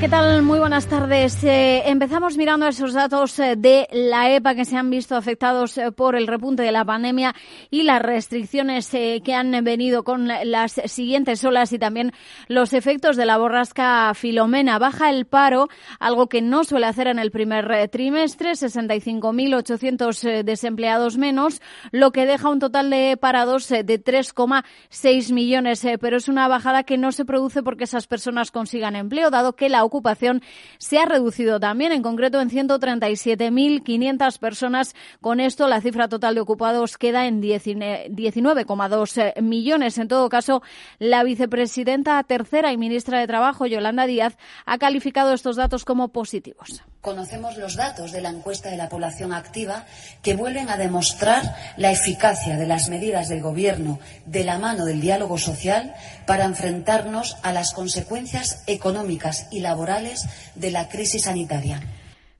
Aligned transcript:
¿Qué 0.00 0.08
tal? 0.08 0.40
Muy 0.40 0.58
buenas 0.58 0.86
tardes. 0.86 1.44
Eh, 1.44 1.82
empezamos 1.84 2.38
mirando 2.38 2.66
esos 2.66 2.94
datos 2.94 3.38
eh, 3.38 3.54
de 3.54 3.86
la 3.92 4.34
EPA 4.34 4.54
que 4.54 4.64
se 4.64 4.78
han 4.78 4.88
visto 4.88 5.14
afectados 5.14 5.76
eh, 5.76 5.92
por 5.92 6.16
el 6.16 6.26
repunte 6.26 6.62
de 6.62 6.72
la 6.72 6.86
pandemia 6.86 7.34
y 7.68 7.82
las 7.82 8.00
restricciones 8.00 8.88
que 8.88 9.34
han 9.34 9.62
venido 9.62 10.02
con 10.02 10.26
las 10.26 10.80
siguientes 10.86 11.44
olas 11.44 11.74
y 11.74 11.78
también 11.78 12.12
los 12.48 12.72
efectos 12.72 13.18
de 13.18 13.26
la 13.26 13.36
borrasca 13.36 14.14
Filomena. 14.14 14.78
Baja 14.78 15.10
el 15.10 15.26
paro, 15.26 15.68
algo 15.98 16.30
que 16.30 16.40
no 16.40 16.64
suele 16.64 16.86
hacer 16.86 17.06
en 17.06 17.18
el 17.18 17.30
primer 17.30 17.90
trimestre, 17.90 18.52
65.800 18.52 20.44
desempleados 20.44 21.18
menos, 21.18 21.60
lo 21.92 22.10
que 22.10 22.24
deja 22.24 22.48
un 22.48 22.58
total 22.58 22.88
de 22.88 23.18
parados 23.20 23.68
de 23.68 23.84
3,6 23.84 25.32
millones. 25.34 25.86
Pero 26.00 26.16
es 26.16 26.28
una 26.28 26.48
bajada 26.48 26.84
que 26.84 26.96
no 26.96 27.12
se 27.12 27.26
produce 27.26 27.62
porque 27.62 27.84
esas 27.84 28.06
personas 28.06 28.50
consigan 28.50 28.96
empleo, 28.96 29.28
dado 29.28 29.56
que 29.56 29.68
la 29.68 29.89
ocupación 29.90 30.40
se 30.78 30.98
ha 30.98 31.04
reducido 31.04 31.58
también, 31.60 31.92
en 31.92 32.02
concreto 32.02 32.40
en 32.40 32.48
137.500 32.48 34.38
personas. 34.38 34.94
Con 35.20 35.40
esto, 35.40 35.68
la 35.68 35.80
cifra 35.80 36.08
total 36.08 36.36
de 36.36 36.40
ocupados 36.40 36.96
queda 36.96 37.26
en 37.26 37.42
19,2 37.42 39.32
eh, 39.36 39.42
millones. 39.42 39.98
En 39.98 40.08
todo 40.08 40.28
caso, 40.28 40.62
la 40.98 41.24
vicepresidenta 41.24 42.22
tercera 42.22 42.72
y 42.72 42.76
ministra 42.76 43.18
de 43.18 43.26
Trabajo, 43.26 43.66
Yolanda 43.66 44.06
Díaz, 44.06 44.38
ha 44.64 44.78
calificado 44.78 45.34
estos 45.34 45.56
datos 45.56 45.84
como 45.84 46.08
positivos. 46.08 46.82
Conocemos 47.00 47.56
los 47.56 47.76
datos 47.76 48.12
de 48.12 48.20
la 48.20 48.28
encuesta 48.28 48.68
de 48.68 48.76
la 48.76 48.90
población 48.90 49.32
activa 49.32 49.86
que 50.22 50.36
vuelven 50.36 50.68
a 50.68 50.76
demostrar 50.76 51.56
la 51.78 51.90
eficacia 51.90 52.58
de 52.58 52.66
las 52.66 52.90
medidas 52.90 53.30
del 53.30 53.40
Gobierno 53.40 53.98
de 54.26 54.44
la 54.44 54.58
mano 54.58 54.84
del 54.84 55.00
diálogo 55.00 55.38
social 55.38 55.94
para 56.26 56.44
enfrentarnos 56.44 57.38
a 57.42 57.52
las 57.52 57.72
consecuencias 57.72 58.62
económicas 58.66 59.46
y 59.50 59.60
laborales 59.60 60.26
de 60.56 60.70
la 60.72 60.90
crisis 60.90 61.22
sanitaria. 61.22 61.80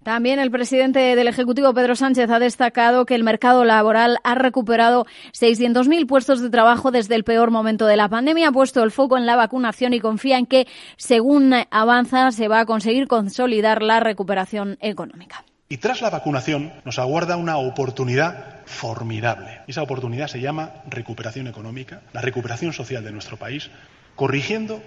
También 0.02 0.38
el 0.38 0.50
presidente 0.50 1.14
del 1.14 1.28
Ejecutivo, 1.28 1.74
Pedro 1.74 1.94
Sánchez, 1.94 2.30
ha 2.30 2.38
destacado 2.38 3.04
que 3.04 3.14
el 3.14 3.22
mercado 3.22 3.66
laboral 3.66 4.16
ha 4.24 4.34
recuperado 4.34 5.04
600.000 5.32 6.06
puestos 6.06 6.40
de 6.40 6.48
trabajo 6.48 6.90
desde 6.90 7.16
el 7.16 7.24
peor 7.24 7.50
momento 7.50 7.84
de 7.84 7.98
la 7.98 8.08
pandemia, 8.08 8.48
ha 8.48 8.52
puesto 8.52 8.82
el 8.82 8.92
foco 8.92 9.18
en 9.18 9.26
la 9.26 9.36
vacunación 9.36 9.92
y 9.92 10.00
confía 10.00 10.38
en 10.38 10.46
que, 10.46 10.66
según 10.96 11.52
avanza, 11.70 12.32
se 12.32 12.48
va 12.48 12.60
a 12.60 12.64
conseguir 12.64 13.08
consolidar 13.08 13.82
la 13.82 14.00
recuperación 14.00 14.78
económica. 14.80 15.44
Y 15.68 15.76
tras 15.76 16.00
la 16.00 16.08
vacunación 16.08 16.72
nos 16.86 16.98
aguarda 16.98 17.36
una 17.36 17.58
oportunidad 17.58 18.62
formidable. 18.64 19.60
Esa 19.66 19.82
oportunidad 19.82 20.28
se 20.28 20.40
llama 20.40 20.70
recuperación 20.88 21.46
económica, 21.46 22.00
la 22.14 22.22
recuperación 22.22 22.72
social 22.72 23.04
de 23.04 23.12
nuestro 23.12 23.36
país, 23.36 23.70
corrigiendo 24.16 24.82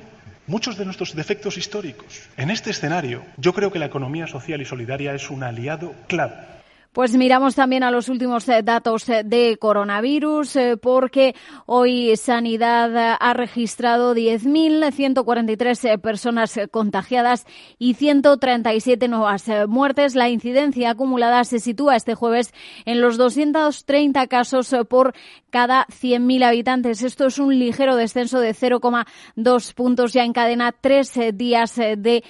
muchos 0.48 0.78
de 0.78 0.86
nuestros 0.86 1.16
defectos 1.16 1.58
históricos. 1.58 2.22
En 2.38 2.50
este 2.50 2.72
escenario, 2.72 3.24
yo 3.38 3.54
creo 3.54 3.72
que 3.72 3.80
la 3.80 3.86
economía 3.86 4.28
social 4.28 4.62
y 4.62 4.66
solidaria 4.66 5.14
es 5.14 5.30
un 5.30 5.44
aliado 5.44 5.94
clave 6.08 6.54
pues 6.94 7.16
miramos 7.16 7.56
también 7.56 7.84
a 7.84 7.90
los 7.90 8.08
últimos 8.08 8.48
eh, 8.48 8.62
datos 8.62 9.10
eh, 9.10 9.24
de 9.26 9.58
coronavirus, 9.58 10.56
eh, 10.56 10.78
porque 10.78 11.36
hoy 11.66 12.16
Sanidad 12.16 13.18
ha 13.20 13.34
registrado 13.34 14.14
10.143 14.14 16.00
personas 16.00 16.60
contagiadas 16.70 17.46
y 17.80 17.96
137 17.96 19.08
nuevas 19.08 19.46
muertes. 19.68 20.14
La 20.14 20.30
incidencia 20.30 20.92
acumulada 20.92 21.44
se 21.46 21.60
sitúa 21.60 21.96
este 21.96 22.14
jueves 22.14 22.54
en 22.86 23.02
los 23.02 23.18
230 23.18 24.28
casos 24.28 24.76
por 24.88 25.14
cada 25.50 25.88
100.000 25.88 26.44
habitantes. 26.44 27.02
Esto 27.02 27.26
es 27.26 27.40
un 27.40 27.58
ligero 27.58 27.96
descenso 27.96 28.40
de 28.40 28.54
0,2 28.54 29.74
puntos. 29.74 30.14
Ya 30.14 30.24
encadena 30.24 30.72
tres 30.72 31.18
días 31.34 31.76
de 31.76 32.24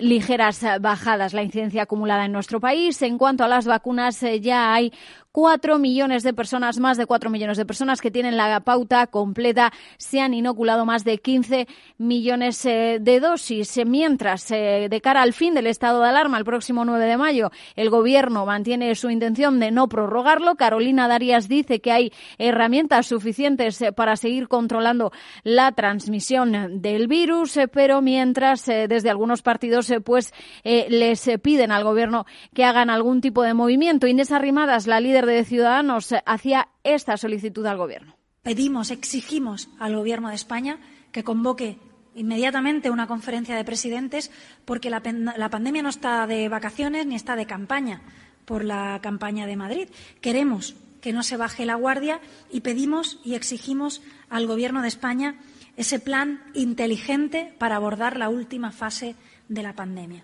ligeras 0.00 0.64
bajadas 0.80 1.32
la 1.32 1.42
incidencia 1.42 1.84
acumulada 1.84 2.26
en 2.26 2.32
nuestro 2.32 2.60
país. 2.60 3.00
En 3.02 3.16
cuanto 3.16 3.44
a 3.44 3.48
las 3.48 3.66
vacunas, 3.66 3.93
eh, 4.22 4.40
ya 4.40 4.72
hay 4.72 4.92
Cuatro 5.36 5.80
millones 5.80 6.22
de 6.22 6.32
personas, 6.32 6.78
más 6.78 6.96
de 6.96 7.06
cuatro 7.06 7.28
millones 7.28 7.56
de 7.56 7.66
personas 7.66 8.00
que 8.00 8.12
tienen 8.12 8.36
la 8.36 8.60
pauta 8.60 9.08
completa, 9.08 9.72
se 9.96 10.20
han 10.20 10.32
inoculado 10.32 10.86
más 10.86 11.02
de 11.02 11.18
15 11.18 11.66
millones 11.98 12.64
eh, 12.66 12.98
de 13.00 13.18
dosis. 13.18 13.80
Mientras, 13.84 14.48
eh, 14.52 14.86
de 14.88 15.00
cara 15.00 15.22
al 15.22 15.32
fin 15.32 15.52
del 15.52 15.66
estado 15.66 16.02
de 16.02 16.08
alarma, 16.08 16.38
el 16.38 16.44
próximo 16.44 16.84
9 16.84 17.04
de 17.04 17.16
mayo, 17.16 17.50
el 17.74 17.90
Gobierno 17.90 18.46
mantiene 18.46 18.94
su 18.94 19.10
intención 19.10 19.58
de 19.58 19.72
no 19.72 19.88
prorrogarlo. 19.88 20.54
Carolina 20.54 21.08
Darias 21.08 21.48
dice 21.48 21.80
que 21.80 21.90
hay 21.90 22.12
herramientas 22.38 23.08
suficientes 23.08 23.82
para 23.96 24.14
seguir 24.14 24.46
controlando 24.46 25.10
la 25.42 25.72
transmisión 25.72 26.80
del 26.80 27.08
virus, 27.08 27.58
pero 27.72 28.02
mientras, 28.02 28.66
desde 28.66 29.10
algunos 29.10 29.42
partidos, 29.42 29.92
pues 30.04 30.32
les 30.62 31.28
piden 31.42 31.72
al 31.72 31.82
Gobierno 31.82 32.24
que 32.54 32.64
hagan 32.64 32.88
algún 32.88 33.20
tipo 33.20 33.42
de 33.42 33.54
movimiento. 33.54 33.83
Inés 33.90 34.32
Arrimadas, 34.32 34.86
la 34.86 34.98
líder 34.98 35.26
de 35.26 35.44
Ciudadanos 35.44 36.14
hacía 36.24 36.68
esta 36.84 37.18
solicitud 37.18 37.66
al 37.66 37.76
Gobierno. 37.76 38.16
Pedimos, 38.42 38.90
exigimos 38.90 39.68
al 39.78 39.94
Gobierno 39.94 40.30
de 40.30 40.34
España 40.34 40.78
que 41.12 41.22
convoque 41.22 41.78
inmediatamente 42.14 42.90
una 42.90 43.06
conferencia 43.06 43.56
de 43.56 43.64
presidentes 43.64 44.30
porque 44.64 44.88
la, 44.88 45.02
pandemia 45.02 45.82
no 45.82 45.90
está 45.90 46.26
de 46.26 46.48
vacaciones 46.48 47.06
ni 47.06 47.14
está 47.14 47.36
de 47.36 47.46
campaña 47.46 48.00
por 48.46 48.64
la 48.64 49.00
campaña 49.02 49.46
de 49.46 49.56
Madrid. 49.56 49.88
Queremos 50.22 50.76
que 51.02 51.12
no 51.12 51.22
se 51.22 51.36
baje 51.36 51.66
la 51.66 51.74
guardia 51.74 52.20
y 52.50 52.60
pedimos 52.60 53.20
y 53.22 53.34
exigimos 53.34 54.00
al 54.30 54.46
Gobierno 54.46 54.80
de 54.80 54.88
España 54.88 55.36
ese 55.76 55.98
plan 55.98 56.42
inteligente 56.54 57.54
para 57.58 57.76
abordar 57.76 58.16
la 58.16 58.30
última 58.30 58.72
fase 58.72 59.14
de 59.48 59.62
la 59.62 59.74
pandemia. 59.74 60.22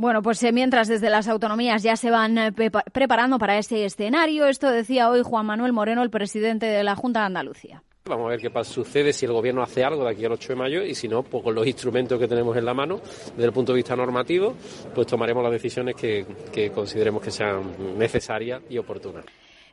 Bueno, 0.00 0.22
pues 0.22 0.40
eh, 0.44 0.52
mientras 0.52 0.86
desde 0.86 1.10
las 1.10 1.26
autonomías 1.26 1.82
ya 1.82 1.96
se 1.96 2.12
van 2.12 2.38
eh, 2.38 2.52
preparando 2.52 3.36
para 3.36 3.58
ese 3.58 3.84
escenario, 3.84 4.46
esto 4.46 4.70
decía 4.70 5.10
hoy 5.10 5.22
Juan 5.24 5.44
Manuel 5.44 5.72
Moreno, 5.72 6.04
el 6.04 6.10
presidente 6.10 6.66
de 6.66 6.84
la 6.84 6.94
Junta 6.94 7.18
de 7.18 7.26
Andalucía. 7.26 7.82
Vamos 8.04 8.26
a 8.26 8.28
ver 8.28 8.40
qué 8.40 8.48
sucede 8.62 9.12
si 9.12 9.26
el 9.26 9.32
Gobierno 9.32 9.60
hace 9.60 9.82
algo 9.82 10.04
de 10.04 10.10
aquí 10.12 10.24
al 10.24 10.30
8 10.30 10.50
de 10.50 10.54
mayo 10.54 10.84
y 10.84 10.94
si 10.94 11.08
no, 11.08 11.24
pues 11.24 11.42
con 11.42 11.52
los 11.52 11.66
instrumentos 11.66 12.16
que 12.16 12.28
tenemos 12.28 12.56
en 12.56 12.64
la 12.64 12.74
mano, 12.74 13.00
desde 13.32 13.46
el 13.46 13.52
punto 13.52 13.72
de 13.72 13.78
vista 13.78 13.96
normativo, 13.96 14.54
pues 14.94 15.08
tomaremos 15.08 15.42
las 15.42 15.50
decisiones 15.50 15.96
que, 15.96 16.24
que 16.52 16.70
consideremos 16.70 17.20
que 17.20 17.32
sean 17.32 17.98
necesarias 17.98 18.62
y 18.70 18.78
oportunas. 18.78 19.24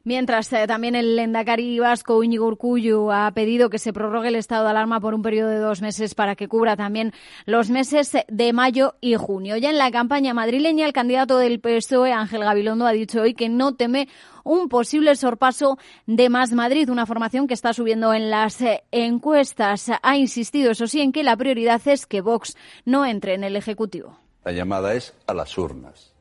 Mientras 0.06 0.54
eh, 0.54 0.68
también 0.68 0.94
el 0.94 1.16
Lendakari 1.16 1.80
vasco 1.80 2.24
Íñigo 2.24 2.46
Urcullu 2.46 3.12
ha 3.12 3.32
pedido 3.32 3.72
que 3.72 3.80
se 3.80 3.92
prorrogue 3.92 4.28
el 4.28 4.36
estado 4.36 4.66
de 4.66 4.70
alarma 4.70 5.00
por 5.00 5.16
un 5.16 5.24
periodo 5.24 5.50
de 5.50 5.58
dos 5.58 5.82
meses 5.82 6.14
para 6.14 6.36
que 6.36 6.48
cubra 6.48 6.78
también 6.78 7.12
los 7.48 7.72
meses 7.72 8.16
de 8.28 8.54
mayo 8.54 8.94
y 9.02 9.16
junio. 9.16 9.58
Ya 9.58 9.72
en 9.72 9.80
la 9.80 9.90
campaña 9.90 10.36
madrileña, 10.36 10.86
el 10.86 10.94
candidato 10.94 11.40
del 11.40 11.60
PSOE, 11.60 12.14
Ángel 12.14 12.44
Gabilondo, 12.44 12.86
ha 12.86 12.92
dicho 12.92 13.24
hoy 13.24 13.34
que 13.34 13.50
no 13.50 13.74
teme 13.74 14.08
un 14.44 14.70
posible 14.70 15.16
sorpaso 15.16 15.80
de 16.06 16.30
Más 16.30 16.52
Madrid, 16.52 16.92
una 16.92 17.08
formación 17.08 17.48
que 17.48 17.56
está 17.56 17.74
subiendo 17.74 18.14
en 18.14 18.30
las 18.30 18.62
eh, 18.62 18.84
encuestas. 18.92 19.90
Ha 20.04 20.18
insistido, 20.18 20.70
eso 20.70 20.86
sí, 20.86 21.02
en 21.02 21.14
que 21.14 21.24
la 21.24 21.36
prioridad 21.36 21.82
es 21.88 22.06
que 22.06 22.22
Vox 22.22 22.56
no 22.86 23.08
entre 23.08 23.34
en 23.34 23.44
el 23.44 23.56
Ejecutivo. 23.56 24.20
La 24.44 24.52
llamada 24.52 24.94
es 24.94 25.16
a 25.26 25.34
las 25.34 25.58
urnas. 25.58 26.14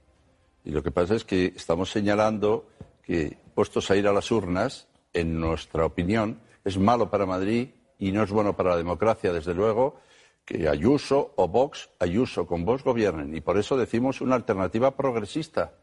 Y 0.64 0.70
lo 0.70 0.82
que 0.82 0.90
pasa 0.90 1.14
es 1.14 1.24
que 1.24 1.52
estamos 1.54 1.90
señalando 1.90 2.64
que 3.04 3.38
puestos 3.54 3.90
a 3.90 3.96
ir 3.96 4.08
a 4.08 4.12
las 4.12 4.30
urnas, 4.30 4.88
en 5.12 5.38
nuestra 5.38 5.84
opinión, 5.84 6.40
es 6.64 6.78
malo 6.78 7.10
para 7.10 7.26
Madrid 7.26 7.68
y 7.98 8.12
no 8.12 8.22
es 8.22 8.30
bueno 8.30 8.56
para 8.56 8.70
la 8.70 8.76
democracia, 8.76 9.32
desde 9.32 9.54
luego, 9.54 10.00
que 10.44 10.68
Ayuso 10.68 11.32
o 11.36 11.48
Vox, 11.48 11.90
Ayuso 12.00 12.46
con 12.46 12.64
Vox 12.64 12.82
gobiernen. 12.82 13.34
Y 13.36 13.40
por 13.40 13.58
eso 13.58 13.76
decimos 13.76 14.20
una 14.20 14.34
alternativa 14.34 14.96
progresista, 14.96 15.74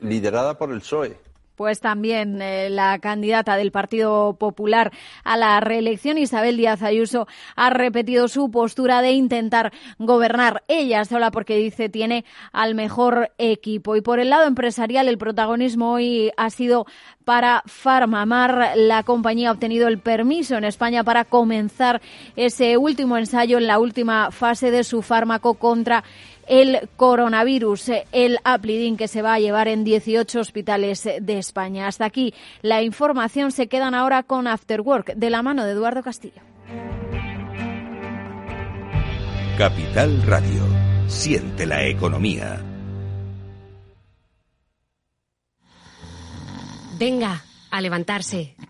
liderada 0.00 0.58
por 0.58 0.72
el 0.72 0.80
PSOE 0.80 1.29
pues 1.60 1.80
también 1.80 2.40
eh, 2.40 2.70
la 2.70 2.98
candidata 3.00 3.54
del 3.56 3.70
Partido 3.70 4.32
Popular 4.38 4.92
a 5.24 5.36
la 5.36 5.60
reelección, 5.60 6.16
Isabel 6.16 6.56
Díaz 6.56 6.82
Ayuso, 6.82 7.28
ha 7.54 7.68
repetido 7.68 8.28
su 8.28 8.50
postura 8.50 9.02
de 9.02 9.10
intentar 9.10 9.70
gobernar 9.98 10.62
ella 10.68 11.04
sola 11.04 11.30
porque 11.30 11.58
dice 11.58 11.90
tiene 11.90 12.24
al 12.52 12.74
mejor 12.74 13.32
equipo. 13.36 13.94
Y 13.94 14.00
por 14.00 14.20
el 14.20 14.30
lado 14.30 14.46
empresarial, 14.46 15.06
el 15.06 15.18
protagonismo 15.18 15.92
hoy 15.92 16.32
ha 16.38 16.48
sido 16.48 16.86
para 17.26 17.62
Farmamar. 17.66 18.72
La 18.76 19.02
compañía 19.02 19.50
ha 19.50 19.52
obtenido 19.52 19.86
el 19.86 19.98
permiso 19.98 20.56
en 20.56 20.64
España 20.64 21.04
para 21.04 21.26
comenzar 21.26 22.00
ese 22.36 22.78
último 22.78 23.18
ensayo 23.18 23.58
en 23.58 23.66
la 23.66 23.78
última 23.78 24.30
fase 24.30 24.70
de 24.70 24.82
su 24.82 25.02
fármaco 25.02 25.52
contra 25.54 26.04
el 26.50 26.88
coronavirus, 26.96 27.92
el 28.10 28.38
Aplidin 28.42 28.96
que 28.96 29.08
se 29.08 29.22
va 29.22 29.34
a 29.34 29.38
llevar 29.38 29.68
en 29.68 29.84
18 29.84 30.40
hospitales 30.40 31.04
de 31.04 31.38
España. 31.38 31.86
Hasta 31.86 32.04
aquí 32.04 32.34
la 32.60 32.82
información. 32.82 33.52
Se 33.52 33.68
quedan 33.68 33.94
ahora 33.94 34.24
con 34.24 34.48
After 34.48 34.80
Work, 34.80 35.14
de 35.14 35.30
la 35.30 35.42
mano 35.42 35.64
de 35.64 35.72
Eduardo 35.72 36.02
Castillo. 36.02 36.42
Capital 39.56 40.22
Radio. 40.26 40.62
Siente 41.06 41.66
la 41.66 41.84
economía. 41.86 42.60
Venga, 46.98 47.42
a 47.70 47.80
levantarse. 47.80 48.56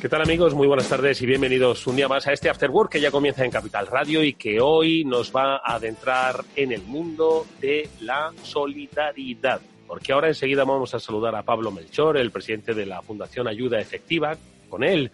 ¿Qué 0.00 0.08
tal 0.08 0.22
amigos? 0.22 0.54
Muy 0.54 0.66
buenas 0.66 0.88
tardes 0.88 1.20
y 1.20 1.26
bienvenidos 1.26 1.86
un 1.86 1.94
día 1.94 2.08
más 2.08 2.26
a 2.26 2.32
este 2.32 2.48
After 2.48 2.70
Work 2.70 2.92
que 2.92 3.02
ya 3.02 3.10
comienza 3.10 3.44
en 3.44 3.50
Capital 3.50 3.86
Radio 3.86 4.24
y 4.24 4.32
que 4.32 4.58
hoy 4.58 5.04
nos 5.04 5.30
va 5.30 5.56
a 5.56 5.74
adentrar 5.74 6.42
en 6.56 6.72
el 6.72 6.80
mundo 6.84 7.46
de 7.60 7.86
la 8.00 8.32
solidaridad. 8.42 9.60
Porque 9.86 10.14
ahora 10.14 10.28
enseguida 10.28 10.64
vamos 10.64 10.94
a 10.94 11.00
saludar 11.00 11.36
a 11.36 11.42
Pablo 11.42 11.70
Melchor, 11.70 12.16
el 12.16 12.30
presidente 12.30 12.72
de 12.72 12.86
la 12.86 13.02
Fundación 13.02 13.46
Ayuda 13.46 13.78
Efectiva. 13.78 14.38
Con 14.70 14.84
él 14.84 15.10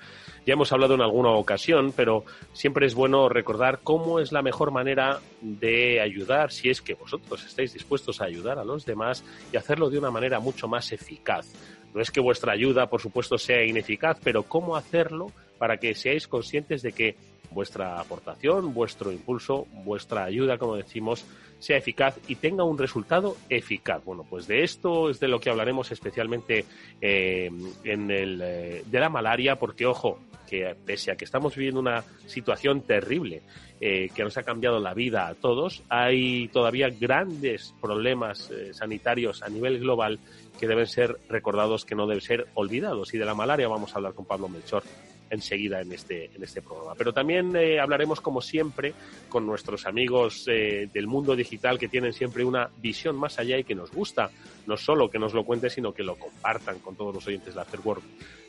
ya 0.46 0.52
hemos 0.52 0.70
hablado 0.70 0.94
en 0.94 1.00
alguna 1.00 1.30
ocasión, 1.30 1.92
pero 1.96 2.24
siempre 2.52 2.86
es 2.86 2.94
bueno 2.94 3.28
recordar 3.28 3.80
cómo 3.82 4.20
es 4.20 4.30
la 4.30 4.42
mejor 4.42 4.70
manera 4.70 5.18
de 5.40 6.00
ayudar 6.00 6.52
si 6.52 6.70
es 6.70 6.80
que 6.80 6.94
vosotros 6.94 7.44
estáis 7.44 7.72
dispuestos 7.72 8.20
a 8.20 8.26
ayudar 8.26 8.60
a 8.60 8.64
los 8.64 8.86
demás 8.86 9.24
y 9.52 9.56
hacerlo 9.56 9.90
de 9.90 9.98
una 9.98 10.12
manera 10.12 10.38
mucho 10.38 10.68
más 10.68 10.92
eficaz. 10.92 11.48
No 11.96 12.02
es 12.02 12.10
que 12.10 12.20
vuestra 12.20 12.52
ayuda, 12.52 12.88
por 12.88 13.00
supuesto, 13.00 13.38
sea 13.38 13.64
ineficaz, 13.64 14.18
pero 14.22 14.42
cómo 14.42 14.76
hacerlo 14.76 15.32
para 15.56 15.78
que 15.78 15.94
seáis 15.94 16.28
conscientes 16.28 16.82
de 16.82 16.92
que 16.92 17.16
vuestra 17.50 17.98
aportación, 17.98 18.74
vuestro 18.74 19.10
impulso, 19.10 19.66
vuestra 19.82 20.24
ayuda, 20.24 20.58
como 20.58 20.76
decimos, 20.76 21.24
sea 21.58 21.78
eficaz 21.78 22.18
y 22.28 22.34
tenga 22.34 22.64
un 22.64 22.76
resultado 22.76 23.38
eficaz. 23.48 24.04
Bueno, 24.04 24.26
pues 24.28 24.46
de 24.46 24.62
esto 24.62 25.08
es 25.08 25.20
de 25.20 25.28
lo 25.28 25.40
que 25.40 25.48
hablaremos 25.48 25.90
especialmente 25.90 26.66
eh, 27.00 27.50
en 27.84 28.10
el 28.10 28.42
eh, 28.42 28.82
de 28.84 29.00
la 29.00 29.08
malaria, 29.08 29.56
porque 29.56 29.86
ojo, 29.86 30.18
que 30.46 30.76
pese 30.84 31.12
a 31.12 31.16
que 31.16 31.24
estamos 31.24 31.56
viviendo 31.56 31.80
una 31.80 32.04
situación 32.26 32.82
terrible 32.82 33.40
eh, 33.80 34.10
que 34.14 34.22
nos 34.22 34.36
ha 34.36 34.42
cambiado 34.42 34.78
la 34.80 34.92
vida 34.92 35.28
a 35.28 35.34
todos, 35.34 35.82
hay 35.88 36.48
todavía 36.48 36.90
grandes 36.90 37.74
problemas 37.80 38.52
sanitarios 38.72 39.42
a 39.42 39.48
nivel 39.48 39.78
global 39.78 40.20
que 40.58 40.66
deben 40.66 40.86
ser 40.86 41.18
recordados, 41.28 41.84
que 41.84 41.94
no 41.94 42.06
deben 42.06 42.20
ser 42.20 42.46
olvidados. 42.54 43.14
Y 43.14 43.18
de 43.18 43.24
la 43.24 43.34
malaria 43.34 43.68
vamos 43.68 43.92
a 43.92 43.96
hablar 43.96 44.14
con 44.14 44.24
Pablo 44.24 44.48
Melchor 44.48 44.82
enseguida 45.30 45.80
en 45.80 45.92
este, 45.92 46.30
en 46.34 46.42
este 46.42 46.62
programa. 46.62 46.94
Pero 46.94 47.12
también 47.12 47.54
eh, 47.56 47.80
hablaremos, 47.80 48.20
como 48.20 48.40
siempre, 48.40 48.94
con 49.28 49.46
nuestros 49.46 49.86
amigos 49.86 50.44
eh, 50.48 50.88
del 50.92 51.06
mundo 51.06 51.34
digital 51.34 51.78
que 51.78 51.88
tienen 51.88 52.12
siempre 52.12 52.44
una 52.44 52.70
visión 52.78 53.16
más 53.16 53.38
allá 53.38 53.58
y 53.58 53.64
que 53.64 53.74
nos 53.74 53.90
gusta, 53.90 54.30
no 54.66 54.76
solo 54.76 55.10
que 55.10 55.18
nos 55.18 55.34
lo 55.34 55.44
cuenten, 55.44 55.70
sino 55.70 55.92
que 55.92 56.02
lo 56.02 56.16
compartan 56.16 56.78
con 56.78 56.96
todos 56.96 57.14
los 57.14 57.26
oyentes 57.26 57.54
de 57.54 57.60
Afterwork. 57.60 58.02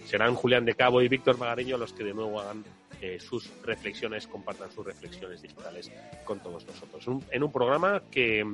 Serán 0.05 0.35
Julián 0.35 0.65
de 0.65 0.75
Cabo 0.75 1.01
y 1.01 1.07
Víctor 1.09 1.37
Magareño 1.37 1.77
los 1.77 1.93
que 1.93 2.03
de 2.03 2.13
nuevo 2.13 2.39
hagan 2.39 2.63
eh, 3.01 3.19
sus 3.19 3.51
reflexiones, 3.63 4.25
compartan 4.27 4.71
sus 4.71 4.85
reflexiones 4.85 5.41
digitales 5.41 5.91
con 6.23 6.39
todos 6.39 6.65
nosotros. 6.65 7.05
en 7.31 7.43
un 7.43 7.51
programa 7.51 8.01
que 8.09 8.45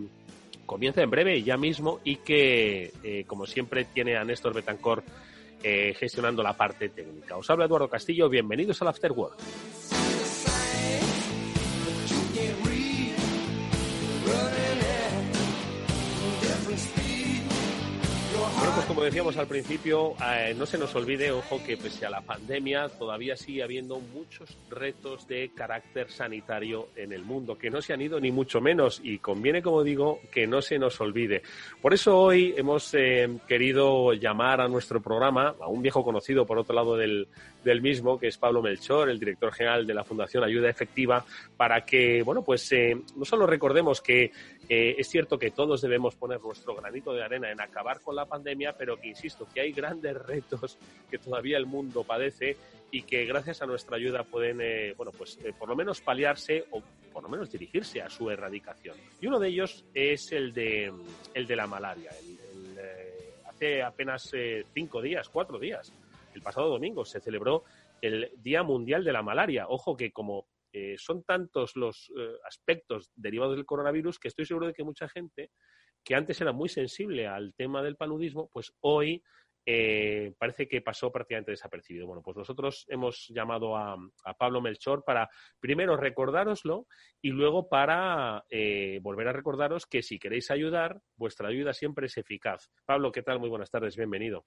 comienza 0.65 1.01
en 1.01 1.09
breve, 1.09 1.43
ya 1.43 1.57
mismo, 1.57 1.99
y 2.03 2.17
que, 2.17 2.91
eh, 3.03 3.23
como 3.27 3.45
siempre, 3.45 3.85
tiene 3.85 4.17
a 4.17 4.23
Néstor 4.23 4.53
Betancor 4.53 5.03
eh, 5.61 5.93
gestionando 5.97 6.43
la 6.43 6.53
parte 6.53 6.89
técnica. 6.89 7.37
Os 7.37 7.49
habla 7.49 7.65
Eduardo 7.65 7.89
Castillo, 7.89 8.27
bienvenidos 8.29 8.81
al 8.81 8.89
After. 8.89 9.13
Pues 18.83 18.95
como 18.97 19.05
decíamos 19.05 19.37
al 19.37 19.47
principio, 19.47 20.13
eh, 20.21 20.53
no 20.57 20.65
se 20.65 20.77
nos 20.77 20.93
olvide, 20.93 21.31
ojo, 21.31 21.61
que 21.65 21.77
pese 21.77 22.05
a 22.05 22.09
la 22.09 22.19
pandemia 22.19 22.89
todavía 22.89 23.37
sigue 23.37 23.63
habiendo 23.63 23.99
muchos 23.99 24.57
retos 24.69 25.25
de 25.25 25.51
carácter 25.55 26.11
sanitario 26.11 26.89
en 26.97 27.13
el 27.13 27.23
mundo, 27.23 27.57
que 27.57 27.69
no 27.69 27.81
se 27.81 27.93
han 27.93 28.01
ido 28.01 28.19
ni 28.19 28.33
mucho 28.33 28.59
menos 28.59 28.99
y 29.01 29.19
conviene, 29.19 29.61
como 29.61 29.83
digo, 29.83 30.19
que 30.29 30.47
no 30.47 30.61
se 30.61 30.79
nos 30.79 30.99
olvide. 30.99 31.43
Por 31.81 31.93
eso 31.93 32.19
hoy 32.19 32.55
hemos 32.57 32.93
eh, 32.93 33.29
querido 33.47 34.11
llamar 34.13 34.59
a 34.59 34.67
nuestro 34.67 35.01
programa 35.01 35.55
a 35.61 35.67
un 35.67 35.81
viejo 35.81 36.03
conocido 36.03 36.45
por 36.45 36.57
otro 36.57 36.75
lado 36.75 36.97
del, 36.97 37.29
del 37.63 37.81
mismo, 37.81 38.19
que 38.19 38.27
es 38.27 38.37
Pablo 38.37 38.61
Melchor, 38.61 39.09
el 39.09 39.19
director 39.19 39.53
general 39.53 39.87
de 39.87 39.93
la 39.93 40.03
Fundación 40.03 40.43
Ayuda 40.43 40.69
Efectiva, 40.69 41.23
para 41.55 41.85
que, 41.85 42.21
bueno, 42.23 42.41
pues 42.43 42.69
eh, 42.73 42.97
no 43.15 43.23
solo 43.23 43.47
recordemos 43.47 44.01
que 44.01 44.31
es 44.69 45.09
cierto 45.09 45.37
que 45.37 45.51
todos 45.51 45.81
debemos 45.81 46.15
poner 46.15 46.39
nuestro 46.41 46.75
granito 46.75 47.13
de 47.13 47.23
arena 47.23 47.51
en 47.51 47.59
acabar 47.59 48.01
con 48.01 48.15
la 48.15 48.25
pandemia, 48.25 48.75
pero 48.77 48.97
que 48.97 49.09
insisto 49.09 49.47
que 49.53 49.61
hay 49.61 49.71
grandes 49.71 50.15
retos 50.25 50.77
que 51.09 51.17
todavía 51.17 51.57
el 51.57 51.65
mundo 51.65 52.03
padece 52.03 52.57
y 52.93 53.01
que 53.01 53.25
gracias 53.25 53.59
a 53.63 53.65
nuestra 53.65 53.97
ayuda 53.97 54.23
pueden, 54.23 54.61
eh, 54.61 54.93
bueno, 54.95 55.11
pues 55.11 55.39
eh, 55.43 55.51
por 55.57 55.67
lo 55.67 55.75
menos 55.75 55.99
paliarse 55.99 56.65
o 56.69 56.83
por 57.11 57.23
lo 57.23 57.29
menos 57.29 57.51
dirigirse 57.51 58.03
a 58.03 58.09
su 58.09 58.29
erradicación. 58.29 58.95
Y 59.19 59.25
uno 59.25 59.39
de 59.39 59.47
ellos 59.47 59.83
es 59.95 60.31
el 60.31 60.53
de, 60.53 60.93
el 61.33 61.47
de 61.47 61.55
la 61.55 61.65
malaria. 61.65 62.11
Eh, 62.77 63.33
hace 63.47 63.81
apenas 63.81 64.31
cinco 64.75 65.01
días, 65.01 65.27
cuatro 65.29 65.57
días, 65.57 65.91
el 66.35 66.43
pasado 66.43 66.69
domingo 66.69 67.03
se 67.03 67.19
celebró 67.19 67.63
el 67.99 68.29
Día 68.43 68.61
Mundial 68.61 69.03
de 69.03 69.11
la 69.11 69.23
Malaria. 69.23 69.65
Ojo 69.67 69.97
que 69.97 70.11
como 70.11 70.45
son 70.97 71.23
tantos 71.23 71.75
los 71.75 72.11
aspectos 72.45 73.11
derivados 73.15 73.55
del 73.55 73.65
coronavirus 73.65 74.19
que 74.19 74.27
estoy 74.27 74.45
seguro 74.45 74.67
de 74.67 74.73
que 74.73 74.83
mucha 74.83 75.07
gente 75.07 75.51
que 76.03 76.15
antes 76.15 76.39
era 76.41 76.51
muy 76.51 76.69
sensible 76.69 77.27
al 77.27 77.53
tema 77.55 77.81
del 77.81 77.95
paludismo, 77.95 78.49
pues 78.51 78.73
hoy 78.81 79.23
eh, 79.65 80.33
parece 80.37 80.67
que 80.67 80.81
pasó 80.81 81.11
prácticamente 81.11 81.51
desapercibido. 81.51 82.05
Bueno, 82.05 82.21
pues 82.21 82.35
nosotros 82.35 82.85
hemos 82.89 83.27
llamado 83.29 83.77
a, 83.77 83.97
Pablo 84.37 84.61
Melchor 84.61 85.03
para 85.05 85.29
primero 85.59 85.95
recordároslo 85.95 86.87
y 87.21 87.29
luego 87.29 87.69
para 87.69 88.43
eh, 88.49 88.99
volver 89.01 89.29
a 89.29 89.33
recordaros 89.33 89.85
que 89.85 90.01
si 90.01 90.19
queréis 90.19 90.51
ayudar, 90.51 90.99
vuestra 91.15 91.47
ayuda 91.47 91.73
siempre 91.73 92.07
es 92.07 92.17
eficaz. 92.17 92.69
Pablo, 92.85 93.11
¿qué 93.11 93.23
tal? 93.23 93.39
Muy 93.39 93.49
buenas 93.49 93.71
tardes, 93.71 93.95
bienvenido. 93.95 94.45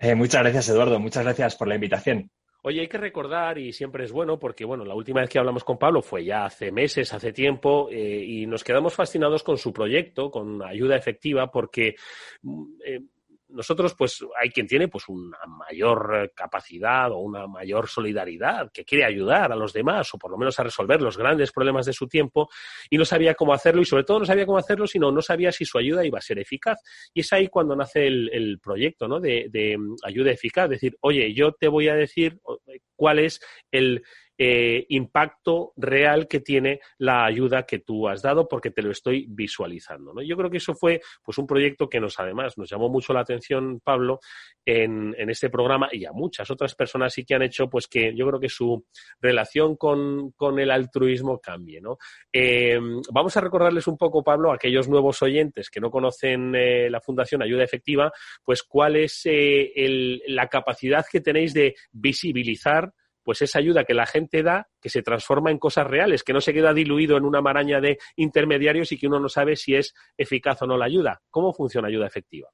Eh, 0.00 0.16
muchas 0.16 0.42
gracias, 0.42 0.68
Eduardo. 0.70 0.98
Muchas 0.98 1.22
gracias 1.22 1.54
por 1.54 1.68
la 1.68 1.76
invitación. 1.76 2.28
Oye, 2.64 2.80
hay 2.80 2.86
que 2.86 2.98
recordar, 2.98 3.58
y 3.58 3.72
siempre 3.72 4.04
es 4.04 4.12
bueno, 4.12 4.38
porque 4.38 4.64
bueno, 4.64 4.84
la 4.84 4.94
última 4.94 5.20
vez 5.20 5.28
que 5.28 5.38
hablamos 5.38 5.64
con 5.64 5.78
Pablo 5.78 6.00
fue 6.00 6.24
ya 6.24 6.44
hace 6.44 6.70
meses, 6.70 7.12
hace 7.12 7.32
tiempo, 7.32 7.88
eh, 7.90 8.24
y 8.24 8.46
nos 8.46 8.62
quedamos 8.62 8.94
fascinados 8.94 9.42
con 9.42 9.58
su 9.58 9.72
proyecto, 9.72 10.30
con 10.30 10.62
ayuda 10.62 10.96
efectiva, 10.96 11.50
porque 11.50 11.96
mm, 12.42 12.64
eh, 12.86 13.00
nosotros, 13.52 13.94
pues, 13.94 14.24
hay 14.40 14.50
quien 14.50 14.66
tiene 14.66 14.88
pues 14.88 15.08
una 15.08 15.38
mayor 15.46 16.32
capacidad 16.34 17.10
o 17.12 17.18
una 17.18 17.46
mayor 17.46 17.88
solidaridad, 17.88 18.70
que 18.72 18.84
quiere 18.84 19.04
ayudar 19.04 19.52
a 19.52 19.56
los 19.56 19.72
demás 19.72 20.12
o 20.14 20.18
por 20.18 20.30
lo 20.30 20.38
menos 20.38 20.58
a 20.58 20.62
resolver 20.62 21.00
los 21.00 21.16
grandes 21.16 21.52
problemas 21.52 21.86
de 21.86 21.92
su 21.92 22.08
tiempo 22.08 22.48
y 22.90 22.98
no 22.98 23.04
sabía 23.04 23.34
cómo 23.34 23.52
hacerlo 23.52 23.82
y 23.82 23.86
sobre 23.86 24.04
todo 24.04 24.20
no 24.20 24.24
sabía 24.24 24.46
cómo 24.46 24.58
hacerlo, 24.58 24.86
sino 24.86 25.12
no 25.12 25.22
sabía 25.22 25.52
si 25.52 25.64
su 25.64 25.78
ayuda 25.78 26.04
iba 26.04 26.18
a 26.18 26.22
ser 26.22 26.38
eficaz. 26.38 26.78
Y 27.14 27.20
es 27.20 27.32
ahí 27.32 27.48
cuando 27.48 27.76
nace 27.76 28.06
el, 28.06 28.58
proyecto 28.62 29.08
¿no? 29.08 29.20
de, 29.20 29.48
de 29.50 29.78
ayuda 30.04 30.30
eficaz, 30.30 30.68
decir, 30.68 30.96
oye, 31.00 31.32
yo 31.34 31.52
te 31.52 31.68
voy 31.68 31.88
a 31.88 31.94
decir 31.94 32.38
cuál 32.96 33.18
es 33.18 33.40
el 33.70 34.02
eh, 34.44 34.86
impacto 34.88 35.72
real 35.76 36.26
que 36.26 36.40
tiene 36.40 36.80
la 36.98 37.24
ayuda 37.24 37.62
que 37.62 37.78
tú 37.78 38.08
has 38.08 38.22
dado 38.22 38.48
porque 38.48 38.72
te 38.72 38.82
lo 38.82 38.90
estoy 38.90 39.24
visualizando. 39.28 40.12
¿no? 40.12 40.20
Yo 40.20 40.36
creo 40.36 40.50
que 40.50 40.56
eso 40.56 40.74
fue 40.74 41.00
pues 41.22 41.38
un 41.38 41.46
proyecto 41.46 41.88
que 41.88 42.00
nos 42.00 42.18
además 42.18 42.58
nos 42.58 42.68
llamó 42.68 42.88
mucho 42.88 43.12
la 43.12 43.20
atención, 43.20 43.78
Pablo, 43.78 44.18
en, 44.66 45.14
este 45.30 45.48
programa 45.48 45.88
y 45.92 46.06
a 46.06 46.12
muchas 46.12 46.50
otras 46.50 46.74
personas 46.74 47.14
sí 47.14 47.24
que 47.24 47.36
han 47.36 47.42
hecho 47.42 47.70
pues 47.70 47.86
que 47.86 48.16
yo 48.16 48.26
creo 48.26 48.40
que 48.40 48.48
su 48.48 48.84
relación 49.20 49.76
con, 49.76 50.32
el 50.58 50.72
altruismo 50.72 51.38
cambie. 51.38 51.80
¿no? 51.80 51.98
Eh, 52.32 52.80
vamos 53.12 53.36
a 53.36 53.40
recordarles 53.40 53.86
un 53.86 53.96
poco, 53.96 54.24
Pablo, 54.24 54.50
a 54.50 54.56
aquellos 54.56 54.88
nuevos 54.88 55.22
oyentes 55.22 55.70
que 55.70 55.78
no 55.78 55.88
conocen 55.88 56.52
eh, 56.56 56.90
la 56.90 57.00
Fundación 57.00 57.44
Ayuda 57.44 57.62
Efectiva, 57.62 58.10
pues 58.42 58.64
cuál 58.64 58.96
es 58.96 59.22
la 60.26 60.48
capacidad 60.48 61.06
que 61.08 61.20
tenéis 61.20 61.54
de 61.54 61.76
visibilizar 61.92 62.92
pues 63.22 63.42
esa 63.42 63.58
ayuda 63.58 63.84
que 63.84 63.94
la 63.94 64.06
gente 64.06 64.42
da, 64.42 64.68
que 64.80 64.88
se 64.88 65.02
transforma 65.02 65.50
en 65.50 65.58
cosas 65.58 65.86
reales, 65.86 66.22
que 66.22 66.32
no 66.32 66.40
se 66.40 66.52
queda 66.52 66.74
diluido 66.74 67.16
en 67.16 67.24
una 67.24 67.40
maraña 67.40 67.80
de 67.80 67.98
intermediarios 68.16 68.92
y 68.92 68.98
que 68.98 69.06
uno 69.06 69.20
no 69.20 69.28
sabe 69.28 69.56
si 69.56 69.74
es 69.74 69.94
eficaz 70.16 70.62
o 70.62 70.66
no 70.66 70.76
la 70.76 70.86
ayuda. 70.86 71.22
¿Cómo 71.30 71.52
funciona 71.52 71.88
ayuda 71.88 72.06
efectiva? 72.06 72.48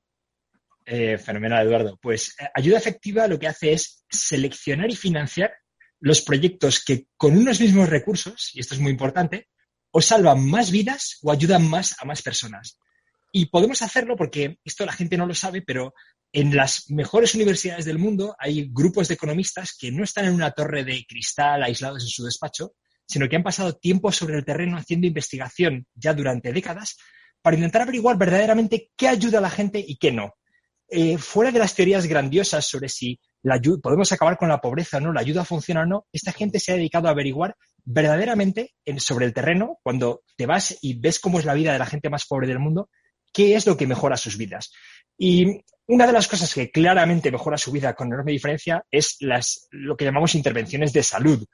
Eh, 0.84 1.18
fenomenal, 1.18 1.66
Eduardo. 1.66 1.98
Pues 2.00 2.34
eh, 2.40 2.48
ayuda 2.54 2.78
efectiva 2.78 3.28
lo 3.28 3.38
que 3.38 3.46
hace 3.46 3.72
es 3.72 4.04
seleccionar 4.08 4.90
y 4.90 4.96
financiar 4.96 5.52
los 6.00 6.22
proyectos 6.22 6.82
que 6.82 7.06
con 7.16 7.36
unos 7.36 7.60
mismos 7.60 7.88
recursos, 7.88 8.50
y 8.54 8.60
esto 8.60 8.74
es 8.74 8.80
muy 8.80 8.92
importante, 8.92 9.48
o 9.90 10.00
salvan 10.00 10.48
más 10.48 10.70
vidas 10.70 11.18
o 11.22 11.32
ayudan 11.32 11.68
más 11.68 11.96
a 12.00 12.04
más 12.04 12.22
personas. 12.22 12.78
Y 13.32 13.46
podemos 13.46 13.82
hacerlo 13.82 14.16
porque 14.16 14.58
esto 14.64 14.86
la 14.86 14.92
gente 14.92 15.16
no 15.16 15.26
lo 15.26 15.34
sabe, 15.34 15.62
pero 15.62 15.94
en 16.32 16.54
las 16.54 16.90
mejores 16.90 17.34
universidades 17.34 17.84
del 17.84 17.98
mundo 17.98 18.34
hay 18.38 18.68
grupos 18.70 19.08
de 19.08 19.14
economistas 19.14 19.76
que 19.78 19.90
no 19.90 20.04
están 20.04 20.26
en 20.26 20.34
una 20.34 20.50
torre 20.50 20.84
de 20.84 21.04
cristal 21.06 21.62
aislados 21.62 22.02
en 22.02 22.08
su 22.08 22.24
despacho, 22.24 22.72
sino 23.06 23.28
que 23.28 23.36
han 23.36 23.42
pasado 23.42 23.76
tiempo 23.76 24.12
sobre 24.12 24.36
el 24.36 24.44
terreno 24.44 24.76
haciendo 24.76 25.06
investigación 25.06 25.86
ya 25.94 26.12
durante 26.12 26.52
décadas 26.52 26.96
para 27.40 27.56
intentar 27.56 27.82
averiguar 27.82 28.18
verdaderamente 28.18 28.90
qué 28.96 29.08
ayuda 29.08 29.38
a 29.38 29.42
la 29.42 29.50
gente 29.50 29.82
y 29.86 29.96
qué 29.96 30.12
no. 30.12 30.34
Eh, 30.90 31.18
fuera 31.18 31.50
de 31.50 31.58
las 31.58 31.74
teorías 31.74 32.06
grandiosas 32.06 32.66
sobre 32.66 32.88
si 32.88 33.20
la 33.42 33.60
podemos 33.82 34.10
acabar 34.10 34.36
con 34.36 34.48
la 34.48 34.60
pobreza 34.60 34.96
o 34.96 35.00
no, 35.00 35.12
la 35.12 35.20
ayuda 35.20 35.44
funciona 35.44 35.82
o 35.82 35.86
no, 35.86 36.06
esta 36.12 36.32
gente 36.32 36.58
se 36.60 36.72
ha 36.72 36.76
dedicado 36.76 37.08
a 37.08 37.12
averiguar 37.12 37.56
verdaderamente 37.84 38.74
sobre 38.98 39.26
el 39.26 39.32
terreno, 39.32 39.78
cuando 39.82 40.22
te 40.36 40.46
vas 40.46 40.76
y 40.82 40.98
ves 40.98 41.20
cómo 41.20 41.38
es 41.38 41.44
la 41.44 41.54
vida 41.54 41.72
de 41.72 41.78
la 41.78 41.86
gente 41.86 42.10
más 42.10 42.26
pobre 42.26 42.48
del 42.48 42.58
mundo, 42.58 42.90
qué 43.32 43.54
es 43.54 43.66
lo 43.66 43.76
que 43.76 43.86
mejora 43.86 44.16
sus 44.16 44.36
vidas. 44.36 44.72
Y 45.16 45.60
una 45.86 46.06
de 46.06 46.12
las 46.12 46.28
cosas 46.28 46.52
que 46.52 46.70
claramente 46.70 47.30
mejora 47.30 47.58
su 47.58 47.72
vida 47.72 47.94
con 47.94 48.08
enorme 48.08 48.32
diferencia 48.32 48.84
es 48.90 49.16
las, 49.20 49.68
lo 49.70 49.96
que 49.96 50.04
llamamos 50.04 50.34
intervenciones 50.34 50.92
de 50.92 51.02
salud, 51.02 51.44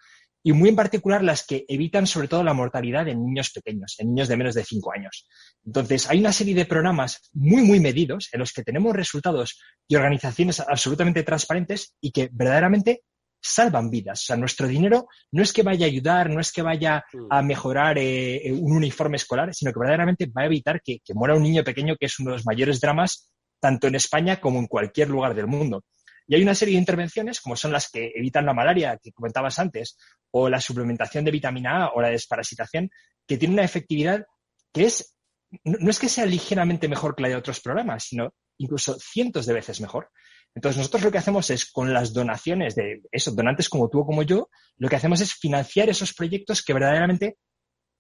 y 0.47 0.53
muy 0.53 0.69
en 0.69 0.77
particular 0.77 1.25
las 1.25 1.47
que 1.47 1.65
evitan 1.69 2.07
sobre 2.07 2.29
todo 2.29 2.45
la 2.45 2.53
mortalidad 2.53 3.09
en 3.09 3.25
niños 3.25 3.51
pequeños, 3.51 3.97
en 3.99 4.09
niños 4.09 4.29
de 4.29 4.37
menos 4.37 4.55
de 4.55 4.63
5 4.63 4.93
años. 4.93 5.27
Entonces, 5.65 6.09
hay 6.11 6.21
una 6.21 6.35
serie 6.35 6.55
de 6.55 6.67
programas 6.67 7.31
muy, 7.33 7.63
muy 7.63 7.81
medidos 7.81 8.29
en 8.31 8.41
los 8.41 8.53
que 8.53 8.63
tenemos 8.63 8.95
resultados 8.95 9.59
y 9.89 9.97
organizaciones 9.97 10.61
absolutamente 10.61 11.23
transparentes 11.23 11.97
y 11.99 12.13
que 12.13 12.29
verdaderamente 12.31 13.05
salvan 13.45 13.91
vidas. 13.91 14.23
O 14.23 14.25
sea, 14.25 14.37
nuestro 14.37 14.67
dinero 14.67 15.07
no 15.33 15.43
es 15.43 15.53
que 15.53 15.63
vaya 15.63 15.85
a 15.85 15.89
ayudar, 15.89 16.31
no 16.31 16.41
es 16.41 16.51
que 16.51 16.63
vaya 16.63 17.05
a 17.31 17.43
mm. 17.43 17.47
mejorar 17.47 17.99
eh, 17.99 18.51
un 18.53 18.77
uniforme 18.77 19.17
escolar, 19.17 19.55
sino 19.55 19.73
que 19.73 19.79
verdaderamente 19.79 20.27
va 20.27 20.43
a 20.43 20.47
evitar 20.47 20.81
que, 20.83 21.01
que 21.05 21.15
muera 21.15 21.35
un 21.35 21.43
niño 21.43 21.63
pequeño, 21.63 21.97
que 21.97 22.07
es 22.07 22.19
uno 22.19 22.31
de 22.31 22.39
los 22.39 22.47
mayores 22.47 22.81
dramas 22.81 23.31
tanto 23.61 23.87
en 23.87 23.95
España 23.95 24.41
como 24.41 24.59
en 24.59 24.67
cualquier 24.67 25.09
lugar 25.11 25.35
del 25.35 25.47
mundo. 25.47 25.85
Y 26.27 26.35
hay 26.35 26.43
una 26.43 26.55
serie 26.55 26.75
de 26.75 26.81
intervenciones, 26.81 27.41
como 27.41 27.55
son 27.55 27.73
las 27.73 27.91
que 27.91 28.13
evitan 28.15 28.47
la 28.47 28.55
malaria, 28.55 28.99
que 29.03 29.13
comentabas 29.13 29.59
antes, 29.59 29.99
o 30.31 30.49
la 30.49 30.61
suplementación 30.61 31.25
de 31.25 31.31
vitamina 31.31 31.85
A 31.85 31.91
o 31.95 32.01
la 32.01 32.09
desparasitación, 32.09 32.91
que 33.27 33.37
tienen 33.37 33.55
una 33.55 33.65
efectividad 33.65 34.25
que 34.73 34.85
es, 34.85 35.17
no 35.65 35.91
es 35.91 35.99
que 35.99 36.09
sea 36.09 36.25
ligeramente 36.25 36.89
mejor 36.89 37.15
que 37.15 37.23
la 37.23 37.29
de 37.29 37.37
otros 37.37 37.61
programas, 37.61 38.05
sino 38.05 38.35
incluso 38.59 38.99
cientos 38.99 39.47
de 39.47 39.53
veces 39.53 39.81
mejor. 39.81 40.11
Entonces, 40.55 40.79
nosotros 40.79 41.03
lo 41.03 41.11
que 41.11 41.19
hacemos 41.19 41.51
es, 41.51 41.71
con 41.71 41.93
las 41.93 42.13
donaciones 42.13 42.75
de 42.77 43.03
esos 43.11 43.35
donantes 43.35 43.69
como 43.69 43.89
tú 43.89 44.01
o 44.01 44.07
como 44.07 44.23
yo, 44.23 44.49
lo 44.77 44.89
que 44.89 44.97
hacemos 44.97 45.21
es 45.21 45.35
financiar 45.35 45.89
esos 45.89 46.15
proyectos 46.15 46.63
que 46.63 46.73
verdaderamente 46.73 47.39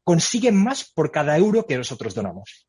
consiguen 0.04 0.62
más 0.62 0.92
por 0.94 1.10
cada 1.10 1.36
euro 1.36 1.66
que 1.66 1.76
nosotros 1.76 2.14
donamos. 2.14 2.68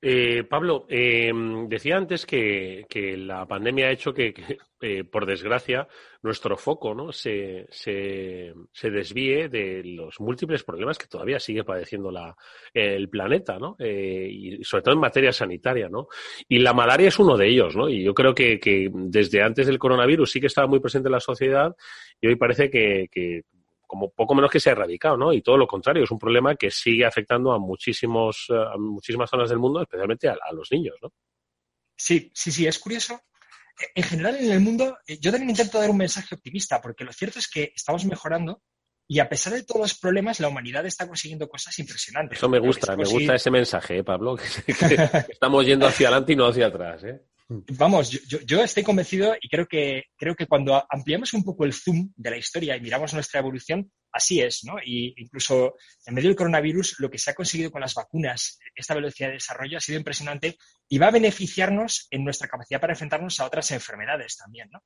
Eh, 0.00 0.44
Pablo, 0.44 0.86
eh, 0.88 1.32
decía 1.68 1.96
antes 1.96 2.26
que, 2.26 2.84
la 3.18 3.46
pandemia 3.46 3.86
ha 3.86 3.92
hecho 3.92 4.12
que, 4.12 4.34
eh, 4.80 5.04
por 5.04 5.24
desgracia, 5.24 5.88
nuestro 6.22 6.56
foco 6.56 6.94
¿no? 6.94 7.12
se, 7.12 7.66
se, 7.70 8.52
desvíe 8.82 9.48
de 9.48 9.82
los 9.84 10.20
múltiples 10.20 10.62
problemas 10.64 10.98
que 10.98 11.06
todavía 11.06 11.40
sigue 11.40 11.64
padeciendo 11.64 12.10
la, 12.10 12.36
el 12.74 13.08
planeta, 13.08 13.58
¿no? 13.58 13.76
y 13.80 14.62
sobre 14.62 14.82
todo 14.82 14.94
en 14.94 15.00
materia 15.00 15.32
sanitaria. 15.32 15.88
¿no? 15.88 16.08
Y 16.48 16.58
la 16.58 16.74
malaria 16.74 17.08
es 17.08 17.18
uno 17.18 17.36
de 17.36 17.48
ellos. 17.48 17.74
¿no? 17.74 17.88
Y 17.88 18.04
yo 18.04 18.12
creo 18.12 18.34
que, 18.34 18.60
que 18.60 18.90
desde 18.92 19.42
antes 19.42 19.66
del 19.66 19.78
coronavirus 19.78 20.30
sí 20.30 20.40
que 20.40 20.48
estaba 20.48 20.66
muy 20.66 20.80
presente 20.80 21.08
en 21.08 21.12
la 21.12 21.20
sociedad 21.20 21.74
y 22.20 22.28
hoy 22.28 22.36
parece 22.36 22.70
que, 22.70 23.08
como 23.86 24.10
poco 24.10 24.34
menos 24.34 24.50
que 24.50 24.60
se 24.60 24.70
ha 24.70 24.72
erradicado, 24.72 25.16
¿no? 25.16 25.32
Y 25.32 25.42
todo 25.42 25.56
lo 25.56 25.66
contrario, 25.66 26.04
es 26.04 26.10
un 26.10 26.18
problema 26.18 26.56
que 26.56 26.70
sigue 26.70 27.04
afectando 27.04 27.52
a 27.52 27.58
muchísimos, 27.58 28.46
eh, 28.50 28.54
a 28.54 28.76
muchísimas 28.76 29.30
zonas 29.30 29.48
del 29.48 29.58
mundo, 29.58 29.80
especialmente 29.82 30.28
a, 30.28 30.36
los 30.52 30.70
niños, 30.72 30.96
¿no? 31.02 31.12
Sí, 31.96 32.30
sí, 32.34 32.52
sí, 32.52 32.66
es 32.66 32.78
curioso. 32.78 33.20
En 33.94 34.02
general, 34.02 34.36
en 34.36 34.50
el 34.50 34.60
mundo, 34.60 34.98
eh, 35.06 35.18
yo 35.20 35.30
también 35.30 35.50
intento 35.50 35.78
dar 35.78 35.90
un 35.90 35.98
mensaje 35.98 36.34
optimista, 36.34 36.80
porque 36.80 37.04
lo 37.04 37.12
cierto 37.12 37.38
es 37.38 37.48
que 37.48 37.72
estamos 37.74 38.04
mejorando 38.04 38.62
y 39.08 39.20
a 39.20 39.28
pesar 39.28 39.52
de 39.52 39.62
todos 39.62 39.80
los 39.80 39.98
problemas, 39.98 40.40
la 40.40 40.48
humanidad 40.48 40.84
está 40.84 41.06
consiguiendo 41.06 41.48
cosas 41.48 41.78
impresionantes. 41.78 42.38
Eso 42.38 42.48
me 42.48 42.58
gusta, 42.58 42.96
me 42.96 43.04
gusta 43.04 43.36
ese 43.36 43.50
mensaje, 43.50 43.98
¿eh, 43.98 44.04
Pablo, 44.04 44.36
que, 44.66 45.24
estamos 45.28 45.64
yendo 45.64 45.86
hacia 45.86 46.08
adelante 46.08 46.32
y 46.32 46.36
no 46.36 46.46
hacia 46.46 46.66
atrás. 46.66 47.04
¿eh? 47.04 47.22
Vamos, 47.48 48.10
yo, 48.10 48.62
estoy 48.62 48.82
convencido 48.82 49.36
y 49.40 49.48
creo 49.48 49.66
que, 49.68 50.06
creo 50.16 50.34
que 50.34 50.48
cuando 50.48 50.84
ampliamos 50.90 51.32
un 51.32 51.44
poco 51.44 51.64
el 51.64 51.72
zoom 51.72 52.12
de 52.16 52.30
la 52.30 52.38
historia 52.38 52.76
y 52.76 52.80
miramos 52.80 53.14
nuestra 53.14 53.38
evolución, 53.38 53.92
así 54.10 54.40
es, 54.40 54.64
¿no? 54.64 54.74
Y 54.84 55.14
incluso 55.16 55.74
en 56.04 56.14
medio 56.14 56.28
del 56.28 56.36
coronavirus, 56.36 56.96
lo 56.98 57.08
que 57.08 57.18
se 57.18 57.30
ha 57.30 57.34
conseguido 57.34 57.70
con 57.70 57.80
las 57.80 57.94
vacunas, 57.94 58.58
esta 58.74 58.94
velocidad 58.94 59.28
de 59.28 59.34
desarrollo 59.34 59.78
ha 59.78 59.80
sido 59.80 59.96
impresionante 59.96 60.56
y 60.88 60.98
va 60.98 61.06
a 61.06 61.12
beneficiarnos 61.12 62.08
en 62.10 62.24
nuestra 62.24 62.48
capacidad 62.48 62.80
para 62.80 62.94
enfrentarnos 62.94 63.38
a 63.38 63.46
otras 63.46 63.70
enfermedades 63.70 64.36
también, 64.36 64.68
¿no? 64.72 64.82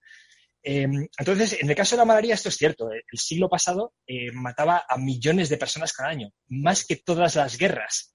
Em, 0.63 1.09
entonces, 1.17 1.57
en 1.63 1.71
el 1.71 1.77
caso 1.77 1.97
de 1.97 2.01
la 2.01 2.05
malaria, 2.05 2.35
esto 2.35 2.51
es 2.51 2.57
cierto. 2.57 2.91
El 2.93 3.19
siglo 3.19 3.49
pasado 3.49 3.95
eh, 4.07 4.31
mataba 4.33 4.85
a 4.87 4.99
millones 4.99 5.49
de 5.49 5.57
personas 5.57 5.95
cada 5.95 6.11
año, 6.11 6.31
más 6.49 6.85
que 6.85 6.97
todas 6.97 7.37
las 7.37 7.57
guerras. 7.57 8.13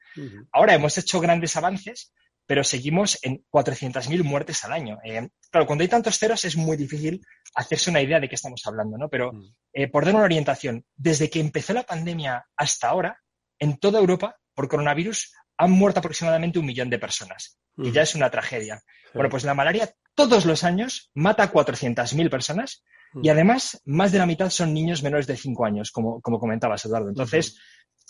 Ahora 0.54 0.76
hemos 0.76 0.98
hecho 0.98 1.20
grandes 1.20 1.58
avances, 1.58 2.14
pero 2.46 2.64
seguimos 2.64 3.18
en 3.24 3.44
400.000 3.52 4.24
muertes 4.24 4.64
al 4.64 4.74
año. 4.74 5.00
Eh, 5.04 5.30
claro, 5.50 5.66
cuando 5.66 5.82
hay 5.82 5.88
tantos 5.88 6.18
ceros 6.18 6.46
es 6.46 6.56
muy 6.56 6.78
difícil 6.78 7.26
hacerse 7.56 7.90
una 7.90 8.02
idea 8.02 8.20
de 8.20 8.30
qué 8.30 8.36
estamos 8.36 8.62
hablando, 8.66 8.98
¿no? 8.98 9.10
Pero 9.10 9.34
mm. 9.34 9.56
eh, 9.74 9.88
por 9.88 10.06
dar 10.06 10.16
una 10.16 10.26
orientación, 10.26 10.86
desde 10.96 11.30
que 11.30 11.40
empezó 11.40 11.74
la 11.74 11.84
pandemia 11.84 12.46
hasta 12.56 12.90
ahora, 12.90 13.20
en 13.60 13.78
toda 13.78 14.00
Europa, 14.00 14.36
por 14.54 14.68
coronavirus, 14.68 15.34
han 15.58 15.72
muerto 15.72 16.00
aproximadamente 16.00 16.60
un 16.60 16.66
millón 16.66 16.90
de 16.90 17.00
personas. 17.00 17.58
Y 17.78 17.90
mm. 17.90 17.92
ya 17.92 18.02
es 18.04 18.16
una 18.16 18.30
tragedia. 18.30 18.82
Bueno, 19.14 19.30
pues 19.30 19.44
la 19.44 19.54
malaria 19.54 19.90
todos 20.14 20.46
los 20.46 20.64
años 20.64 21.12
mata 21.14 21.44
a 21.44 21.52
400.000 21.52 22.30
personas 22.30 22.84
y 23.22 23.30
mm. 23.30 23.32
además 23.32 23.82
más 23.86 24.12
de 24.12 24.20
la 24.20 24.26
mitad 24.26 24.50
son 24.50 24.74
niños 24.74 25.04
menores 25.04 25.28
de 25.28 25.38
5 25.38 25.66
años, 25.66 25.92
como, 25.92 26.22
como 26.22 26.40
comentabas, 26.40 26.86
Eduardo. 26.86 27.10
Entonces, 27.10 27.58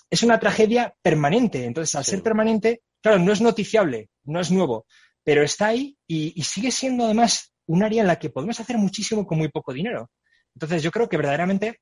es 0.10 0.24
una 0.24 0.40
tragedia 0.40 0.96
permanente. 1.02 1.66
Entonces, 1.66 1.96
al 1.96 2.06
ser 2.06 2.22
permanente, 2.22 2.82
Claro, 3.06 3.20
no 3.20 3.32
es 3.32 3.40
noticiable, 3.40 4.10
no 4.24 4.40
es 4.40 4.50
nuevo, 4.50 4.88
pero 5.24 5.44
está 5.44 5.68
ahí 5.68 5.96
y, 6.08 6.42
sigue 6.42 6.72
siendo 6.72 7.06
además 7.06 7.54
un 7.68 7.84
área 7.84 8.02
en 8.02 8.08
la 8.08 8.18
que 8.18 8.32
podemos 8.32 8.60
hacer 8.60 8.80
muchísimo 8.80 9.28
con 9.28 9.38
muy 9.38 9.50
poco 9.50 9.74
dinero. 9.74 10.10
Entonces, 10.56 10.82
yo 10.82 10.90
creo 10.90 11.08
que 11.08 11.18
verdaderamente 11.18 11.82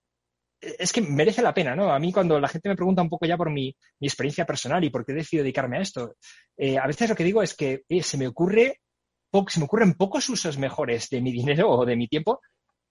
eh, 0.59 0.75
es 0.79 0.91
que 0.91 0.99
merece 0.99 1.41
la 1.41 1.53
pena, 1.53 1.77
¿no? 1.77 1.93
A 1.93 1.97
mí 1.97 2.11
cuando 2.11 2.41
la 2.41 2.49
gente 2.49 2.67
me 2.67 2.75
pregunta 2.75 3.01
un 3.01 3.09
poco 3.09 3.25
ya 3.25 3.37
por 3.37 3.49
mi, 3.49 3.73
experiencia 4.01 4.45
personal 4.45 4.83
y 4.83 4.89
por 4.89 5.05
qué 5.05 5.13
he 5.13 5.15
decidido 5.15 5.43
dedicarme 5.45 5.77
a 5.77 5.81
esto, 5.83 6.13
eh, 6.57 6.77
a 6.77 6.85
veces 6.87 7.07
lo 7.07 7.15
que 7.15 7.23
digo 7.23 7.41
es 7.41 7.53
que 7.53 7.83
se 8.01 8.17
me 8.17 8.27
ocurre 8.27 8.81
se 9.47 9.59
me 9.59 9.65
ocurren 9.65 9.93
pocos 9.93 10.27
usos 10.27 10.57
mejores 10.57 11.07
de 11.09 11.21
mi 11.21 11.31
dinero 11.31 11.69
o 11.69 11.85
de 11.85 11.95
mi 11.95 12.09
tiempo 12.09 12.41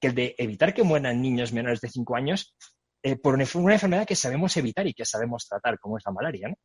que 0.01 0.07
el 0.07 0.15
de 0.15 0.35
evitar 0.39 0.73
que 0.73 0.85
mueran 0.85 1.21
niños 1.21 1.53
menores 1.53 1.83
de 1.83 1.91
5 1.91 2.17
años 2.17 2.55
eh, 3.03 3.17
por 3.17 3.35
una, 3.35 3.45
enfermedad 3.45 4.07
que 4.07 4.15
sabemos 4.15 4.57
evitar 4.57 4.87
y 4.87 4.95
que 4.95 5.05
sabemos 5.05 5.47
tratar, 5.49 5.79
como 5.79 5.99
es 5.99 6.05
la 6.07 6.13
malaria. 6.13 6.49
¿no? 6.49 6.57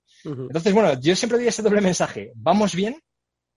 Entonces, 0.44 0.74
bueno, 0.74 1.00
yo 1.00 1.16
siempre 1.16 1.40
doy 1.40 1.48
ese 1.48 1.62
doble 1.62 1.82
mensaje. 1.82 2.32
Vamos 2.36 2.76
bien, 2.76 3.00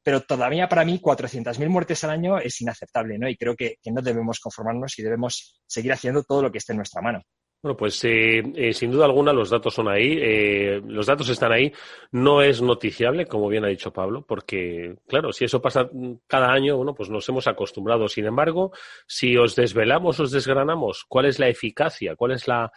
pero 0.02 0.22
todavía 0.22 0.68
para 0.68 0.84
mí 0.84 0.99
400.000 0.99 1.68
muertes 1.68 2.04
al 2.04 2.10
año 2.10 2.38
es 2.38 2.60
inaceptable, 2.60 3.18
¿no? 3.18 3.28
Y 3.28 3.37
creo 3.37 3.54
que, 3.54 3.76
no 3.92 4.00
debemos 4.00 4.40
conformarnos 4.40 4.99
y 4.99 5.02
debemos 5.02 5.60
seguir 5.66 5.92
haciendo 5.92 6.22
todo 6.22 6.42
lo 6.42 6.50
que 6.50 6.58
esté 6.58 6.72
en 6.72 6.78
nuestra 6.78 7.02
mano. 7.02 7.22
Bueno, 7.62 7.76
pues 7.76 8.02
eh, 8.05 8.43
eh, 8.55 8.73
sin 8.73 8.90
duda 8.90 9.05
alguna 9.05 9.35
los 9.35 9.50
datos 9.50 9.75
son 9.75 9.87
ahí, 9.88 10.17
los 10.87 11.07
datos 11.07 11.29
están 11.29 11.52
ahí. 11.52 11.71
No 12.11 12.40
es 12.40 12.62
noticiable, 12.62 13.26
como 13.26 13.49
bien 13.49 13.64
ha 13.64 13.69
dicho 13.69 13.93
Pablo, 13.93 14.25
porque, 14.26 14.97
claro, 15.07 15.31
si 15.33 15.45
eso 15.45 15.61
pasa 15.61 15.90
cada 16.26 16.52
año, 16.52 16.79
bueno, 16.79 16.95
pues 16.95 17.11
nos 17.11 17.29
hemos 17.29 17.47
acostumbrado. 17.47 18.09
Sin 18.09 18.25
embargo, 18.25 18.73
si 19.07 19.37
os 19.37 19.55
desvelamos, 19.55 20.19
os 20.21 20.31
desgranamos 20.31 21.05
cuál 21.07 21.26
es 21.26 21.38
la 21.38 21.49
eficacia, 21.49 22.17
cuál 22.17 22.33
es 22.33 22.49
la 22.49 22.73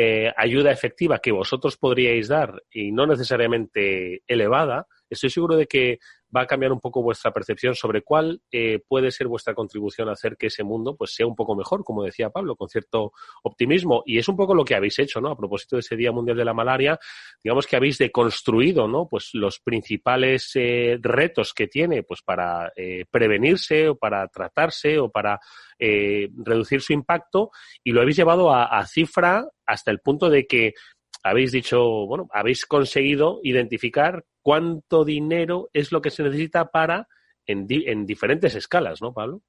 eh, 0.00 0.32
ayuda 0.36 0.70
efectiva 0.70 1.18
que 1.18 1.32
vosotros 1.32 1.76
podríais 1.76 2.28
dar 2.28 2.62
y 2.70 2.92
no 2.92 3.04
necesariamente 3.04 4.22
elevada, 4.28 4.86
estoy 5.10 5.28
seguro 5.28 5.56
de 5.56 5.66
que 5.66 5.98
va 6.34 6.42
a 6.42 6.46
cambiar 6.46 6.72
un 6.72 6.80
poco 6.80 7.02
vuestra 7.02 7.32
percepción 7.32 7.74
sobre 7.74 8.02
cuál 8.02 8.40
eh, 8.50 8.80
puede 8.86 9.10
ser 9.10 9.28
vuestra 9.28 9.54
contribución 9.54 10.08
a 10.08 10.12
hacer 10.12 10.36
que 10.36 10.48
ese 10.48 10.64
mundo 10.64 10.96
pues 10.96 11.14
sea 11.14 11.26
un 11.26 11.34
poco 11.34 11.54
mejor, 11.54 11.84
como 11.84 12.04
decía 12.04 12.30
Pablo, 12.30 12.56
con 12.56 12.68
cierto 12.68 13.12
optimismo. 13.42 14.02
Y 14.06 14.18
es 14.18 14.28
un 14.28 14.36
poco 14.36 14.54
lo 14.54 14.64
que 14.64 14.74
habéis 14.74 14.98
hecho, 14.98 15.20
¿no? 15.20 15.30
A 15.30 15.36
propósito 15.36 15.76
de 15.76 15.80
ese 15.80 15.96
Día 15.96 16.12
Mundial 16.12 16.36
de 16.36 16.44
la 16.44 16.54
Malaria, 16.54 16.98
digamos 17.42 17.66
que 17.66 17.76
habéis 17.76 17.98
deconstruido, 17.98 18.86
¿no? 18.88 19.08
Pues 19.08 19.30
los 19.32 19.60
principales 19.60 20.50
eh, 20.54 20.98
retos 21.00 21.52
que 21.54 21.66
tiene, 21.66 22.02
pues 22.02 22.22
para 22.22 22.72
eh, 22.76 23.04
prevenirse 23.10 23.88
o 23.88 23.96
para 23.96 24.26
tratarse 24.28 24.98
o 24.98 25.10
para 25.10 25.38
reducir 25.80 26.80
su 26.80 26.92
impacto 26.92 27.52
y 27.84 27.92
lo 27.92 28.00
habéis 28.00 28.16
llevado 28.16 28.52
a 28.52 28.84
cifra 28.84 29.46
hasta 29.64 29.92
el 29.92 30.00
punto 30.00 30.28
de 30.28 30.44
que 30.44 30.74
habéis 31.22 31.52
dicho, 31.52 32.06
bueno, 32.06 32.28
habéis 32.32 32.66
conseguido 32.66 33.40
identificar 33.42 34.24
cuánto 34.48 35.04
dinero 35.04 35.68
es 35.74 35.92
lo 35.92 36.00
que 36.00 36.10
se 36.10 36.22
necesita 36.22 36.70
para 36.70 37.06
en, 37.46 37.66
en 37.68 38.06
diferentes 38.06 38.54
escalas, 38.54 39.02
¿no, 39.02 39.12
Pablo? 39.12 39.42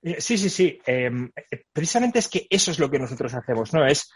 Eh, 0.00 0.20
sí, 0.20 0.38
sí, 0.38 0.48
sí. 0.48 0.78
Em, 0.86 1.28
eh, 1.50 1.64
precisamente 1.72 2.20
es 2.20 2.28
que 2.28 2.46
eso 2.48 2.70
es 2.70 2.78
lo 2.78 2.88
que 2.88 3.00
nosotros 3.00 3.34
hacemos, 3.34 3.72
¿no? 3.74 3.84
Es 3.84 4.08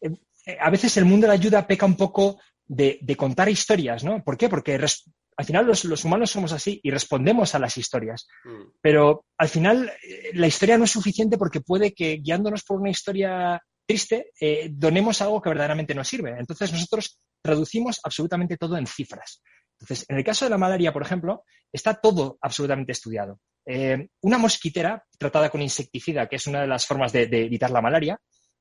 em, 0.00 0.16
eh, 0.46 0.58
a 0.60 0.68
veces 0.68 0.96
el 0.96 1.04
mundo 1.04 1.26
de 1.26 1.28
la 1.28 1.34
ayuda 1.34 1.64
peca 1.64 1.86
un 1.86 1.96
poco 1.96 2.40
de, 2.66 2.98
contar 3.16 3.48
historias, 3.48 4.02
¿no? 4.02 4.24
¿Por 4.24 4.36
qué? 4.36 4.48
Porque 4.48 4.74
al 4.74 5.44
final 5.44 5.64
los, 5.64 6.04
humanos 6.04 6.32
somos 6.32 6.50
así 6.52 6.80
y 6.82 6.90
respondemos 6.90 7.54
a 7.54 7.60
las 7.60 7.76
historias. 7.76 8.26
Mm. 8.42 8.64
Pero 8.80 9.26
al 9.38 9.48
final 9.48 9.92
la 10.32 10.48
historia 10.48 10.76
no 10.76 10.86
es 10.86 10.90
suficiente 10.90 11.38
porque 11.38 11.60
puede 11.60 11.94
que 11.94 12.16
guiándonos 12.16 12.64
por 12.64 12.80
una 12.80 12.90
historia 12.90 13.62
triste, 13.86 14.32
eh, 14.40 14.68
donemos 14.72 15.20
algo 15.20 15.40
que 15.40 15.50
verdaderamente 15.50 15.94
nos 15.94 16.08
sirve. 16.08 16.34
Entonces 16.38 16.72
nosotros 16.72 17.18
traducimos 17.42 18.00
absolutamente 18.02 18.56
todo 18.56 18.76
en 18.76 18.86
cifras. 18.86 19.42
Entonces, 19.82 20.06
en 20.08 20.16
el 20.16 20.24
caso 20.24 20.44
de 20.44 20.50
la 20.50 20.58
malaria, 20.58 20.92
por 20.92 21.02
ejemplo, 21.02 21.44
está 21.72 21.94
todo 21.94 22.38
absolutamente 22.40 22.92
estudiado. 22.92 23.40
Eh, 23.66 24.08
una 24.22 24.38
mosquitera 24.38 25.04
tratada 25.18 25.50
con 25.50 25.60
insecticida, 25.60 26.28
que 26.28 26.36
es 26.36 26.46
una 26.46 26.60
de 26.60 26.68
las 26.68 26.86
formas 26.86 27.12
de, 27.12 27.22
evitar 27.22 27.70
la 27.70 27.80
malaria, 27.80 28.18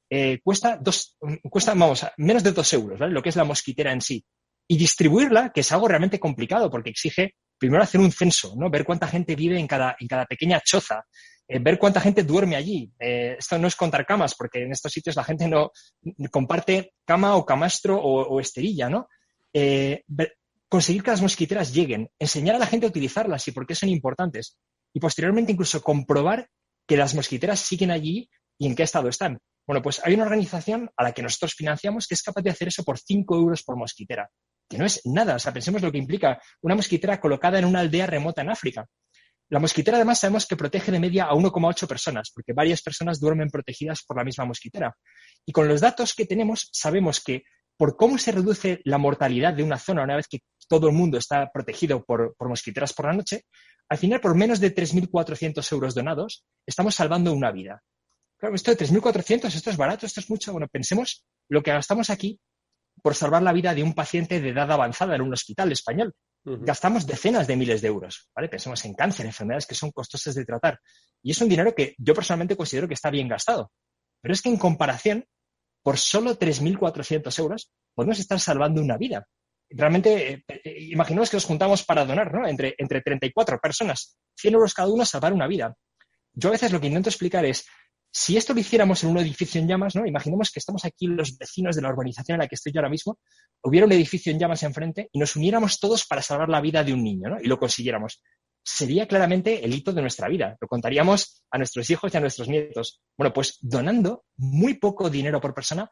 eh, 0.10 0.40
cuesta, 0.44 0.78
dos, 0.82 1.18
cuesta 1.50 1.74
vamos, 1.76 2.06
menos 2.18 2.44
de 2.44 2.52
dos 2.52 2.74
euros, 2.74 3.00
¿vale? 3.00 3.14
lo 3.14 3.22
que 3.22 3.30
es 3.30 3.36
la 3.36 3.44
mosquitera 3.44 3.92
en 3.92 4.02
sí. 4.02 4.26
Y 4.68 4.78
distribuirla, 4.78 5.52
que 5.52 5.62
es 5.62 5.72
algo 5.72 5.88
realmente 5.88 6.20
complicado 6.20 6.72
porque 6.72 6.90
exige 6.90 7.36
primero 7.58 7.84
hacer 7.84 8.02
un 8.02 8.12
censo, 8.12 8.56
¿no? 8.58 8.70
ver 8.72 8.84
cuánta 8.84 9.08
gente 9.08 9.36
vive 9.36 9.60
en 9.60 9.68
cada, 9.68 9.96
pequeña 10.28 10.60
choza, 10.66 11.06
eh, 11.48 11.60
ver 11.60 11.78
cuánta 11.78 12.02
gente 12.02 12.24
duerme 12.24 12.56
allí. 12.56 12.92
Esto 12.98 13.60
no 13.60 13.68
es 13.68 13.76
contar 13.76 14.08
camas, 14.08 14.34
porque 14.34 14.64
en 14.64 14.72
estos 14.72 14.92
sitios 14.92 15.16
la 15.16 15.24
gente 15.24 15.48
no 15.48 15.72
comparte 16.32 16.94
cama 17.06 17.36
o 17.36 17.46
camastro 17.46 18.02
o, 18.02 18.40
esterilla, 18.40 18.90
¿no? 18.90 19.08
Conseguir 20.72 21.04
que 21.04 21.12
las 21.12 21.22
mosquiteras 21.22 21.74
lleguen, 21.74 22.10
enseñar 22.18 22.56
a 22.56 22.60
la 22.60 22.66
gente 22.66 22.86
a 22.86 22.90
utilizarlas 22.90 23.46
y 23.46 23.52
por 23.52 23.68
qué 23.68 23.76
son 23.76 23.90
importantes. 23.90 24.58
Y 24.94 25.02
posteriormente 25.02 25.52
incluso 25.52 25.82
comprobar 25.82 26.48
que 26.88 26.96
las 26.96 27.14
mosquiteras 27.14 27.60
siguen 27.60 27.92
allí 27.92 28.30
y 28.58 28.68
en 28.68 28.76
qué 28.76 28.84
estado 28.84 29.10
están. 29.10 29.38
Bueno, 29.68 29.82
pues 29.82 30.02
hay 30.06 30.14
una 30.14 30.24
organización 30.24 30.90
a 30.96 31.04
la 31.04 31.12
que 31.12 31.24
nosotros 31.24 31.56
financiamos 31.56 32.08
que 32.08 32.16
es 32.16 32.24
capaz 32.24 32.42
de 32.42 32.52
hacer 32.52 32.70
eso 32.70 32.86
por 32.86 32.98
5 32.98 33.36
euros 33.36 33.64
por 33.64 33.76
mosquitera, 33.76 34.30
que 34.70 34.78
no 34.78 34.86
es 34.86 35.02
nada. 35.04 35.36
O 35.36 35.40
sea, 35.40 35.52
pensemos 35.52 35.82
lo 35.82 35.92
que 35.92 35.98
implica 35.98 36.42
una 36.62 36.76
mosquitera 36.76 37.20
colocada 37.20 37.60
en 37.60 37.66
una 37.66 37.82
aldea 37.82 38.08
remota 38.08 38.42
en 38.42 38.52
África. 38.52 38.86
La 39.50 39.60
mosquitera 39.60 39.98
además 39.98 40.20
sabemos 40.20 40.48
que 40.48 40.56
protege 40.56 40.94
de 40.94 41.02
media 41.02 41.26
a 41.26 41.34
1,8 41.34 41.86
personas, 41.86 42.32
porque 42.34 42.54
varias 42.54 42.82
personas 42.82 43.20
duermen 43.20 43.50
protegidas 43.50 44.04
por 44.08 44.16
la 44.16 44.24
misma 44.24 44.46
mosquitera. 44.46 44.96
Y 45.46 45.52
con 45.52 45.68
los 45.68 45.82
datos 45.82 46.14
que 46.14 46.26
tenemos 46.26 46.70
sabemos 46.72 47.22
que 47.22 47.44
por 47.82 47.98
cómo 47.98 48.20
se 48.20 48.32
reduce 48.32 48.80
la 48.84 49.00
mortalidad 49.00 49.56
de 49.56 49.64
una 49.64 49.80
zona 49.80 50.04
una 50.04 50.16
vez 50.16 50.28
que 50.28 50.42
todo 50.68 50.90
el 50.90 50.94
mundo 50.94 51.18
está 51.18 51.50
protegido 51.52 52.06
por, 52.06 52.36
mosquiteras 52.40 52.94
por 52.94 53.08
la 53.08 53.14
noche, 53.14 53.46
al 53.90 53.98
final 53.98 54.22
por 54.22 54.36
menos 54.36 54.60
de 54.60 54.72
3.400 54.72 55.72
euros 55.72 55.96
donados 55.96 56.46
estamos 56.64 56.94
salvando 56.94 57.34
una 57.34 57.52
vida. 57.52 57.82
Claro, 58.38 58.54
esto 58.54 58.70
de 58.70 58.78
3.400, 58.78 59.46
esto 59.46 59.72
es 59.72 59.78
barato, 59.78 60.06
esto 60.06 60.20
es 60.20 60.30
mucho. 60.30 60.52
Bueno, 60.52 60.68
pensemos 60.68 61.26
lo 61.50 61.64
que 61.64 61.72
gastamos 61.72 62.12
aquí 62.12 62.40
por 63.02 63.16
salvar 63.16 63.42
la 63.42 63.52
vida 63.52 63.74
de 63.74 63.82
un 63.82 63.96
paciente 63.96 64.40
de 64.40 64.50
edad 64.50 64.72
avanzada 64.72 65.16
en 65.16 65.24
un 65.24 65.34
hospital 65.34 65.72
español, 65.72 66.14
Gastamos 66.44 67.08
decenas 67.08 67.48
de 67.48 67.56
miles 67.56 67.82
de 67.82 67.88
euros, 67.88 68.30
¿vale? 68.36 68.48
Pensemos 68.48 68.84
en 68.86 68.94
cáncer, 68.94 69.28
enfermedades 69.28 69.66
que 69.66 69.76
son 69.76 69.92
costosas 69.92 70.36
de 70.36 70.46
tratar. 70.46 70.80
Y 71.24 71.32
es 71.32 71.42
un 71.42 71.50
dinero 71.50 71.74
que 71.74 71.96
yo 72.00 72.14
personalmente 72.14 72.56
considero 72.56 72.88
que 72.88 72.96
está 72.96 73.12
bien 73.12 73.28
gastado. 73.28 73.72
Pero 74.22 74.34
es 74.34 74.42
que 74.42 74.50
en 74.50 74.58
comparación, 74.58 75.26
por 75.84 75.98
solo 75.98 76.38
3.400 76.38 77.40
euros, 77.40 77.72
podemos 77.94 78.20
estar 78.20 78.40
salvando 78.40 78.82
una 78.82 78.98
vida. 78.98 79.28
Realmente, 79.70 80.34
eh, 80.34 80.44
eh, 80.48 80.76
imaginemos 80.90 81.30
que 81.30 81.38
nos 81.38 81.46
juntamos 81.46 81.84
para 81.84 82.06
donar, 82.06 82.34
¿no? 82.34 82.48
Entre, 82.48 82.76
entre 82.78 83.02
34 83.02 83.60
personas, 83.60 84.18
100 84.38 84.54
euros 84.54 84.74
cada 84.74 84.90
uno, 84.90 85.06
salvar 85.06 85.34
una 85.34 85.48
vida. 85.48 85.76
Yo 86.34 86.50
a 86.50 86.52
veces 86.54 86.72
lo 86.72 86.80
que 86.80 86.88
intento 86.88 87.10
explicar 87.10 87.46
es, 87.46 87.66
si 88.14 88.36
esto 88.36 88.54
lo 88.54 88.60
hiciéramos 88.60 89.04
en 89.04 89.10
un 89.10 89.18
edificio 89.20 89.62
en 89.62 89.68
llamas, 89.68 89.96
¿no? 89.96 90.06
Imaginemos 90.06 90.52
que 90.52 90.60
estamos 90.60 90.84
aquí 90.84 91.08
los 91.08 91.38
vecinos 91.38 91.76
de 91.76 91.82
la 91.82 91.90
urbanización 91.90 92.36
en 92.36 92.40
la 92.40 92.48
que 92.48 92.56
estoy 92.56 92.74
yo 92.74 92.80
ahora 92.80 92.90
mismo, 92.90 93.20
hubiera 93.64 93.86
un 93.86 93.92
edificio 93.94 94.32
en 94.32 94.40
llamas 94.40 94.64
enfrente 94.64 95.10
y 95.14 95.20
nos 95.20 95.38
uniéramos 95.38 95.80
todos 95.80 96.06
para 96.06 96.22
salvar 96.22 96.50
la 96.50 96.60
vida 96.60 96.84
de 96.84 96.94
un 96.94 97.04
niño, 97.04 97.30
¿no? 97.30 97.38
Y 97.42 97.48
lo 97.48 97.58
consiguiéramos. 97.58 98.22
Sería 98.64 99.08
claramente 99.08 99.66
el 99.66 99.74
hito 99.74 99.92
de 99.92 100.02
nuestra 100.02 100.28
vida. 100.28 100.56
Lo 100.60 100.68
contaríamos 100.68 101.44
a 101.50 101.58
nuestros 101.58 101.90
hijos 101.90 102.14
y 102.14 102.18
a 102.18 102.20
nuestros 102.20 102.48
nietos. 102.48 103.02
Bueno, 103.18 103.34
pues 103.34 103.58
donando 103.62 104.26
muy 104.38 104.76
poco 104.76 105.10
dinero 105.10 105.42
por 105.42 105.54
persona 105.54 105.90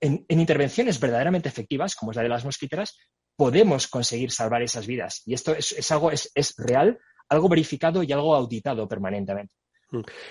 en, 0.00 0.24
intervenciones 0.28 1.00
verdaderamente 1.00 1.48
efectivas, 1.48 1.94
como 1.94 2.10
es 2.10 2.16
la 2.16 2.22
de 2.22 2.28
las 2.28 2.44
mosquiteras, 2.44 2.98
podemos 3.36 3.88
conseguir 3.88 4.30
salvar 4.30 4.62
esas 4.62 4.86
vidas. 4.86 5.22
Y 5.24 5.34
esto 5.34 5.54
es, 5.54 5.90
algo, 5.90 6.10
es 6.10 6.54
real, 6.58 6.98
algo 7.28 7.48
verificado 7.48 8.02
y 8.02 8.12
algo 8.12 8.34
auditado 8.34 8.86
permanentemente. 8.86 9.54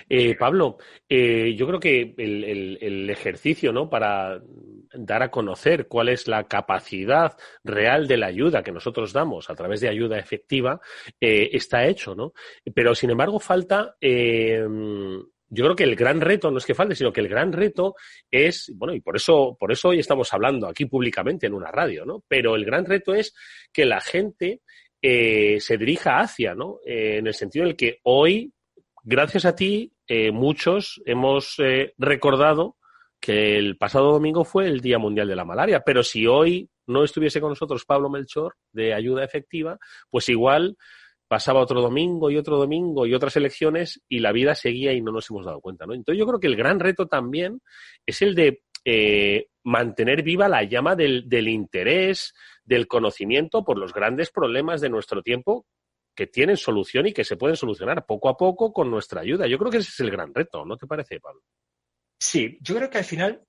Eh, 0.10 0.36
Pablo, 0.36 0.78
eh, 1.08 1.56
yo 1.56 1.68
creo 1.68 1.80
que 1.80 2.14
el, 2.18 3.10
ejercicio, 3.10 3.72
¿no? 3.72 3.90
Para 3.90 4.42
dar 4.94 5.24
a 5.24 5.32
conocer 5.32 5.88
cuál 5.88 6.10
es 6.10 6.28
la 6.28 6.46
capacidad 6.46 7.38
real 7.64 8.08
de 8.08 8.18
la 8.18 8.28
ayuda 8.28 8.64
que 8.64 8.72
nosotros 8.72 9.14
damos 9.14 9.50
a 9.50 9.56
través 9.56 9.82
de 9.82 9.90
ayuda 9.90 10.18
efectiva 10.18 10.80
eh, 11.20 11.50
está 11.54 11.86
hecho, 11.86 12.16
¿no? 12.16 12.34
Pero 12.74 12.96
sin 12.96 13.10
embargo 13.12 13.40
falta. 13.40 13.96
yo 14.02 15.66
creo 15.66 15.76
que 15.76 15.84
el 15.84 15.96
gran 15.96 16.22
reto 16.22 16.50
no 16.50 16.58
es 16.58 16.66
que 16.66 16.74
falte, 16.74 16.96
sino 16.96 17.14
que 17.14 17.22
el 17.22 17.28
gran 17.28 17.52
reto 17.52 17.96
es, 18.30 18.72
bueno, 18.76 18.94
y 18.94 19.02
por 19.02 19.16
eso, 19.16 19.56
por 19.60 19.72
eso 19.72 19.90
hoy 19.90 20.00
estamos 20.00 20.34
hablando 20.34 20.68
aquí 20.68 20.86
públicamente 20.86 21.48
en 21.48 21.54
una 21.54 21.72
radio, 21.72 22.06
¿no? 22.06 22.24
Pero 22.28 22.56
el 22.56 22.66
gran 22.66 22.86
reto 22.86 23.14
es 23.14 23.34
que 23.72 23.86
la 23.86 24.02
gente 24.02 24.62
se 25.02 25.78
dirija 25.78 26.22
hacia, 26.22 26.56
¿no? 26.56 26.80
en 26.86 27.28
el 27.28 27.34
sentido 27.34 27.66
en 27.66 27.72
el 27.72 27.76
que 27.76 28.00
hoy 28.04 28.54
gracias 29.04 29.46
a 29.46 29.56
ti, 29.56 29.94
eh, 30.08 30.32
muchos 30.32 31.02
hemos 31.06 31.56
eh, 31.60 31.94
recordado 31.98 32.78
que 33.24 33.58
el 33.58 33.78
pasado 33.78 34.12
domingo 34.12 34.44
fue 34.44 34.68
el 34.68 34.82
Día 34.82 35.00
Mundial 35.00 35.30
de 35.30 35.38
la 35.38 35.46
Malaria, 35.46 35.82
pero 35.86 36.04
si 36.04 36.28
hoy 36.28 36.70
no 36.88 37.06
estuviese 37.06 37.40
con 37.40 37.52
nosotros 37.52 37.86
Pablo 37.86 38.10
Melchor 38.10 38.56
de 38.74 38.94
ayuda 38.94 39.24
efectiva, 39.24 39.80
pues 40.10 40.28
igual 40.28 40.76
pasaba 41.26 41.62
otro 41.62 41.82
domingo 41.82 42.30
y 42.30 42.36
otro 42.36 42.58
domingo 42.58 43.06
y 43.06 43.14
otras 43.14 43.38
elecciones 43.38 44.02
y 44.10 44.20
la 44.20 44.34
vida 44.34 44.56
seguía 44.56 44.92
y 44.92 45.00
no 45.00 45.14
nos 45.14 45.30
hemos 45.30 45.46
dado 45.46 45.62
cuenta, 45.62 45.86
¿no? 45.86 45.94
Entonces 45.94 46.20
yo 46.20 46.28
creo 46.28 46.42
que 46.42 46.48
el 46.48 46.58
gran 46.58 46.82
reto 46.82 47.08
también 47.08 47.62
es 48.06 48.22
el 48.22 48.36
de 48.36 48.64
eh, 48.84 49.48
mantener 49.64 50.22
viva 50.22 50.50
la 50.50 50.64
llama 50.64 50.94
del, 50.98 51.30
del 51.30 51.48
interés, 51.48 52.34
del 52.66 52.88
conocimiento 52.88 53.64
por 53.64 53.78
los 53.78 53.94
grandes 53.94 54.32
problemas 54.32 54.82
de 54.82 54.90
nuestro 54.90 55.22
tiempo 55.22 55.66
que 56.14 56.28
tienen 56.28 56.58
solución 56.58 57.08
y 57.08 57.14
que 57.14 57.24
se 57.24 57.38
pueden 57.38 57.56
solucionar 57.56 58.06
poco 58.06 58.28
a 58.28 58.36
poco 58.36 58.74
con 58.74 58.92
nuestra 58.92 59.22
ayuda. 59.22 59.48
Yo 59.48 59.58
creo 59.58 59.72
que 59.72 59.78
ese 59.78 59.92
es 59.92 60.00
el 60.02 60.12
gran 60.12 60.34
reto, 60.34 60.66
¿no 60.66 60.76
te 60.76 60.88
parece, 60.88 61.22
Pablo? 61.22 61.42
Sí, 62.26 62.58
yo 62.62 62.76
creo 62.76 62.90
que 62.90 63.00
al 63.00 63.04
final 63.04 63.42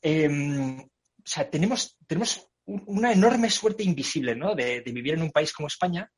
em, 0.00 0.80
o 1.26 1.28
sea, 1.28 1.50
tenemos, 1.50 1.98
tenemos 2.06 2.48
una 2.64 3.12
enorme 3.12 3.50
suerte 3.50 3.82
invisible 3.82 4.34
¿no? 4.34 4.54
de, 4.54 4.80
vivir 4.80 5.14
en 5.14 5.22
un 5.22 5.32
país 5.32 5.52
como 5.52 5.66
España 5.66 6.10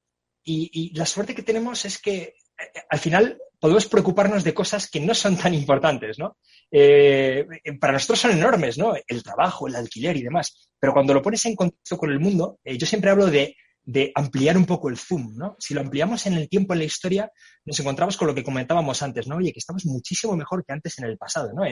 y, 0.45 0.95
la 0.95 1.05
suerte 1.05 1.35
que 1.35 1.43
tenemos 1.43 1.85
es 1.85 1.99
que 1.99 2.21
eh, 2.23 2.35
al 2.89 2.99
final 2.99 3.39
podemos 3.59 3.87
preocuparnos 3.87 4.45
de 4.45 4.55
cosas 4.55 4.89
que 4.89 5.01
no 5.01 5.15
son 5.15 5.37
tan 5.37 5.53
importantes, 5.53 6.19
¿no? 6.19 6.39
Eh, 6.71 7.45
para 7.81 7.95
nosotros 7.95 8.21
son 8.21 8.31
enormes, 8.31 8.79
¿no? 8.79 8.95
El 9.07 9.23
trabajo, 9.23 9.67
el 9.67 9.77
alquiler 9.77 10.17
y 10.17 10.23
demás. 10.23 10.71
Pero 10.79 10.95
cuando 10.95 11.13
lo 11.13 11.21
pones 11.21 11.45
en 11.45 11.57
contacto 11.57 11.99
con 11.99 12.11
el 12.11 12.21
mundo, 12.21 12.61
eh, 12.65 12.79
yo 12.79 12.87
siempre 12.87 13.11
hablo 13.11 13.27
de 13.27 13.57
de 13.91 14.13
ampliar 14.15 14.59
un 14.59 14.67
poco 14.67 14.91
el 14.91 14.99
zoom, 14.99 15.35
¿no? 15.35 15.57
Si 15.59 15.73
lo 15.73 15.81
ampliamos 15.81 16.27
en 16.27 16.35
el 16.35 16.51
tiempo, 16.51 16.75
en 16.75 16.81
la 16.81 16.85
historia, 16.85 17.33
nos 17.65 17.81
encontramos 17.81 18.19
con 18.19 18.29
lo 18.29 18.35
que 18.35 18.45
comentábamos 18.45 19.03
antes, 19.03 19.27
¿no? 19.27 19.37
Oye, 19.37 19.51
que 19.51 19.61
estamos 19.61 19.87
muchísimo 19.87 20.37
mejor 20.37 20.63
que 20.63 20.75
antes 20.75 20.99
en 20.99 21.07
el 21.07 21.17
pasado, 21.17 21.55
¿no? 21.55 21.63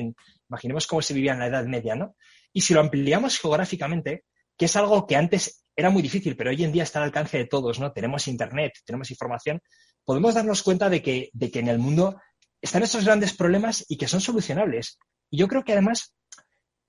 imaginemos 0.49 0.87
cómo 0.87 1.03
se 1.03 1.13
vivía 1.13 1.35
en 1.35 1.41
la 1.41 1.49
Edad 1.49 1.67
Media, 1.67 1.95
¿no? 1.95 2.17
Y 2.55 2.63
si 2.63 2.73
lo 2.73 2.81
ampliamos 2.81 3.39
geográficamente, 3.39 4.25
que 4.57 4.65
es 4.65 4.75
algo 4.77 5.07
que 5.07 5.15
antes 5.15 5.67
era 5.77 5.91
muy 5.91 6.01
difícil, 6.01 6.39
pero 6.39 6.49
hoy 6.49 6.65
en 6.65 6.73
día 6.73 6.85
está 6.85 7.01
al 7.01 7.05
alcance 7.05 7.37
de 7.37 7.45
todos, 7.45 7.79
¿no? 7.81 7.93
Tenemos 7.93 8.27
Internet, 8.29 8.73
tenemos 8.87 9.11
información, 9.11 9.61
podemos 10.03 10.35
darnos 10.35 10.63
cuenta 10.63 10.89
de 10.89 11.03
que, 11.03 11.29
de 11.35 11.51
que 11.51 11.59
en 11.59 11.69
el 11.69 11.79
mundo 11.79 12.19
están 12.63 12.83
estos 12.83 13.05
grandes 13.05 13.35
problemas 13.35 13.85
y 13.91 13.99
que 13.99 14.09
son 14.09 14.23
solucionables. 14.23 14.99
Y 15.29 15.37
yo 15.37 15.49
creo 15.49 15.65
que 15.65 15.73
además 15.73 16.15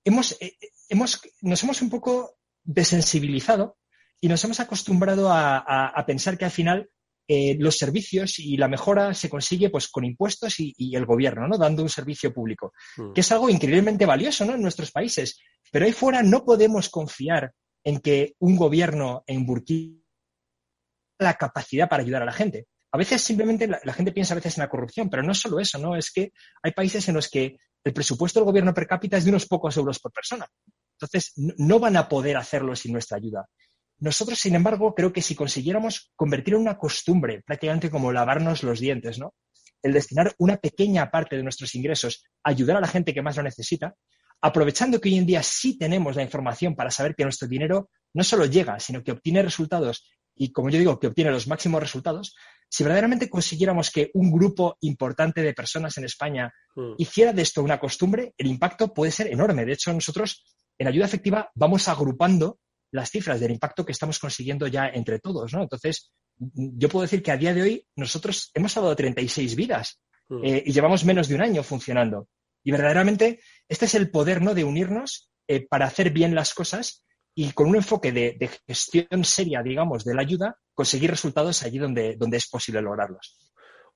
hemos, 0.04 0.40
eh, 0.40 0.56
hemos, 0.88 1.20
nos 1.42 1.62
hemos 1.64 1.82
un 1.82 1.90
poco 1.90 2.38
desensibilizado 2.64 3.76
y 4.20 4.28
nos 4.28 4.42
hemos 4.44 4.60
acostumbrado 4.60 5.28
a, 5.30 6.04
pensar 6.06 6.36
que 6.36 6.44
al 6.44 6.50
final 6.50 6.88
eh, 7.26 7.56
los 7.58 7.76
servicios 7.76 8.38
y 8.38 8.56
la 8.56 8.68
mejora 8.68 9.12
se 9.14 9.28
consigue 9.28 9.70
pues 9.70 9.88
con 9.88 10.04
impuestos 10.04 10.56
y, 10.58 10.96
el 10.96 11.06
gobierno, 11.06 11.46
¿no? 11.46 11.58
Dando 11.58 11.82
un 11.82 11.90
servicio 11.90 12.32
público, 12.32 12.72
mm. 12.96 13.12
que 13.12 13.20
es 13.20 13.32
algo 13.32 13.50
increíblemente 13.50 14.06
valioso, 14.06 14.44
¿no? 14.44 14.54
En 14.54 14.62
nuestros 14.62 14.90
países. 14.90 15.38
Pero 15.70 15.84
ahí 15.84 15.92
fuera 15.92 16.22
no 16.22 16.44
podemos 16.44 16.88
confiar 16.88 17.52
en 17.84 18.00
que 18.00 18.34
un 18.38 18.56
gobierno 18.56 19.22
en 19.26 19.46
Burkina 19.46 19.98
la 21.18 21.34
capacidad 21.34 21.88
para 21.88 22.02
ayudar 22.02 22.22
a 22.22 22.26
la 22.26 22.32
gente. 22.32 22.66
A 22.92 22.98
veces 22.98 23.20
simplemente 23.20 23.66
la, 23.66 23.92
gente 23.92 24.12
piensa 24.12 24.34
a 24.34 24.36
veces 24.36 24.56
en 24.56 24.62
la 24.62 24.70
corrupción, 24.70 25.10
pero 25.10 25.22
no 25.22 25.32
es 25.32 25.38
solo 25.38 25.60
eso, 25.60 25.78
¿no? 25.78 25.94
Es 25.94 26.10
que 26.10 26.32
hay 26.62 26.72
países 26.72 27.06
en 27.08 27.14
los 27.14 27.28
que 27.28 27.56
el 27.84 27.92
presupuesto 27.92 28.40
del 28.40 28.46
gobierno 28.46 28.72
per 28.72 28.86
cápita 28.86 29.18
es 29.18 29.24
de 29.24 29.30
unos 29.30 29.46
pocos 29.46 29.76
euros 29.76 29.98
por 29.98 30.12
persona. 30.12 30.46
Entonces, 30.94 31.32
no 31.36 31.78
van 31.78 31.96
a 31.96 32.08
poder 32.08 32.36
hacerlo 32.36 32.74
sin 32.74 32.92
nuestra 32.92 33.18
ayuda. 33.18 33.46
Nosotros, 34.00 34.38
sin 34.38 34.54
embargo, 34.54 34.94
creo 34.94 35.12
que 35.12 35.22
si 35.22 35.34
consiguiéramos 35.34 36.12
convertir 36.14 36.54
en 36.54 36.60
una 36.60 36.78
costumbre, 36.78 37.42
prácticamente 37.44 37.90
como 37.90 38.12
lavarnos 38.12 38.62
los 38.62 38.78
dientes, 38.78 39.18
¿no? 39.18 39.34
El 39.82 39.92
destinar 39.92 40.34
una 40.38 40.56
pequeña 40.56 41.10
parte 41.10 41.36
de 41.36 41.42
nuestros 41.42 41.74
ingresos 41.74 42.24
a 42.42 42.50
ayudar 42.50 42.76
a 42.76 42.80
la 42.80 42.88
gente 42.88 43.12
que 43.12 43.22
más 43.22 43.36
lo 43.36 43.42
necesita, 43.42 43.94
aprovechando 44.40 45.00
que 45.00 45.08
hoy 45.08 45.16
en 45.16 45.26
día 45.26 45.42
sí 45.42 45.76
tenemos 45.76 46.16
la 46.16 46.22
información 46.22 46.76
para 46.76 46.90
saber 46.90 47.14
que 47.14 47.24
nuestro 47.24 47.48
dinero 47.48 47.90
no 48.14 48.22
solo 48.22 48.46
llega, 48.46 48.78
sino 48.78 49.02
que 49.02 49.12
obtiene 49.12 49.42
resultados 49.42 50.08
y, 50.34 50.52
como 50.52 50.70
yo 50.70 50.78
digo, 50.78 50.98
que 50.98 51.08
obtiene 51.08 51.32
los 51.32 51.48
máximos 51.48 51.80
resultados, 51.80 52.34
si 52.68 52.84
verdaderamente 52.84 53.28
consiguiéramos 53.28 53.90
que 53.90 54.10
un 54.14 54.30
grupo 54.30 54.76
importante 54.82 55.42
de 55.42 55.54
personas 55.54 55.96
en 55.98 56.04
España 56.04 56.52
mm. 56.76 56.92
hiciera 56.98 57.32
de 57.32 57.42
esto 57.42 57.62
una 57.62 57.80
costumbre, 57.80 58.34
el 58.36 58.46
impacto 58.46 58.94
puede 58.94 59.10
ser 59.10 59.26
enorme. 59.28 59.64
De 59.64 59.72
hecho, 59.72 59.92
nosotros 59.92 60.44
en 60.78 60.86
ayuda 60.86 61.06
efectiva 61.06 61.50
vamos 61.54 61.88
agrupando 61.88 62.60
las 62.90 63.10
cifras 63.10 63.40
del 63.40 63.52
impacto 63.52 63.84
que 63.84 63.92
estamos 63.92 64.18
consiguiendo 64.18 64.66
ya 64.66 64.88
entre 64.88 65.18
todos, 65.18 65.52
¿no? 65.52 65.62
Entonces, 65.62 66.10
yo 66.36 66.88
puedo 66.88 67.02
decir 67.02 67.22
que 67.22 67.32
a 67.32 67.36
día 67.36 67.54
de 67.54 67.62
hoy 67.62 67.86
nosotros 67.96 68.50
hemos 68.54 68.72
salvado 68.72 68.96
36 68.96 69.56
vidas 69.56 70.00
mm. 70.28 70.44
eh, 70.44 70.62
y 70.66 70.72
llevamos 70.72 71.04
menos 71.04 71.28
de 71.28 71.34
un 71.34 71.42
año 71.42 71.62
funcionando. 71.62 72.28
Y 72.64 72.70
verdaderamente 72.70 73.40
este 73.68 73.86
es 73.86 73.94
el 73.94 74.10
poder, 74.10 74.42
¿no? 74.42 74.54
De 74.54 74.64
unirnos 74.64 75.30
eh, 75.46 75.66
para 75.66 75.86
hacer 75.86 76.10
bien 76.10 76.34
las 76.34 76.54
cosas 76.54 77.04
y 77.34 77.52
con 77.52 77.68
un 77.68 77.76
enfoque 77.76 78.10
de, 78.10 78.50
gestión 78.66 79.24
seria, 79.24 79.62
digamos, 79.62 80.04
de 80.04 80.14
la 80.14 80.22
ayuda, 80.22 80.56
conseguir 80.74 81.10
resultados 81.10 81.62
allí 81.62 81.78
donde, 81.78 82.16
donde 82.16 82.36
es 82.36 82.48
posible 82.48 82.82
lograrlos. 82.82 83.38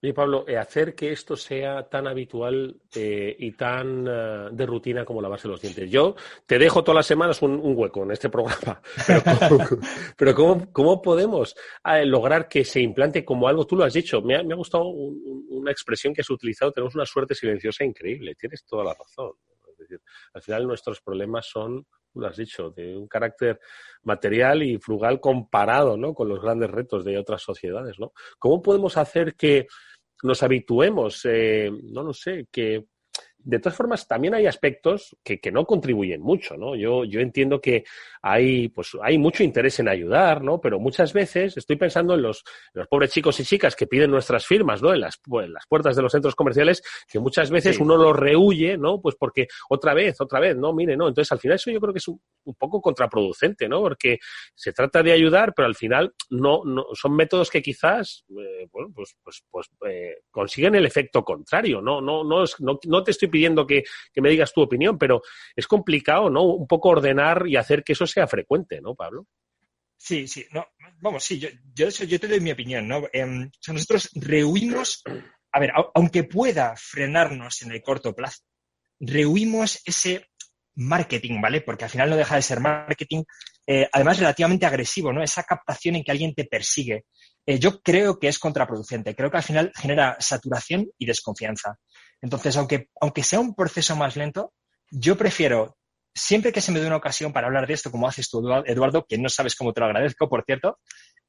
Oye, 0.05 0.15
Pablo, 0.15 0.45
eh, 0.49 0.57
hacer 0.57 0.97
que 0.97 1.13
esto 1.13 1.37
sea 1.37 1.89
tan 1.89 2.09
habitual 2.09 2.75
eh, 2.93 3.37
y 3.39 3.53
tan 3.53 4.05
eh, 4.09 4.49
de 4.51 4.67
rutina 4.67 5.05
como 5.05 5.23
lavarse 5.23 5.47
los 5.47 5.61
dientes. 5.61 5.89
Yo 5.89 6.17
te 6.45 6.59
dejo 6.59 6.83
todas 6.83 6.97
las 6.97 7.07
semanas 7.07 7.41
un, 7.41 7.61
hueco 7.63 8.03
en 8.03 8.11
este 8.11 8.29
programa, 8.29 8.83
pero, 10.17 10.35
¿cómo, 10.73 11.01
podemos 11.01 11.55
lograr 12.05 12.49
que 12.49 12.65
se 12.65 12.81
implante 12.81 13.25
como 13.25 13.47
algo? 13.47 13.65
Tú 13.65 13.77
lo 13.77 13.85
has 13.85 13.93
dicho, 13.93 14.21
me 14.23 14.35
ha, 14.35 14.43
gustado 14.57 14.87
una 14.87 15.71
expresión 15.71 16.13
que 16.13 16.23
has 16.23 16.31
utilizado, 16.31 16.73
tenemos 16.73 16.97
una 16.97 17.07
suerte 17.07 17.37
silenciosa 17.37 17.85
increíble, 17.85 18.35
tienes 18.35 18.65
toda 18.65 18.83
la 18.83 18.95
razón. 18.95 19.31
Es 19.71 19.79
decir, 19.79 20.01
al 20.35 20.43
final 20.43 20.67
nuestros 20.67 21.01
problemas 21.01 21.47
son 21.47 21.87
lo 22.15 22.27
has 22.27 22.37
dicho, 22.37 22.71
de 22.71 22.95
un 22.95 23.09
carácter 23.09 23.59
material 24.03 24.63
y 24.63 24.79
frugal 24.79 25.21
comparado 25.21 25.97
¿no? 25.97 26.13
con 26.13 26.29
los 26.29 26.43
grandes 26.43 26.71
retos 26.71 27.05
de 27.05 27.17
otras 27.17 27.43
sociedades. 27.43 27.99
¿no? 27.99 28.13
¿Cómo 28.39 28.61
podemos 28.61 28.97
hacer 28.97 29.35
que 29.35 29.67
nos 30.23 30.43
habituemos, 30.43 31.21
eh, 31.25 31.71
no 31.85 32.03
lo 32.03 32.13
sé, 32.13 32.47
que 32.51 32.85
de 33.45 33.59
todas 33.59 33.77
formas, 33.77 34.07
también 34.07 34.35
hay 34.35 34.47
aspectos 34.47 35.17
que, 35.23 35.41
no 35.53 35.67
contribuyen 35.67 36.23
mucho, 36.23 36.57
¿no? 36.57 36.75
Yo, 36.77 37.05
yo 37.05 37.21
entiendo 37.21 37.61
que 37.61 37.85
hay, 38.23 38.69
pues, 38.69 38.97
hay 39.03 39.19
mucho 39.19 39.43
interés 39.43 39.79
en 39.81 39.89
ayudar, 39.89 40.43
¿no? 40.43 40.61
Pero 40.61 40.79
muchas 40.79 41.13
veces 41.13 41.57
estoy 41.57 41.77
pensando 41.77 42.15
en 42.15 42.23
los, 42.23 42.45
los 42.73 42.87
pobres 42.89 43.11
chicos 43.11 43.39
y 43.41 43.45
chicas 43.45 43.77
que 43.77 43.87
piden 43.87 44.11
nuestras 44.11 44.47
firmas, 44.47 44.83
¿no? 44.83 44.95
En 44.95 45.01
las, 45.01 45.19
pues, 45.19 45.49
las 45.51 45.67
puertas 45.67 45.97
de 45.97 46.03
los 46.03 46.13
centros 46.13 46.35
comerciales, 46.35 46.83
que 47.11 47.19
muchas 47.19 47.51
veces 47.51 47.79
uno 47.81 47.97
los 47.97 48.17
rehuye, 48.17 48.79
¿no? 48.79 49.01
Pues 49.01 49.17
porque 49.17 49.49
otra 49.69 49.93
vez, 49.93 50.21
otra 50.21 50.41
vez, 50.41 50.57
¿no? 50.57 50.73
Mire, 50.73 50.97
¿no? 50.97 51.09
Entonces, 51.09 51.33
al 51.33 51.39
final 51.39 51.57
eso 51.57 51.71
yo 51.71 51.81
creo 51.81 51.93
que 51.93 51.99
es 51.99 52.09
un, 52.09 52.21
poco 52.59 52.81
contraproducente, 52.81 53.69
¿no? 53.69 53.81
Porque 53.81 54.19
se 54.55 54.73
trata 54.73 55.03
de 55.03 55.13
ayudar, 55.13 55.53
pero 55.55 55.67
al 55.67 55.75
final 55.75 56.15
no, 56.31 56.63
no 56.65 56.87
son 56.95 57.15
métodos 57.15 57.51
que 57.51 57.63
quizás, 57.63 58.25
eh, 58.31 58.69
bueno, 58.71 58.91
pues, 58.95 59.17
pues, 59.23 59.43
pues 59.51 59.71
eh, 59.89 60.19
consiguen 60.31 60.75
el 60.75 60.87
efecto 60.87 61.25
contrario, 61.25 61.81
¿no? 61.81 62.01
No, 62.01 62.25
no, 62.25 62.45
no, 62.61 62.79
no 62.87 63.03
te 63.03 63.11
estoy 63.11 63.29
pidiendo 63.33 63.67
que, 63.67 63.83
me 64.15 64.31
digas 64.31 64.53
tu 64.53 64.63
opinión, 64.63 64.97
pero 64.97 65.23
es 65.57 65.67
complicado, 65.67 66.31
¿no? 66.31 66.45
Un 66.45 66.69
poco 66.69 66.91
ordenar 66.91 67.49
y 67.49 67.57
hacer 67.57 67.83
que 67.83 67.95
eso 67.95 68.07
sea 68.07 68.29
frecuente, 68.29 68.81
¿no, 68.81 68.95
Pablo? 68.95 69.27
Sí, 69.97 70.29
sí, 70.29 70.47
no, 70.53 70.67
vamos, 71.01 71.25
sí, 71.25 71.39
yo, 71.39 71.49
yo, 71.75 72.21
te 72.21 72.29
doy 72.29 72.41
mi 72.41 72.53
opinión, 72.53 72.87
¿no? 72.87 73.03
Em, 73.13 73.51
nosotros 73.69 74.11
rehuimos, 74.15 75.03
a 75.53 75.61
ver, 75.61 75.73
aunque 75.95 76.25
pueda 76.25 76.75
frenarnos 76.77 77.63
en 77.63 77.73
el 77.73 77.83
corto 77.83 78.15
plazo, 78.15 78.43
rehuimos 79.01 79.81
ese 79.85 80.29
marketing, 80.75 81.41
¿vale? 81.41 81.61
Porque 81.61 81.85
al 81.85 81.91
final 81.91 82.11
no 82.11 82.17
deja 82.17 82.37
de 82.37 82.43
ser 82.43 82.61
marketing, 82.61 83.25
eh, 83.67 83.89
además 83.93 84.19
relativamente 84.19 84.67
agresivo, 84.67 85.13
¿no? 85.13 85.23
Esa 85.23 85.45
captación 85.45 85.97
en 85.97 86.05
que 86.05 86.11
alguien 86.11 86.35
te 86.35 86.45
persigue. 86.45 87.05
Eh, 87.45 87.59
yo 87.59 87.81
creo 87.81 88.19
que 88.19 88.29
es 88.29 88.39
contraproducente, 88.39 89.15
creo 89.15 89.31
que 89.31 89.37
al 89.37 89.43
final 89.43 89.73
genera 89.75 90.17
saturación 90.21 90.89
y 90.99 91.07
desconfianza. 91.07 91.77
Entonces, 92.23 92.57
aunque, 92.57 92.89
aunque 93.01 93.23
sea 93.23 93.41
un 93.41 93.55
proceso 93.55 93.95
más 93.97 94.17
lento, 94.17 94.55
yo 94.91 95.17
prefiero, 95.17 95.77
siempre 96.15 96.53
que 96.53 96.61
se 96.61 96.73
me 96.73 96.81
dé 96.81 96.87
una 96.87 96.97
ocasión 96.97 97.33
para 97.33 97.49
hablar 97.49 97.67
de 97.67 97.75
esto, 97.75 97.91
como 97.91 98.09
haces 98.09 98.31
tú, 98.31 98.43
Eduardo, 98.65 99.05
que 99.07 99.19
no 99.19 99.29
sabes 99.29 99.57
cómo 99.57 99.73
te 99.73 99.81
lo 99.81 99.87
agradezco, 99.87 100.29
por 100.29 100.45
cierto, 100.45 100.79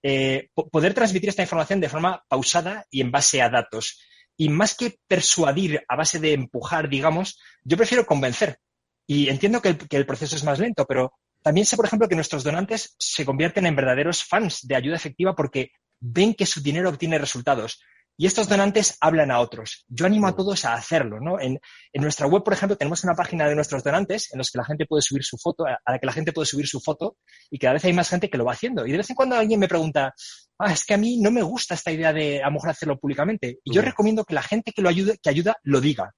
eh, 0.01 0.49
poder 0.53 0.93
transmitir 0.93 1.29
esta 1.29 1.41
información 1.41 1.81
de 1.81 1.89
forma 1.89 2.23
pausada 2.27 2.85
y 2.89 3.01
en 3.01 3.11
base 3.11 3.41
a 3.41 3.49
datos. 3.49 3.99
Y 4.37 4.49
más 4.49 4.75
que 4.75 4.97
persuadir 5.07 5.83
a 5.87 5.95
base 5.95 6.19
de 6.19 6.33
empujar, 6.33 6.89
digamos, 6.89 7.39
yo 7.63 7.75
prefiero 7.75 8.05
convencer. 8.05 8.59
Y 9.05 9.29
entiendo 9.29 9.61
que 9.61 9.77
el 9.89 10.05
proceso 10.05 10.35
es 10.35 10.43
más 10.43 10.59
lento, 10.59 10.85
pero 10.85 11.13
también 11.43 11.65
sé, 11.65 11.75
por 11.75 11.85
ejemplo, 11.85 12.07
que 12.07 12.15
nuestros 12.15 12.43
donantes 12.43 12.95
se 12.97 13.25
convierten 13.25 13.65
en 13.65 13.75
verdaderos 13.75 14.23
fans 14.23 14.65
de 14.65 14.75
ayuda 14.75 14.95
efectiva 14.95 15.35
porque 15.35 15.71
ven 15.99 16.33
que 16.33 16.45
su 16.45 16.61
dinero 16.61 16.89
obtiene 16.89 17.19
resultados. 17.19 17.81
Y 18.15 18.27
estos 18.27 18.47
donantes 18.47 18.95
hablan 19.01 19.31
a 19.31 19.39
otros. 19.39 19.85
Yo 19.87 20.05
animo 20.05 20.27
a 20.27 20.35
todos 20.35 20.65
a 20.65 20.75
hacerlo, 20.75 21.19
¿no? 21.19 21.39
En, 21.39 21.59
nuestra 21.93 22.27
web, 22.27 22.43
por 22.43 22.53
ejemplo, 22.53 22.77
tenemos 22.77 23.03
una 23.03 23.15
página 23.15 23.47
de 23.47 23.55
nuestros 23.55 23.83
donantes 23.83 24.31
en 24.31 24.37
los 24.37 24.51
que 24.51 24.59
la 24.59 24.65
gente 24.65 24.85
puede 24.85 25.01
subir 25.01 25.23
su 25.23 25.37
foto, 25.37 25.65
a 25.65 25.91
la 25.91 25.99
que 25.99 26.05
la 26.05 26.13
gente 26.13 26.31
puede 26.31 26.45
subir 26.45 26.67
su 26.67 26.79
foto 26.79 27.17
y 27.49 27.57
cada 27.57 27.73
vez 27.73 27.85
hay 27.85 27.93
más 27.93 28.09
gente 28.09 28.29
que 28.29 28.37
lo 28.37 28.45
va 28.45 28.53
haciendo. 28.53 28.85
Y 28.85 28.91
de 28.91 28.97
vez 28.97 29.09
en 29.09 29.15
cuando 29.15 29.35
alguien 29.35 29.59
me 29.59 29.67
pregunta, 29.67 30.13
ah, 30.59 30.71
es 30.71 30.85
que 30.85 30.93
a 30.93 30.97
mí 30.97 31.19
no 31.19 31.31
me 31.31 31.41
gusta 31.41 31.73
esta 31.73 31.91
idea 31.91 32.13
de 32.13 32.41
a 32.41 32.47
lo 32.47 32.53
mejor 32.53 32.69
hacerlo 32.69 32.99
públicamente. 32.99 33.59
Y 33.63 33.73
yo 33.73 33.81
recomiendo 33.81 34.23
que 34.25 34.35
la 34.35 34.43
gente 34.43 34.71
que 34.73 34.81
lo 34.81 34.89
ayude, 34.89 35.17
que 35.21 35.29
ayuda, 35.29 35.57
lo 35.63 35.81
diga. 35.81 36.13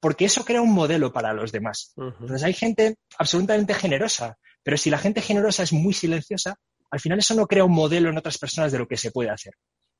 Porque 0.00 0.24
eso 0.24 0.44
crea 0.44 0.62
un 0.62 0.72
modelo 0.72 1.12
para 1.12 1.32
los 1.32 1.52
demás. 1.52 1.92
Entonces 1.96 2.42
hay 2.42 2.54
gente 2.54 2.96
absolutamente 3.18 3.74
generosa, 3.74 4.36
pero 4.62 4.76
si 4.76 4.90
la 4.90 4.98
gente 4.98 5.20
generosa 5.20 5.62
es 5.62 5.72
muy 5.72 5.92
silenciosa, 5.94 6.56
al 6.90 7.00
final 7.00 7.18
eso 7.18 7.34
no 7.34 7.46
crea 7.46 7.64
un 7.64 7.72
modelo 7.72 8.10
en 8.10 8.18
otras 8.18 8.38
personas 8.38 8.70
de 8.72 8.78
lo 8.78 8.86
que 8.86 8.96
se 8.96 9.10
puede 9.10 9.30
hacer. 9.30 9.54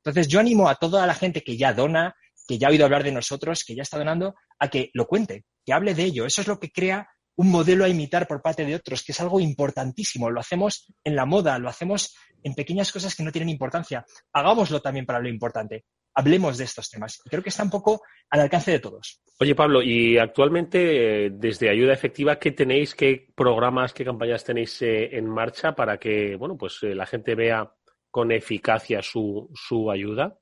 Entonces, 0.04 0.28
yo 0.28 0.38
animo 0.38 0.68
a 0.68 0.74
toda 0.74 1.06
la 1.06 1.14
gente 1.14 1.42
que 1.42 1.56
ya 1.56 1.72
dona, 1.72 2.14
que 2.46 2.58
ya 2.58 2.68
ha 2.68 2.70
oído 2.70 2.84
hablar 2.84 3.02
de 3.02 3.12
nosotros, 3.12 3.64
que 3.64 3.74
ya 3.74 3.82
está 3.82 3.96
donando, 3.96 4.34
a 4.58 4.68
que 4.68 4.90
lo 4.92 5.06
cuente, 5.06 5.44
que 5.64 5.72
hable 5.72 5.94
de 5.94 6.04
ello. 6.04 6.26
Eso 6.26 6.42
es 6.42 6.46
lo 6.46 6.60
que 6.60 6.70
crea 6.70 7.08
un 7.36 7.50
modelo 7.50 7.84
a 7.84 7.88
imitar 7.88 8.28
por 8.28 8.42
parte 8.42 8.66
de 8.66 8.74
otros, 8.74 9.02
que 9.02 9.12
es 9.12 9.20
algo 9.20 9.40
importantísimo. 9.40 10.30
Lo 10.30 10.40
hacemos 10.40 10.92
en 11.02 11.16
la 11.16 11.24
moda, 11.24 11.58
lo 11.58 11.70
hacemos 11.70 12.14
en 12.42 12.54
pequeñas 12.54 12.92
cosas 12.92 13.14
que 13.16 13.22
no 13.22 13.32
tienen 13.32 13.48
importancia. 13.48 14.04
Hagámoslo 14.32 14.80
también 14.80 15.06
para 15.06 15.20
lo 15.20 15.28
importante. 15.28 15.86
Hablemos 16.14 16.58
de 16.58 16.64
estos 16.64 16.90
temas. 16.90 17.20
Creo 17.24 17.42
que 17.42 17.48
está 17.48 17.62
un 17.62 17.70
poco 17.70 18.02
al 18.30 18.40
alcance 18.40 18.70
de 18.70 18.78
todos. 18.80 19.22
Oye, 19.40 19.54
Pablo, 19.54 19.82
y 19.82 20.18
actualmente, 20.18 21.30
desde 21.30 21.70
Ayuda 21.70 21.94
Efectiva, 21.94 22.38
¿qué 22.38 22.52
tenéis, 22.52 22.94
qué 22.94 23.26
programas, 23.34 23.92
qué 23.92 24.04
campañas 24.04 24.44
tenéis 24.44 24.80
eh, 24.82 25.16
en 25.16 25.28
marcha 25.28 25.74
para 25.74 25.98
que, 25.98 26.36
bueno, 26.36 26.56
pues 26.56 26.78
eh, 26.82 26.94
la 26.94 27.06
gente 27.06 27.34
vea 27.34 27.72
con 28.14 28.30
eficacia 28.30 29.02
su, 29.02 29.50
ayuda? 29.90 30.38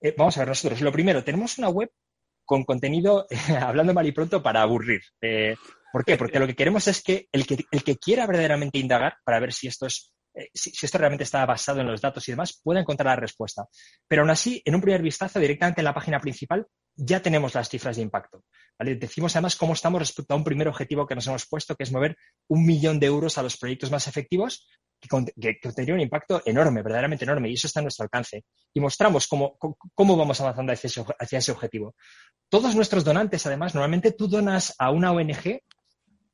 Eh, 0.00 0.14
vamos 0.16 0.34
a 0.38 0.40
ver, 0.40 0.48
nosotros, 0.48 0.80
lo 0.80 0.90
primero, 0.90 1.22
tenemos 1.22 1.58
una 1.58 1.68
web 1.68 1.90
con 2.42 2.64
contenido, 2.64 3.26
hablando 3.60 3.92
mal 3.92 4.06
y 4.06 4.12
pronto, 4.12 4.42
para 4.42 4.62
aburrir. 4.62 5.02
Eh, 5.20 5.56
¿Por 5.92 6.06
qué? 6.06 6.16
Porque 6.16 6.38
lo 6.38 6.46
que 6.46 6.56
queremos 6.56 6.88
es 6.88 7.02
que 7.02 7.28
el, 7.32 7.46
que 7.46 7.66
el 7.70 7.84
que 7.84 7.98
quiera 7.98 8.26
verdaderamente 8.26 8.78
indagar 8.78 9.18
para 9.24 9.40
ver 9.40 9.52
si 9.52 9.66
esto 9.66 9.84
es 9.84 10.14
eh, 10.32 10.48
si, 10.54 10.70
esto 10.70 10.96
realmente 10.96 11.24
está 11.24 11.44
basado 11.44 11.80
en 11.80 11.86
los 11.86 12.00
datos 12.00 12.26
y 12.26 12.32
demás, 12.32 12.58
pueda 12.62 12.80
encontrar 12.80 13.08
la 13.08 13.20
respuesta. 13.20 13.66
Pero 14.08 14.22
aún 14.22 14.30
así, 14.30 14.62
en 14.64 14.74
un 14.74 14.80
primer 14.80 15.02
vistazo, 15.02 15.38
directamente 15.38 15.82
en 15.82 15.84
la 15.84 15.92
página 15.92 16.18
principal, 16.18 16.66
ya 16.96 17.20
tenemos 17.20 17.54
las 17.54 17.68
cifras 17.68 17.96
de 17.96 18.02
impacto. 18.02 18.42
Decimos 18.78 19.36
además 19.36 19.56
cómo 19.56 19.74
estamos 19.74 20.00
respecto 20.00 20.32
a 20.32 20.36
un 20.38 20.44
primer 20.44 20.68
objetivo 20.68 21.06
que 21.06 21.14
nos 21.14 21.26
hemos 21.26 21.46
puesto, 21.46 21.76
que 21.76 21.82
es 21.82 21.92
mover 21.92 22.16
un 22.48 22.64
millón 22.64 22.98
de 22.98 23.06
euros 23.06 23.36
a 23.36 23.42
los 23.42 23.58
proyectos 23.58 23.90
más 23.90 24.08
efectivos, 24.08 24.66
que, 25.00 25.72
tendría 25.74 25.94
un 25.94 26.00
impacto 26.00 26.42
enorme, 26.44 26.82
verdaderamente 26.82 27.24
enorme, 27.24 27.48
y 27.48 27.54
eso 27.54 27.66
está 27.66 27.80
a 27.80 27.82
nuestro 27.82 28.04
alcance. 28.04 28.44
Y 28.74 28.80
mostramos 28.80 29.26
cómo, 29.26 29.56
cómo 29.94 30.16
vamos 30.16 30.40
avanzando 30.40 30.72
hacia 30.72 31.38
ese, 31.38 31.52
objetivo. 31.52 31.94
Todos 32.48 32.74
nuestros 32.74 33.04
donantes, 33.04 33.46
además, 33.46 33.74
normalmente 33.74 34.12
tú 34.12 34.28
donas 34.28 34.74
a 34.78 34.90
una 34.90 35.12
ONG 35.12 35.62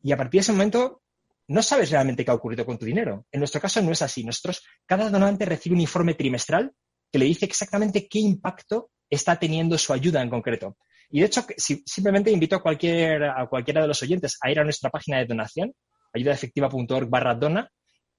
y 0.02 0.12
a 0.12 0.16
partir 0.16 0.40
de 0.40 0.42
ese 0.42 0.52
momento 0.52 1.02
no 1.48 1.62
sabes 1.62 1.90
realmente 1.90 2.24
qué 2.24 2.30
ha 2.30 2.34
ocurrido 2.34 2.66
con 2.66 2.78
tu 2.78 2.86
dinero. 2.86 3.26
En 3.30 3.40
nuestro 3.40 3.60
caso 3.60 3.80
no 3.82 3.92
es 3.92 4.02
así. 4.02 4.24
Nosotros, 4.24 4.64
cada 4.84 5.10
donante 5.10 5.44
recibe 5.44 5.74
un 5.74 5.80
informe 5.80 6.14
trimestral 6.14 6.72
que 7.12 7.18
le 7.18 7.26
dice 7.26 7.44
exactamente 7.44 8.08
qué 8.08 8.18
impacto 8.18 8.90
está 9.08 9.38
teniendo 9.38 9.78
su 9.78 9.92
ayuda 9.92 10.22
en 10.22 10.30
concreto. 10.30 10.76
Y 11.10 11.20
de 11.20 11.26
hecho, 11.26 11.46
simplemente 11.56 12.32
invito 12.32 12.56
a, 12.56 12.62
cualquier, 12.62 13.24
a 13.24 13.46
cualquiera 13.48 13.80
de 13.80 13.88
los 13.88 14.02
oyentes 14.02 14.36
a 14.40 14.50
ir 14.50 14.58
a 14.58 14.64
nuestra 14.64 14.90
página 14.90 15.18
de 15.18 15.26
donación, 15.26 15.72
ayudaefectiva.org 16.12 17.08
barra 17.08 17.34
dona. 17.34 17.70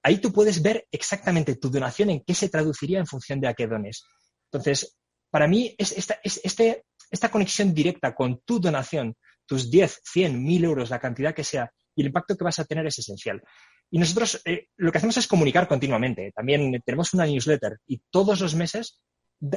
Ahí 0.02 0.18
tú 0.18 0.32
puedes 0.32 0.62
ver 0.62 0.86
exactamente 0.90 1.56
tu 1.56 1.70
donación 1.70 2.10
en 2.10 2.22
qué 2.24 2.34
se 2.34 2.48
traduciría 2.48 2.98
en 2.98 3.06
función 3.06 3.40
de 3.40 3.48
a 3.48 3.54
qué 3.54 3.66
dones. 3.66 4.04
Entonces, 4.50 4.96
para 5.30 5.46
mí, 5.46 5.74
es 5.76 5.92
esta, 5.92 6.18
este, 6.22 6.84
esta 7.10 7.30
conexión 7.30 7.74
directa 7.74 8.14
con 8.14 8.40
tu 8.44 8.60
donación, 8.60 9.16
tus 9.46 9.70
10, 9.70 10.00
100, 10.04 10.42
1000 10.42 10.64
euros, 10.64 10.90
la 10.90 11.00
cantidad 11.00 11.34
que 11.34 11.44
sea, 11.44 11.70
y 11.94 12.02
el 12.02 12.08
impacto 12.08 12.36
que 12.36 12.44
vas 12.44 12.58
a 12.58 12.64
tener 12.64 12.86
es 12.86 12.98
esencial. 12.98 13.42
Y 13.90 13.98
nosotros 13.98 14.40
eh, 14.44 14.68
lo 14.76 14.92
que 14.92 14.98
hacemos 14.98 15.16
es 15.16 15.26
comunicar 15.26 15.66
continuamente. 15.66 16.32
También 16.34 16.80
tenemos 16.84 17.14
una 17.14 17.26
newsletter 17.26 17.78
y 17.86 18.00
todos 18.10 18.40
los 18.40 18.54
meses 18.54 19.00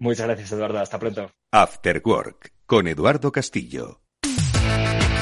Muchas 0.00 0.26
gracias, 0.26 0.50
Eduardo. 0.52 0.78
Hasta 0.78 0.98
pronto. 0.98 1.30
After 1.52 2.02
Work 2.04 2.52
con 2.66 2.88
Eduardo 2.88 3.30
Castillo. 3.30 4.00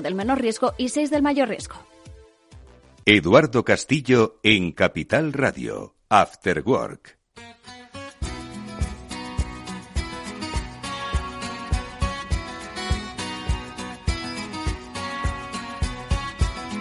del 0.00 0.14
menor 0.14 0.40
riesgo 0.40 0.74
y 0.78 0.88
6 0.88 1.10
del 1.10 1.22
mayor 1.22 1.48
riesgo. 1.48 1.76
Eduardo 3.06 3.64
Castillo 3.64 4.38
en 4.42 4.72
Capital 4.72 5.32
Radio, 5.32 5.94
After 6.08 6.62
Work. 6.64 7.18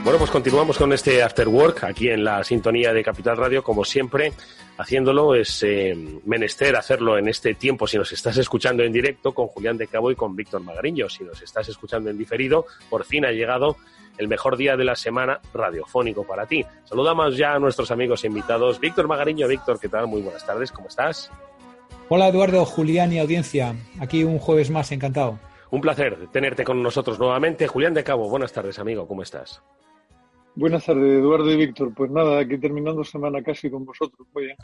Bueno, 0.03 0.19
pues 0.19 0.31
continuamos 0.31 0.77
con 0.77 0.91
este 0.91 1.23
After 1.23 1.47
Work 1.47 1.85
aquí 1.85 2.09
en 2.09 2.25
la 2.25 2.43
sintonía 2.43 2.91
de 2.91 3.01
Capital 3.01 3.37
Radio, 3.37 3.63
como 3.63 3.85
siempre, 3.85 4.33
haciéndolo 4.77 5.33
es 5.33 5.63
eh, 5.63 5.95
menester 6.25 6.75
hacerlo 6.75 7.17
en 7.17 7.29
este 7.29 7.53
tiempo. 7.53 7.87
Si 7.87 7.97
nos 7.97 8.11
estás 8.11 8.35
escuchando 8.35 8.83
en 8.83 8.91
directo 8.91 9.33
con 9.33 9.47
Julián 9.47 9.77
de 9.77 9.87
Cabo 9.87 10.11
y 10.11 10.15
con 10.15 10.35
Víctor 10.35 10.59
Magariño, 10.59 11.07
si 11.07 11.23
nos 11.23 11.41
estás 11.41 11.69
escuchando 11.69 12.09
en 12.09 12.17
diferido, 12.17 12.65
por 12.89 13.05
fin 13.05 13.23
ha 13.23 13.31
llegado 13.31 13.77
el 14.17 14.27
mejor 14.27 14.57
día 14.57 14.75
de 14.75 14.83
la 14.83 14.97
semana 14.97 15.39
radiofónico 15.53 16.27
para 16.27 16.47
ti. 16.47 16.65
Saludamos 16.83 17.37
ya 17.37 17.53
a 17.53 17.59
nuestros 17.59 17.89
amigos 17.89 18.25
invitados. 18.25 18.81
Víctor 18.81 19.07
Magariño, 19.07 19.47
Víctor, 19.47 19.79
¿qué 19.79 19.87
tal? 19.87 20.07
Muy 20.07 20.21
buenas 20.21 20.45
tardes, 20.45 20.73
¿cómo 20.73 20.89
estás? 20.89 21.31
Hola 22.09 22.27
Eduardo, 22.27 22.65
Julián 22.65 23.13
y 23.13 23.19
audiencia. 23.19 23.73
Aquí 24.01 24.25
un 24.25 24.37
jueves 24.37 24.69
más, 24.69 24.91
encantado. 24.91 25.39
Un 25.71 25.79
placer 25.79 26.27
tenerte 26.33 26.65
con 26.65 26.83
nosotros 26.83 27.17
nuevamente. 27.19 27.67
Julián 27.67 27.93
de 27.93 28.03
Cabo, 28.03 28.27
buenas 28.27 28.51
tardes, 28.51 28.77
amigo, 28.79 29.07
¿cómo 29.07 29.23
estás? 29.23 29.63
Buenas 30.55 30.85
tardes, 30.85 31.19
Eduardo 31.19 31.49
y 31.51 31.57
Víctor. 31.57 31.95
Pues 31.95 32.11
nada, 32.11 32.39
aquí 32.39 32.59
terminando 32.59 33.03
semana 33.03 33.41
casi 33.41 33.71
con 33.71 33.85
vosotros. 33.85 34.27
Muy 34.33 34.45
bien. 34.45 34.57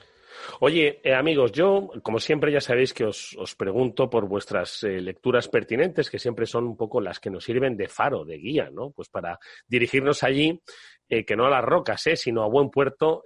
Oye, 0.59 1.01
eh, 1.03 1.15
amigos, 1.15 1.51
yo, 1.51 1.89
como 2.03 2.19
siempre, 2.19 2.51
ya 2.51 2.61
sabéis 2.61 2.93
que 2.93 3.05
os, 3.05 3.35
pregunto 3.57 4.07
por 4.07 4.27
vuestras 4.27 4.83
eh, 4.83 5.01
lecturas 5.01 5.47
pertinentes, 5.47 6.11
que 6.11 6.19
siempre 6.19 6.45
son 6.45 6.65
un 6.65 6.77
poco 6.77 7.01
las 7.01 7.19
que 7.19 7.31
nos 7.31 7.43
sirven 7.43 7.75
de 7.75 7.87
faro, 7.87 8.23
de 8.23 8.37
guía, 8.37 8.69
¿no? 8.71 8.91
Pues 8.91 9.09
para 9.09 9.39
dirigirnos 9.67 10.21
allí 10.21 10.61
eh, 11.09 11.25
que 11.25 11.35
no 11.35 11.47
a 11.47 11.49
las 11.49 11.65
rocas, 11.65 12.03
sino 12.13 12.43
a 12.43 12.47
buen 12.49 12.69
puerto, 12.69 13.23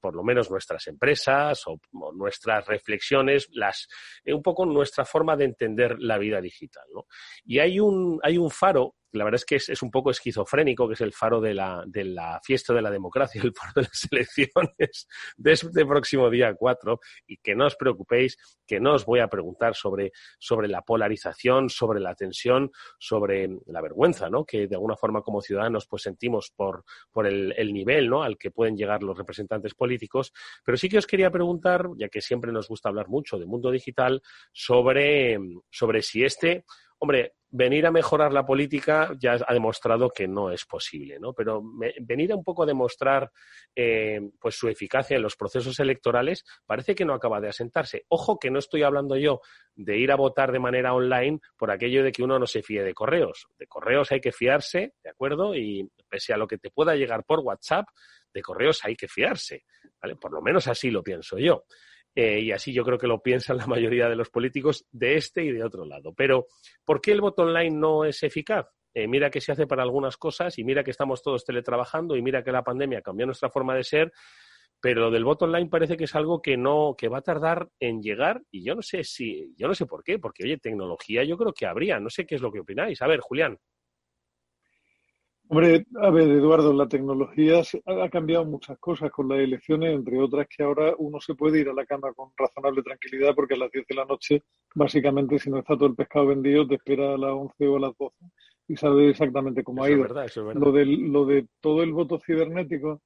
por 0.00 0.14
lo 0.14 0.22
menos 0.22 0.50
nuestras 0.50 0.86
empresas 0.86 1.66
o, 1.66 1.80
nuestras 2.14 2.66
reflexiones, 2.66 3.48
las, 3.52 3.88
un 4.26 4.42
poco 4.42 4.66
nuestra 4.66 5.06
forma 5.06 5.34
de 5.34 5.46
entender 5.46 5.96
la 5.98 6.18
vida 6.18 6.42
digital. 6.42 6.84
¿no? 6.94 7.06
Y 7.46 7.58
hay 7.58 7.80
un, 7.80 8.20
hay 8.22 8.36
un 8.36 8.50
faro 8.50 8.96
la 9.12 9.24
verdad 9.24 9.40
es 9.40 9.44
que 9.44 9.56
es, 9.56 9.82
un 9.82 9.90
poco 9.90 10.10
esquizofrénico, 10.10 10.86
que 10.86 10.94
es 10.94 11.00
el 11.00 11.12
faro 11.12 11.40
de 11.40 11.54
la, 11.54 12.40
fiesta 12.42 12.72
de 12.72 12.82
la 12.82 12.90
democracia, 12.90 13.42
el 13.42 13.52
faro 13.52 13.72
de 13.76 13.82
las 13.82 14.08
elecciones 14.10 15.08
de 15.36 15.52
este 15.52 15.86
próximo 15.86 16.30
día 16.30 16.54
4, 16.54 17.00
y 17.26 17.38
que 17.38 17.54
no 17.54 17.66
os 17.66 17.76
preocupéis, 17.76 18.36
que 18.66 18.80
no 18.80 18.94
os 18.94 19.04
voy 19.04 19.20
a 19.20 19.28
preguntar 19.28 19.74
sobre, 19.74 20.12
sobre 20.38 20.68
la 20.68 20.82
polarización, 20.82 21.70
sobre 21.70 22.00
la 22.00 22.14
tensión, 22.14 22.70
sobre 22.98 23.48
la 23.66 23.80
vergüenza, 23.80 24.30
¿no? 24.30 24.44
que 24.44 24.68
de 24.68 24.76
alguna 24.76 24.96
forma 24.96 25.22
como 25.22 25.40
ciudadanos 25.40 25.86
pues 25.86 26.02
sentimos 26.02 26.52
por, 26.54 26.84
por 27.10 27.26
el, 27.26 27.52
el 27.56 27.72
nivel 27.72 28.08
¿no? 28.08 28.22
al 28.22 28.38
que 28.38 28.50
pueden 28.50 28.76
llegar 28.76 29.02
los 29.02 29.18
representantes 29.18 29.74
políticos, 29.74 30.32
pero 30.64 30.76
sí 30.76 30.88
que 30.88 30.98
os 30.98 31.06
quería 31.06 31.30
preguntar, 31.30 31.88
ya 31.96 32.08
que 32.08 32.20
siempre 32.20 32.52
nos 32.52 32.68
gusta 32.68 32.88
hablar 32.88 33.08
mucho 33.08 33.38
de 33.38 33.46
mundo 33.46 33.70
digital, 33.70 34.22
sobre, 34.52 35.38
sobre 35.70 36.02
si 36.02 36.24
este 36.24 36.64
hombre, 37.00 37.32
venir 37.50 37.86
a 37.86 37.90
mejorar 37.90 38.32
la 38.32 38.44
política 38.44 39.12
ya 39.18 39.32
ha 39.32 39.52
demostrado 39.52 40.10
que 40.10 40.28
no 40.28 40.50
es 40.52 40.64
posible, 40.66 41.18
¿no? 41.18 41.32
Pero 41.32 41.62
venir 42.00 42.30
a 42.32 42.36
un 42.36 42.44
poco 42.44 42.62
a 42.62 42.66
demostrar 42.66 43.30
eh, 43.74 44.20
pues 44.38 44.54
su 44.54 44.68
eficacia 44.68 45.16
en 45.16 45.22
los 45.22 45.34
procesos 45.34 45.80
electorales 45.80 46.44
parece 46.64 46.94
que 46.94 47.04
no 47.04 47.14
acaba 47.14 47.40
de 47.40 47.48
asentarse. 47.48 48.04
Ojo 48.08 48.38
que 48.38 48.50
no 48.50 48.58
estoy 48.58 48.82
hablando 48.82 49.16
yo 49.16 49.40
de 49.74 49.96
ir 49.96 50.12
a 50.12 50.16
votar 50.16 50.52
de 50.52 50.58
manera 50.58 50.94
online 50.94 51.40
por 51.56 51.70
aquello 51.70 52.04
de 52.04 52.12
que 52.12 52.22
uno 52.22 52.38
no 52.38 52.46
se 52.46 52.62
fíe 52.62 52.84
de 52.84 52.94
correos. 52.94 53.48
De 53.58 53.66
correos 53.66 54.12
hay 54.12 54.20
que 54.20 54.30
fiarse, 54.30 54.92
¿de 55.02 55.10
acuerdo? 55.10 55.54
Y 55.54 55.90
pese 56.08 56.34
a 56.34 56.36
lo 56.36 56.46
que 56.46 56.58
te 56.58 56.70
pueda 56.70 56.94
llegar 56.94 57.24
por 57.24 57.40
WhatsApp, 57.40 57.86
de 58.32 58.42
correos 58.42 58.84
hay 58.84 58.94
que 58.94 59.08
fiarse, 59.08 59.64
¿vale? 60.00 60.16
Por 60.16 60.32
lo 60.32 60.42
menos 60.42 60.68
así 60.68 60.90
lo 60.90 61.02
pienso 61.02 61.38
yo. 61.38 61.64
Eh, 62.14 62.40
y 62.40 62.52
así 62.52 62.72
yo 62.72 62.84
creo 62.84 62.98
que 62.98 63.06
lo 63.06 63.22
piensan 63.22 63.56
la 63.56 63.66
mayoría 63.66 64.08
de 64.08 64.16
los 64.16 64.30
políticos 64.30 64.84
de 64.90 65.16
este 65.16 65.44
y 65.44 65.52
de 65.52 65.64
otro 65.64 65.84
lado. 65.84 66.12
Pero, 66.14 66.46
¿por 66.84 67.00
qué 67.00 67.12
el 67.12 67.20
voto 67.20 67.42
online 67.42 67.76
no 67.76 68.04
es 68.04 68.22
eficaz? 68.22 68.66
Eh, 68.92 69.06
mira 69.06 69.30
que 69.30 69.40
se 69.40 69.52
hace 69.52 69.66
para 69.66 69.82
algunas 69.82 70.16
cosas 70.16 70.58
y 70.58 70.64
mira 70.64 70.82
que 70.82 70.90
estamos 70.90 71.22
todos 71.22 71.44
teletrabajando 71.44 72.16
y 72.16 72.22
mira 72.22 72.42
que 72.42 72.50
la 72.50 72.64
pandemia 72.64 73.02
cambió 73.02 73.24
nuestra 73.24 73.48
forma 73.48 73.74
de 73.76 73.84
ser, 73.84 74.12
pero 74.80 75.02
lo 75.02 75.10
del 75.12 75.24
voto 75.24 75.44
online 75.44 75.68
parece 75.68 75.96
que 75.96 76.04
es 76.04 76.14
algo 76.16 76.42
que 76.42 76.56
no 76.56 76.96
que 76.98 77.08
va 77.08 77.18
a 77.18 77.22
tardar 77.22 77.68
en 77.78 78.02
llegar 78.02 78.42
y 78.50 78.64
yo 78.64 78.74
no 78.74 78.82
sé 78.82 79.04
si 79.04 79.54
yo 79.56 79.68
no 79.68 79.74
sé 79.74 79.86
por 79.86 80.02
qué, 80.02 80.18
porque 80.18 80.42
oye, 80.42 80.58
tecnología 80.58 81.22
yo 81.22 81.36
creo 81.36 81.52
que 81.52 81.66
habría, 81.66 82.00
no 82.00 82.10
sé 82.10 82.26
qué 82.26 82.34
es 82.34 82.40
lo 82.40 82.50
que 82.50 82.60
opináis. 82.60 83.00
A 83.02 83.06
ver, 83.06 83.20
Julián. 83.20 83.56
Hombre, 85.52 85.84
a 86.00 86.10
ver, 86.10 86.30
Eduardo, 86.30 86.72
la 86.72 86.86
tecnología 86.86 87.60
ha 87.84 88.08
cambiado 88.08 88.44
muchas 88.44 88.78
cosas 88.78 89.10
con 89.10 89.28
las 89.28 89.40
elecciones, 89.40 89.92
entre 89.92 90.20
otras 90.20 90.46
que 90.46 90.62
ahora 90.62 90.94
uno 90.96 91.20
se 91.20 91.34
puede 91.34 91.58
ir 91.58 91.68
a 91.68 91.74
la 91.74 91.84
cama 91.84 92.12
con 92.12 92.30
razonable 92.36 92.84
tranquilidad 92.84 93.34
porque 93.34 93.54
a 93.54 93.56
las 93.56 93.72
10 93.72 93.84
de 93.88 93.94
la 93.96 94.04
noche, 94.04 94.44
básicamente, 94.76 95.40
si 95.40 95.50
no 95.50 95.58
está 95.58 95.74
todo 95.74 95.88
el 95.88 95.96
pescado 95.96 96.26
vendido, 96.26 96.68
te 96.68 96.76
espera 96.76 97.14
a 97.14 97.18
las 97.18 97.32
11 97.32 97.66
o 97.66 97.76
a 97.78 97.80
las 97.80 97.98
12 97.98 98.16
y 98.68 98.76
sabe 98.76 99.10
exactamente 99.10 99.64
cómo 99.64 99.82
ha 99.82 99.90
ido. 99.90 100.02
Es 100.02 100.08
verdad, 100.10 100.24
eso 100.26 100.40
es 100.42 100.46
verdad. 100.46 100.60
Lo, 100.60 100.70
de, 100.70 100.86
lo 100.86 101.26
de 101.26 101.48
todo 101.60 101.82
el 101.82 101.92
voto 101.92 102.20
cibernético, 102.24 103.02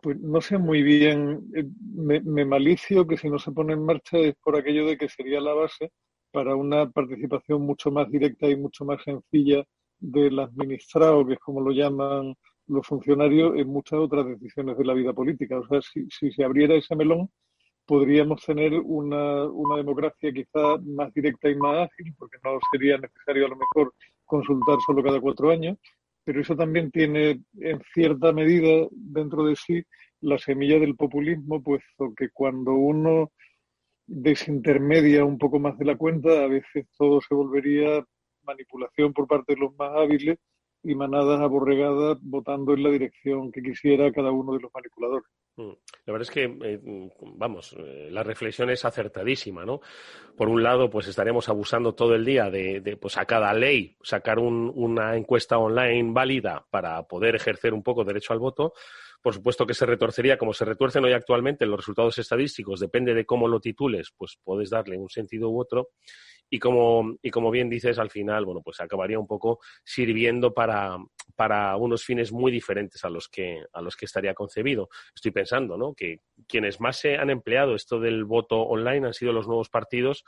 Pues 0.00 0.16
no 0.20 0.40
sé 0.40 0.58
muy 0.58 0.84
bien, 0.84 1.40
eh, 1.56 1.64
me, 1.92 2.20
me, 2.20 2.44
malicio 2.44 3.04
que 3.04 3.16
si 3.16 3.28
no 3.28 3.40
se 3.40 3.50
pone 3.50 3.72
en 3.72 3.84
marcha 3.84 4.16
es 4.16 4.36
por 4.36 4.54
aquello 4.54 4.86
de 4.86 4.96
que 4.96 5.08
sería 5.08 5.40
la 5.40 5.54
base 5.54 5.90
para 6.30 6.54
una 6.54 6.88
participación 6.88 7.62
mucho 7.62 7.90
más 7.90 8.08
directa 8.08 8.46
y 8.46 8.54
mucho 8.54 8.84
más 8.84 9.02
sencilla 9.02 9.64
del 10.00 10.38
administrado, 10.38 11.26
que 11.26 11.34
es 11.34 11.38
como 11.38 11.60
lo 11.60 11.72
llaman 11.72 12.34
los 12.66 12.86
funcionarios, 12.86 13.56
en 13.56 13.68
muchas 13.68 13.98
otras 13.98 14.26
decisiones 14.26 14.78
de 14.78 14.84
la 14.84 14.94
vida 14.94 15.12
política. 15.12 15.58
O 15.58 15.66
sea, 15.66 15.80
si, 15.82 16.06
si 16.10 16.32
se 16.32 16.44
abriera 16.44 16.74
ese 16.74 16.96
melón, 16.96 17.28
podríamos 17.84 18.44
tener 18.44 18.72
una, 18.74 19.44
una 19.46 19.76
democracia 19.76 20.32
quizá 20.32 20.78
más 20.84 21.12
directa 21.12 21.50
y 21.50 21.56
más 21.56 21.88
ágil, 21.88 22.14
porque 22.16 22.38
no 22.44 22.58
sería 22.70 22.96
necesario 22.98 23.46
a 23.46 23.48
lo 23.48 23.56
mejor 23.56 23.94
consultar 24.24 24.78
solo 24.86 25.02
cada 25.02 25.20
cuatro 25.20 25.50
años, 25.50 25.76
pero 26.24 26.40
eso 26.40 26.54
también 26.54 26.90
tiene 26.92 27.42
en 27.58 27.82
cierta 27.92 28.32
medida 28.32 28.86
dentro 28.92 29.44
de 29.44 29.56
sí 29.56 29.82
la 30.20 30.38
semilla 30.38 30.78
del 30.78 30.94
populismo, 30.94 31.62
puesto 31.62 32.12
que 32.16 32.28
cuando 32.30 32.74
uno 32.74 33.32
desintermedia 34.06 35.24
un 35.24 35.38
poco 35.38 35.58
más 35.58 35.76
de 35.78 35.86
la 35.86 35.96
cuenta, 35.96 36.44
a 36.44 36.46
veces 36.46 36.86
todo 36.96 37.20
se 37.20 37.34
volvería 37.34 38.04
manipulación 38.44 39.12
por 39.12 39.26
parte 39.26 39.54
de 39.54 39.60
los 39.60 39.74
más 39.76 39.90
hábiles 39.94 40.38
y 40.82 40.94
manadas 40.94 41.40
aborregadas 41.40 42.18
votando 42.22 42.72
en 42.72 42.82
la 42.82 42.90
dirección 42.90 43.52
que 43.52 43.62
quisiera 43.62 44.10
cada 44.12 44.30
uno 44.30 44.54
de 44.54 44.60
los 44.60 44.72
manipuladores. 44.72 45.28
Mm. 45.56 45.72
La 46.06 46.12
verdad 46.12 46.22
es 46.22 46.30
que, 46.30 46.44
eh, 46.44 47.10
vamos, 47.36 47.74
eh, 47.78 48.08
la 48.10 48.22
reflexión 48.22 48.70
es 48.70 48.84
acertadísima, 48.84 49.66
¿no? 49.66 49.80
Por 50.36 50.48
un 50.48 50.62
lado, 50.62 50.88
pues 50.88 51.06
estaremos 51.06 51.48
abusando 51.48 51.94
todo 51.94 52.14
el 52.14 52.24
día 52.24 52.50
de, 52.50 52.96
pues 53.00 53.18
a 53.18 53.26
cada 53.26 53.52
ley 53.52 53.96
sacar 54.02 54.38
una 54.38 55.16
encuesta 55.16 55.58
online 55.58 56.12
válida 56.12 56.66
para 56.70 57.02
poder 57.02 57.36
ejercer 57.36 57.74
un 57.74 57.82
poco 57.82 58.04
derecho 58.04 58.32
al 58.32 58.38
voto. 58.38 58.72
Por 59.20 59.34
supuesto 59.34 59.66
que 59.66 59.74
se 59.74 59.84
retorcería 59.84 60.38
como 60.38 60.54
se 60.54 60.64
retuercen 60.64 61.04
hoy 61.04 61.12
actualmente 61.12 61.66
los 61.66 61.80
resultados 61.80 62.16
estadísticos, 62.18 62.80
depende 62.80 63.12
de 63.12 63.26
cómo 63.26 63.48
lo 63.48 63.60
titules, 63.60 64.14
pues 64.16 64.38
puedes 64.42 64.70
darle 64.70 64.96
un 64.96 65.10
sentido 65.10 65.50
u 65.50 65.60
otro 65.60 65.90
y 66.50 66.58
como, 66.58 67.16
y 67.22 67.30
como 67.30 67.50
bien 67.50 67.70
dices, 67.70 67.98
al 67.98 68.10
final, 68.10 68.44
bueno, 68.44 68.60
pues 68.62 68.80
acabaría 68.80 69.18
un 69.18 69.26
poco 69.28 69.60
sirviendo 69.84 70.52
para, 70.52 70.98
para 71.36 71.76
unos 71.76 72.04
fines 72.04 72.32
muy 72.32 72.50
diferentes 72.50 73.04
a 73.04 73.08
los 73.08 73.28
que, 73.28 73.64
a 73.72 73.80
los 73.80 73.96
que 73.96 74.06
estaría 74.06 74.34
concebido. 74.34 74.88
Estoy 75.14 75.30
pensando, 75.30 75.78
¿no? 75.78 75.94
Que 75.94 76.18
quienes 76.48 76.80
más 76.80 76.96
se 76.98 77.16
han 77.16 77.30
empleado 77.30 77.76
esto 77.76 78.00
del 78.00 78.24
voto 78.24 78.60
online 78.62 79.06
han 79.06 79.14
sido 79.14 79.32
los 79.32 79.46
nuevos 79.46 79.70
partidos 79.70 80.24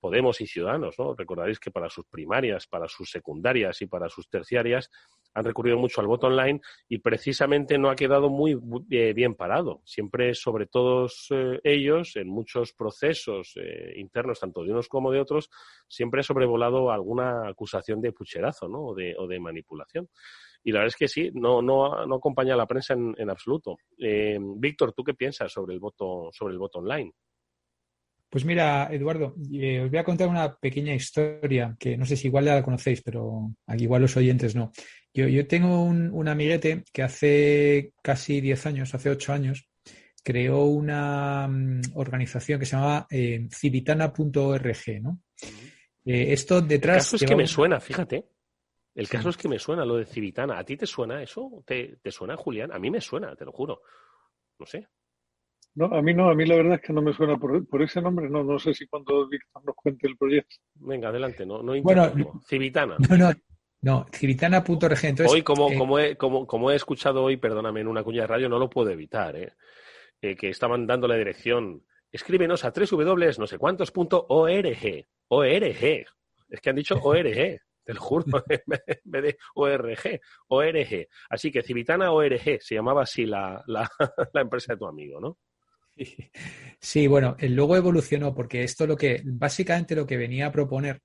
Podemos 0.00 0.40
y 0.40 0.46
Ciudadanos, 0.46 0.94
¿no? 0.98 1.14
Recordaréis 1.14 1.58
que 1.58 1.70
para 1.70 1.88
sus 1.88 2.06
primarias, 2.06 2.66
para 2.66 2.88
sus 2.88 3.10
secundarias 3.10 3.82
y 3.82 3.86
para 3.86 4.08
sus 4.08 4.28
terciarias 4.28 4.90
han 5.34 5.44
recurrido 5.44 5.78
mucho 5.78 6.00
al 6.00 6.06
voto 6.06 6.26
online 6.26 6.60
y 6.88 6.98
precisamente 6.98 7.78
no 7.78 7.90
ha 7.90 7.96
quedado 7.96 8.28
muy 8.28 8.58
eh, 8.90 9.12
bien 9.12 9.34
parado. 9.34 9.82
Siempre, 9.84 10.34
sobre 10.34 10.66
todos 10.66 11.28
eh, 11.30 11.60
ellos, 11.62 12.16
en 12.16 12.28
muchos 12.28 12.72
procesos 12.72 13.52
eh, 13.56 13.92
internos, 13.96 14.40
tanto 14.40 14.62
de 14.62 14.72
unos 14.72 14.88
como 14.88 15.12
de 15.12 15.20
otros, 15.20 15.50
siempre 15.86 16.20
ha 16.20 16.24
sobrevolado 16.24 16.90
alguna 16.90 17.48
acusación 17.48 18.00
de 18.00 18.12
pucherazo, 18.12 18.68
¿no? 18.68 18.86
O 18.86 18.94
de, 18.94 19.14
o 19.16 19.26
de 19.26 19.38
manipulación. 19.38 20.08
Y 20.64 20.72
la 20.72 20.80
verdad 20.80 20.94
es 20.94 20.96
que 20.96 21.08
sí, 21.08 21.30
no, 21.34 21.62
no, 21.62 22.04
no 22.06 22.16
acompaña 22.16 22.54
a 22.54 22.56
la 22.56 22.66
prensa 22.66 22.94
en, 22.94 23.14
en 23.16 23.30
absoluto. 23.30 23.76
Víctor, 23.96 24.92
¿tú 24.92 25.04
qué 25.04 25.14
piensas 25.14 25.52
sobre 25.52 25.72
el 25.72 25.80
voto, 25.80 26.30
sobre 26.32 26.52
el 26.52 26.58
voto 26.58 26.80
online? 26.80 27.12
Pues 28.30 28.44
mira, 28.44 28.88
Eduardo, 28.90 29.34
eh, 29.52 29.80
os 29.80 29.90
voy 29.90 29.98
a 29.98 30.04
contar 30.04 30.28
una 30.28 30.54
pequeña 30.54 30.94
historia 30.94 31.74
que 31.78 31.96
no 31.96 32.04
sé 32.04 32.14
si 32.14 32.28
igual 32.28 32.44
ya 32.44 32.56
la 32.56 32.62
conocéis, 32.62 33.02
pero 33.02 33.52
aquí 33.66 33.84
igual 33.84 34.02
los 34.02 34.16
oyentes 34.16 34.54
no. 34.54 34.70
Yo, 35.14 35.26
yo 35.28 35.46
tengo 35.46 35.82
un, 35.82 36.28
amiguete 36.28 36.84
que 36.92 37.02
hace 37.02 37.92
casi 38.02 38.40
10 38.42 38.66
años, 38.66 38.94
hace 38.94 39.08
8 39.08 39.32
años, 39.32 39.68
creó 40.22 40.64
una 40.64 41.48
mm, 41.48 41.80
organización 41.94 42.60
que 42.60 42.66
se 42.66 42.76
llamaba 42.76 43.06
eh, 43.10 43.48
civitana.org, 43.50 45.00
¿no? 45.00 45.20
Eh, 46.04 46.32
esto 46.32 46.60
detrás... 46.60 46.96
El 46.96 47.02
caso 47.02 47.16
es 47.16 47.24
que 47.24 47.36
me 47.36 47.46
suena, 47.46 47.80
fíjate. 47.80 48.26
El 48.94 49.08
caso 49.08 49.30
es 49.30 49.36
que 49.36 49.48
me 49.48 49.58
suena 49.58 49.84
lo 49.84 49.96
de 49.96 50.04
Civitana. 50.04 50.58
¿A 50.58 50.64
ti 50.64 50.76
te 50.76 50.84
suena 50.84 51.22
eso? 51.22 51.62
¿Te, 51.64 51.98
¿Te 52.02 52.10
suena, 52.10 52.36
Julián? 52.36 52.72
A 52.72 52.80
mí 52.80 52.90
me 52.90 53.00
suena, 53.00 53.36
te 53.36 53.44
lo 53.44 53.52
juro. 53.52 53.80
No 54.58 54.66
sé. 54.66 54.88
No, 55.78 55.84
a 55.94 56.02
mí 56.02 56.12
no, 56.12 56.28
a 56.28 56.34
mí 56.34 56.44
la 56.44 56.56
verdad 56.56 56.74
es 56.74 56.80
que 56.80 56.92
no 56.92 57.00
me 57.00 57.12
suena 57.12 57.36
por, 57.36 57.64
por 57.68 57.80
ese 57.82 58.02
nombre, 58.02 58.28
no, 58.28 58.42
no 58.42 58.58
sé 58.58 58.74
si 58.74 58.88
cuando 58.88 59.28
Víctor 59.28 59.62
nos 59.64 59.76
cuente 59.76 60.08
el 60.08 60.16
proyecto. 60.16 60.56
Venga, 60.74 61.10
adelante, 61.10 61.46
no, 61.46 61.62
no 61.62 61.80
Bueno, 61.80 62.10
Civitana. 62.44 62.96
No, 63.08 63.16
no, 63.16 63.30
no, 63.82 64.06
civitana.org. 64.12 65.28
Hoy, 65.28 65.42
como, 65.42 65.70
eh, 65.70 65.78
como, 65.78 65.98
he, 66.00 66.16
como, 66.16 66.48
como 66.48 66.72
he 66.72 66.74
escuchado 66.74 67.22
hoy, 67.22 67.36
perdóname, 67.36 67.80
en 67.80 67.86
una 67.86 68.02
cuña 68.02 68.22
de 68.22 68.26
radio, 68.26 68.48
no 68.48 68.58
lo 68.58 68.68
puedo 68.68 68.90
evitar, 68.90 69.36
¿eh? 69.36 69.52
eh 70.20 70.34
que 70.34 70.48
estaban 70.48 70.84
dando 70.84 71.06
la 71.06 71.14
dirección. 71.14 71.84
Escríbenos 72.10 72.64
a 72.64 72.72
www 72.72 73.38
no 73.38 73.46
sé 73.46 73.56
cuántos 73.56 73.92
punto 73.92 74.26
org. 74.30 75.06
ORG. 75.28 76.06
Es 76.48 76.60
que 76.60 76.70
han 76.70 76.76
dicho 76.76 76.96
ORG 77.00 77.60
te 77.84 77.94
lo 77.94 78.00
juro, 78.00 78.24
en 78.50 78.60
vez 78.66 79.22
de 79.22 79.38
ORG, 79.54 80.20
ORG. 80.48 81.06
Así 81.30 81.50
que 81.50 81.62
Civitana 81.62 82.10
ORG, 82.10 82.60
se 82.60 82.74
llamaba 82.74 83.04
así 83.04 83.24
la, 83.24 83.62
la, 83.66 83.88
la 84.34 84.40
empresa 84.40 84.74
de 84.74 84.78
tu 84.78 84.86
amigo, 84.86 85.20
¿no? 85.20 85.38
Sí, 86.80 87.08
bueno, 87.08 87.36
luego 87.40 87.76
evolucionó 87.76 88.34
porque 88.34 88.62
esto 88.62 88.86
lo 88.86 88.96
que, 88.96 89.20
básicamente 89.24 89.96
lo 89.96 90.06
que 90.06 90.16
venía 90.16 90.46
a 90.46 90.52
proponer 90.52 91.00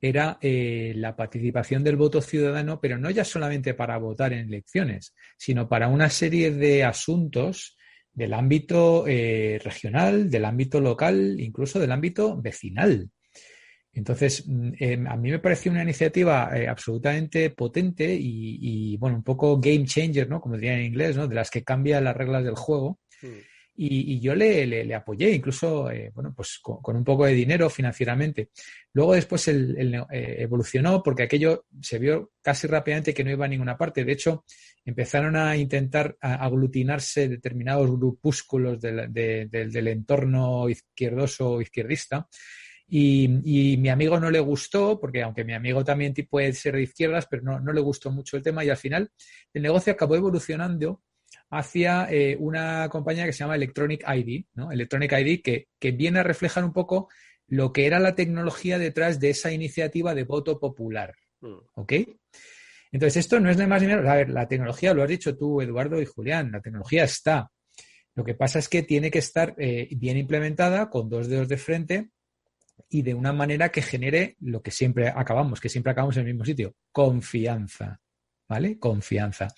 era 0.00 0.36
eh, 0.40 0.92
la 0.96 1.14
participación 1.14 1.84
del 1.84 1.96
voto 1.96 2.20
ciudadano, 2.20 2.80
pero 2.80 2.98
no 2.98 3.08
ya 3.08 3.24
solamente 3.24 3.72
para 3.74 3.98
votar 3.98 4.32
en 4.32 4.48
elecciones, 4.48 5.14
sino 5.38 5.68
para 5.68 5.86
una 5.86 6.10
serie 6.10 6.50
de 6.50 6.82
asuntos 6.82 7.76
del 8.12 8.34
ámbito 8.34 9.06
eh, 9.06 9.60
regional, 9.62 10.28
del 10.28 10.44
ámbito 10.44 10.80
local, 10.80 11.36
incluso 11.38 11.78
del 11.78 11.92
ámbito 11.92 12.40
vecinal. 12.42 13.08
Entonces, 13.92 14.44
mm, 14.46 15.06
a 15.06 15.16
mí 15.16 15.30
me 15.30 15.38
pareció 15.38 15.70
una 15.70 15.84
iniciativa 15.84 16.50
eh, 16.52 16.66
absolutamente 16.66 17.50
potente 17.50 18.16
y, 18.18 18.96
bueno, 18.96 19.16
un 19.16 19.22
poco 19.22 19.60
game 19.60 19.84
changer, 19.84 20.28
¿no? 20.28 20.40
Como 20.40 20.56
diría 20.56 20.74
en 20.74 20.86
inglés, 20.86 21.16
¿no? 21.16 21.28
De 21.28 21.34
las 21.36 21.50
que 21.50 21.62
cambian 21.62 22.04
las 22.04 22.16
reglas 22.16 22.42
del 22.42 22.56
juego. 22.56 22.98
Mm. 23.22 23.51
Y, 23.74 24.20
yo 24.20 24.34
le, 24.34 24.66
le, 24.66 24.94
apoyé, 24.94 25.30
incluso, 25.30 25.90
eh, 25.90 26.10
bueno, 26.14 26.34
pues 26.36 26.58
con, 26.60 26.94
un 26.94 27.04
poco 27.04 27.24
de 27.24 27.32
dinero 27.32 27.70
financieramente. 27.70 28.50
Luego 28.92 29.14
después 29.14 29.48
el, 29.48 29.94
eh, 29.94 30.36
evolucionó 30.40 31.02
porque 31.02 31.22
aquello 31.22 31.64
se 31.80 31.98
vio 31.98 32.32
casi 32.42 32.66
rápidamente 32.66 33.14
que 33.14 33.24
no 33.24 33.30
iba 33.30 33.46
a 33.46 33.48
ninguna 33.48 33.78
parte. 33.78 34.04
De 34.04 34.12
hecho, 34.12 34.44
empezaron 34.84 35.36
a 35.36 35.56
intentar 35.56 36.16
aglutinarse 36.20 37.28
determinados 37.28 37.90
grupúsculos 37.90 38.78
del, 38.80 39.10
del 39.10 39.88
entorno 39.88 40.68
izquierdoso 40.68 41.52
o 41.52 41.60
izquierdista. 41.62 42.28
Y, 42.86 43.40
y, 43.44 43.78
mi 43.78 43.88
amigo 43.88 44.20
no 44.20 44.30
le 44.30 44.40
gustó, 44.40 45.00
porque 45.00 45.22
aunque 45.22 45.44
mi 45.44 45.54
amigo 45.54 45.82
también 45.82 46.12
puede 46.28 46.52
ser 46.52 46.74
de 46.74 46.82
izquierdas, 46.82 47.26
pero 47.26 47.42
no, 47.42 47.58
no 47.58 47.72
le 47.72 47.80
gustó 47.80 48.10
mucho 48.10 48.36
el 48.36 48.42
tema 48.42 48.62
y 48.66 48.68
al 48.68 48.76
final 48.76 49.10
el 49.54 49.62
negocio 49.62 49.94
acabó 49.94 50.14
evolucionando 50.14 51.00
hacia 51.50 52.08
eh, 52.10 52.36
una 52.38 52.88
compañía 52.88 53.24
que 53.26 53.32
se 53.32 53.40
llama 53.40 53.56
Electronic 53.56 54.04
ID, 54.06 54.44
¿no? 54.54 54.72
Electronic 54.72 55.12
ID, 55.12 55.42
que, 55.42 55.90
viene 55.92 56.20
a 56.20 56.22
reflejar 56.22 56.64
un 56.64 56.72
poco 56.72 57.08
lo 57.48 57.72
que 57.72 57.86
era 57.86 58.00
la 58.00 58.14
tecnología 58.14 58.78
detrás 58.78 59.20
de 59.20 59.30
esa 59.30 59.52
iniciativa 59.52 60.14
de 60.14 60.24
voto 60.24 60.58
popular. 60.58 61.14
Mm. 61.40 61.58
¿Ok? 61.74 61.92
Entonces, 62.92 63.18
esto 63.18 63.40
no 63.40 63.50
es 63.50 63.56
de 63.56 63.66
más 63.66 63.80
ni 63.82 63.88
menos. 63.88 64.06
A 64.06 64.16
ver, 64.16 64.30
la 64.30 64.46
tecnología, 64.46 64.94
lo 64.94 65.02
has 65.02 65.08
dicho 65.08 65.36
tú, 65.36 65.60
Eduardo 65.60 66.00
y 66.00 66.06
Julián, 66.06 66.52
la 66.52 66.60
tecnología 66.60 67.04
está. 67.04 67.50
Lo 68.14 68.24
que 68.24 68.34
pasa 68.34 68.58
es 68.58 68.68
que 68.68 68.82
tiene 68.82 69.10
que 69.10 69.18
estar 69.18 69.54
eh, 69.58 69.88
bien 69.96 70.18
implementada, 70.18 70.90
con 70.90 71.08
dos 71.08 71.28
dedos 71.28 71.48
de 71.48 71.56
frente 71.56 72.10
y 72.90 73.02
de 73.02 73.14
una 73.14 73.32
manera 73.32 73.70
que 73.70 73.80
genere 73.80 74.36
lo 74.40 74.62
que 74.62 74.70
siempre 74.70 75.08
acabamos, 75.08 75.60
que 75.60 75.70
siempre 75.70 75.92
acabamos 75.92 76.16
en 76.16 76.26
el 76.26 76.34
mismo 76.34 76.44
sitio, 76.44 76.74
confianza. 76.90 77.98
¿Vale? 78.48 78.78
Confianza. 78.78 79.48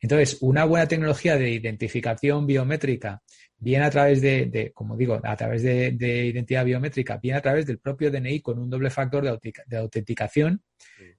Entonces, 0.00 0.38
una 0.40 0.64
buena 0.64 0.86
tecnología 0.86 1.36
de 1.36 1.50
identificación 1.50 2.46
biométrica, 2.46 3.22
bien 3.58 3.82
a 3.82 3.90
través 3.90 4.20
de, 4.20 4.72
como 4.74 4.96
digo, 4.96 5.18
a 5.22 5.36
través 5.36 5.62
de, 5.62 6.26
identidad 6.26 6.64
biométrica, 6.64 7.16
bien 7.16 7.36
a 7.36 7.40
través 7.40 7.66
del 7.66 7.78
propio 7.78 8.10
DNI 8.10 8.40
con 8.40 8.58
un 8.58 8.68
doble 8.68 8.90
factor 8.90 9.24
de, 9.24 9.76
autenticación, 9.76 10.62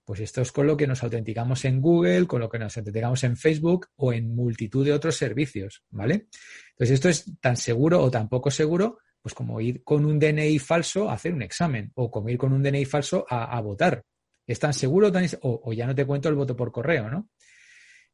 pues 0.05 0.19
esto 0.19 0.41
es 0.41 0.51
con 0.51 0.67
lo 0.67 0.77
que 0.77 0.87
nos 0.87 1.03
autenticamos 1.03 1.65
en 1.65 1.81
Google, 1.81 2.27
con 2.27 2.41
lo 2.41 2.49
que 2.49 2.59
nos 2.59 2.77
autenticamos 2.77 3.23
en 3.23 3.35
Facebook 3.35 3.87
o 3.95 4.13
en 4.13 4.35
multitud 4.35 4.85
de 4.85 4.93
otros 4.93 5.15
servicios, 5.15 5.83
¿vale? 5.89 6.27
Entonces, 6.71 6.91
esto 6.91 7.09
es 7.09 7.25
tan 7.41 7.57
seguro 7.57 8.01
o 8.01 8.11
tan 8.11 8.29
poco 8.29 8.51
seguro, 8.51 8.99
pues 9.21 9.33
como 9.33 9.59
ir 9.59 9.83
con 9.83 10.05
un 10.05 10.19
DNI 10.19 10.59
falso 10.59 11.09
a 11.09 11.13
hacer 11.13 11.33
un 11.33 11.41
examen 11.41 11.91
o 11.95 12.11
como 12.11 12.29
ir 12.29 12.37
con 12.37 12.53
un 12.53 12.61
DNI 12.61 12.85
falso 12.85 13.25
a, 13.27 13.59
votar. 13.61 14.03
Es 14.45 14.59
tan 14.59 14.73
seguro 14.73 15.11
tan, 15.11 15.25
o 15.41 15.73
ya 15.73 15.87
no 15.87 15.95
te 15.95 16.05
cuento 16.05 16.29
el 16.29 16.35
voto 16.35 16.55
por 16.55 16.71
correo, 16.71 17.09
¿no? 17.09 17.27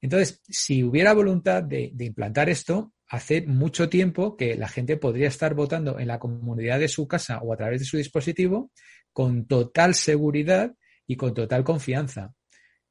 Entonces, 0.04 0.42
si 0.50 0.84
hubiera 0.84 1.14
voluntad 1.14 1.64
de, 1.64 1.94
implantar 1.98 2.50
esto, 2.50 2.92
hace 3.08 3.42
mucho 3.44 3.88
tiempo 3.88 4.36
que 4.36 4.56
la 4.56 4.68
gente 4.68 4.98
podría 4.98 5.30
estar 5.30 5.54
votando 5.54 5.98
en 5.98 6.10
la 6.10 6.20
comunidad 6.20 6.78
de 6.78 6.90
su 6.90 7.08
casa 7.08 7.40
o 7.42 7.54
a 7.54 7.56
través 7.56 7.80
de 7.80 7.86
su 7.86 7.96
dispositivo 7.96 8.70
con 9.14 9.48
total 9.48 9.96
seguridad 9.96 10.74
y 11.08 11.16
con 11.16 11.34
total 11.34 11.64
confianza. 11.64 12.34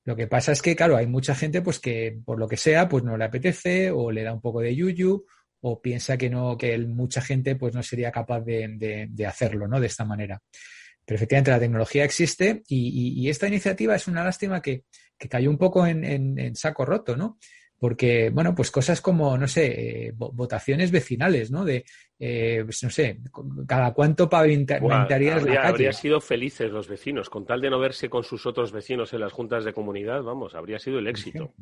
Lo 0.07 0.17
que 0.17 0.27
pasa 0.27 0.53
es 0.53 0.63
que, 0.63 0.75
claro, 0.75 0.97
hay 0.97 1.07
mucha 1.07 1.35
gente 1.35 1.61
pues 1.61 1.79
que 1.81 2.19
por 2.25 2.39
lo 2.39 2.49
que 2.49 2.57
sea, 2.57 2.89
pues 2.89 3.05
no 3.05 3.19
le 3.19 3.25
apetece 3.25 3.91
o 3.91 4.11
le 4.11 4.23
da 4.23 4.33
un 4.33 4.41
poco 4.41 4.63
de 4.63 4.75
yuyu 4.75 5.27
o 5.61 5.83
piensa 5.83 6.17
que 6.17 6.31
no, 6.31 6.57
que 6.57 6.79
mucha 6.79 7.21
gente 7.21 7.57
pues 7.57 7.75
no 7.75 7.83
sería 7.83 8.11
capaz 8.11 8.41
de, 8.41 9.27
hacerlo, 9.29 9.69
¿no? 9.69 9.79
De 9.79 9.87
esta 9.89 10.07
manera. 10.07 10.41
Pero 11.05 11.17
efectivamente 11.17 11.51
la 11.51 11.61
tecnología 11.61 12.05
existe 12.05 12.63
y, 12.69 13.29
esta 13.29 13.49
iniciativa 13.49 13.95
es 13.97 14.09
una 14.09 14.25
lástima 14.25 14.63
que, 14.63 14.85
que 15.23 15.29
cayó 15.29 15.51
un 15.51 15.57
poco 15.57 15.87
en, 15.87 16.05
en, 16.05 16.57
saco 16.57 16.85
roto, 16.85 17.17
¿no? 17.17 17.39
Porque, 17.79 18.31
bueno, 18.31 18.57
pues 18.57 18.73
cosas 18.73 19.01
como, 19.01 19.39
no 19.39 19.47
sé, 19.47 20.07
eh, 20.07 20.13
votaciones 20.17 20.91
vecinales, 20.91 21.53
¿no? 21.53 21.65
De, 21.65 21.85
eh, 22.19 22.63
pues 22.65 22.83
no 22.83 22.91
sé, 22.91 23.21
cada 23.67 23.95
cuánto 23.95 24.29
pavimentarías 24.29 25.37
habría, 25.39 25.55
la 25.55 25.63
calle. 25.63 25.69
Habría 25.69 25.93
sido 25.93 26.21
felices 26.21 26.73
los 26.73 26.89
vecinos, 26.89 27.31
con 27.31 27.47
tal 27.47 27.61
de 27.61 27.71
no 27.71 27.79
verse 27.79 28.09
con 28.09 28.25
sus 28.25 28.47
otros 28.47 28.73
vecinos 28.73 29.13
en 29.13 29.21
las 29.21 29.33
juntas 29.33 29.65
de 29.65 29.73
comunidad, 29.73 30.25
vamos, 30.25 30.57
habría 30.57 30.81
sido 30.81 30.99
el 30.99 31.07
éxito. 31.07 31.55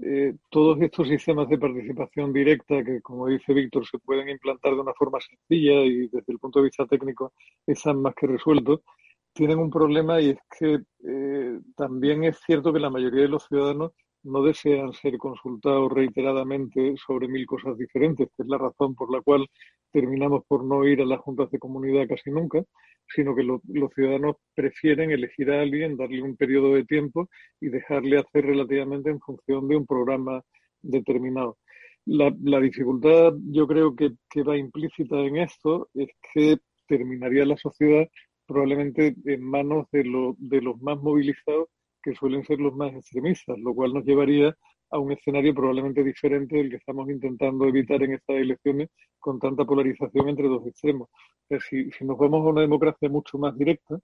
Eh, 0.00 0.34
todos 0.50 0.80
estos 0.80 1.08
sistemas 1.08 1.48
de 1.48 1.58
participación 1.58 2.32
directa 2.32 2.84
que, 2.84 3.00
como 3.00 3.26
dice 3.26 3.52
Víctor, 3.52 3.86
se 3.88 3.98
pueden 3.98 4.28
implantar 4.28 4.74
de 4.74 4.80
una 4.80 4.94
forma 4.94 5.18
sencilla 5.20 5.80
y 5.84 6.06
desde 6.08 6.32
el 6.32 6.38
punto 6.38 6.60
de 6.60 6.66
vista 6.66 6.86
técnico 6.86 7.32
están 7.66 8.00
más 8.00 8.14
que 8.14 8.28
resueltos, 8.28 8.82
tienen 9.38 9.60
un 9.60 9.70
problema 9.70 10.20
y 10.20 10.30
es 10.30 10.38
que 10.58 10.80
también 11.76 12.24
es 12.24 12.40
cierto 12.44 12.72
que 12.72 12.80
la 12.80 12.90
mayoría 12.90 13.22
de 13.22 13.28
los 13.28 13.46
ciudadanos 13.46 13.92
no 14.24 14.42
desean 14.42 14.92
ser 14.92 15.16
consultados 15.16 15.92
reiteradamente 15.92 16.96
sobre 16.96 17.28
mil 17.28 17.46
cosas 17.46 17.78
diferentes, 17.78 18.26
que 18.36 18.42
es 18.42 18.48
la 18.48 18.58
razón 18.58 18.96
por 18.96 19.12
la 19.12 19.20
cual 19.20 19.46
terminamos 19.92 20.42
por 20.48 20.64
no 20.64 20.84
ir 20.84 21.02
a 21.02 21.06
las 21.06 21.20
juntas 21.20 21.52
de 21.52 21.60
comunidad 21.60 22.08
casi 22.08 22.32
nunca, 22.32 22.64
sino 23.06 23.36
que 23.36 23.44
los 23.44 23.60
ciudadanos 23.94 24.38
prefieren 24.56 25.12
elegir 25.12 25.52
a 25.52 25.60
alguien, 25.60 25.96
darle 25.96 26.20
un 26.20 26.36
periodo 26.36 26.74
de 26.74 26.84
tiempo 26.84 27.28
y 27.60 27.68
dejarle 27.68 28.18
hacer 28.18 28.44
relativamente 28.44 29.08
en 29.10 29.20
función 29.20 29.68
de 29.68 29.76
un 29.76 29.86
programa 29.86 30.42
determinado. 30.82 31.58
La, 32.06 32.58
dificultad 32.58 33.34
yo 33.52 33.68
creo 33.68 33.94
que, 33.94 34.10
que 34.28 34.42
va 34.42 34.56
implícita 34.56 35.20
en 35.20 35.36
esto 35.36 35.90
es 35.94 36.08
que 36.34 36.56
terminaría 36.88 37.44
la 37.44 37.56
sociedad 37.56 38.08
probablemente 38.48 39.14
en 39.26 39.42
manos 39.42 39.86
de, 39.92 40.04
lo, 40.04 40.34
de 40.38 40.60
los 40.62 40.80
más 40.80 40.98
movilizados 41.00 41.68
que 42.02 42.14
suelen 42.14 42.42
ser 42.44 42.58
los 42.58 42.74
más 42.74 42.92
extremistas, 42.94 43.58
lo 43.58 43.74
cual 43.74 43.92
nos 43.92 44.04
llevaría 44.04 44.56
a 44.90 44.98
un 44.98 45.12
escenario 45.12 45.54
probablemente 45.54 46.02
diferente 46.02 46.56
del 46.56 46.70
que 46.70 46.76
estamos 46.76 47.10
intentando 47.10 47.66
evitar 47.66 48.02
en 48.02 48.14
estas 48.14 48.36
elecciones 48.36 48.88
con 49.18 49.38
tanta 49.38 49.64
polarización 49.64 50.28
entre 50.30 50.48
dos 50.48 50.66
extremos. 50.66 51.08
si, 51.68 51.90
si, 51.90 52.04
nos 52.04 52.16
vamos 52.16 52.40
a 52.40 52.50
una 52.50 52.62
democracia 52.62 53.08
mucho 53.10 53.36
más 53.38 53.56
directa, 53.56 53.98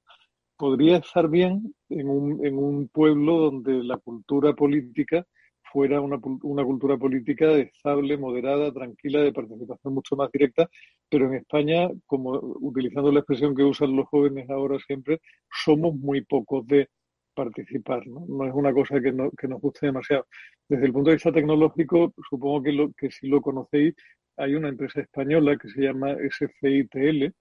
podría 0.57 0.99
estar 0.99 1.29
bien 1.29 1.75
en 1.89 2.09
un, 2.09 2.45
en 2.45 2.59
un 2.59 2.89
pueblo 2.89 3.39
donde 3.39 3.83
la 3.83 3.97
cultura 3.97 4.53
política 4.53 5.27
fuera 5.75 6.01
una, 6.01 6.21
una, 6.43 6.65
cultura 6.65 6.97
política 6.97 7.51
estable, 7.59 8.17
moderada, 8.17 8.73
tranquila, 8.73 9.23
de 9.23 9.33
participación 9.33 9.93
mucho 9.93 10.15
más 10.15 10.31
directa, 10.31 10.71
pero 11.11 11.27
en 11.27 11.35
España, 11.35 11.89
como 12.07 12.31
utilizando 12.61 13.11
la 13.11 13.19
expresión 13.19 13.57
que 13.57 13.65
usan 13.65 13.97
los 13.97 14.07
jóvenes 14.07 14.49
ahora 14.51 14.79
siempre, 14.87 15.21
somos 15.51 15.97
muy 15.97 16.23
pocos 16.23 16.65
de 16.69 16.89
participar, 17.35 18.07
¿no? 18.07 18.47
Es 18.47 18.55
una 18.55 18.73
cosa 18.73 19.01
que, 19.01 19.11
no, 19.11 19.33
que 19.33 19.49
nos 19.49 19.61
guste 19.61 19.87
demasiado. 19.87 20.27
Desde 20.69 20.87
el 20.87 20.93
punto 20.93 21.11
de 21.11 21.17
vista 21.17 21.33
tecnológico, 21.33 22.15
supongo 22.31 22.63
que, 22.63 22.73
lo, 22.73 22.93
que 22.93 23.11
si 23.11 23.27
lo 23.27 23.43
conocéis, 23.43 23.97
hay 24.37 24.55
una 24.55 24.69
empresa 24.69 25.01
española 25.01 25.59
que 25.61 25.69
se 25.71 25.83
llama 25.83 26.15
SCITL, 26.31 27.35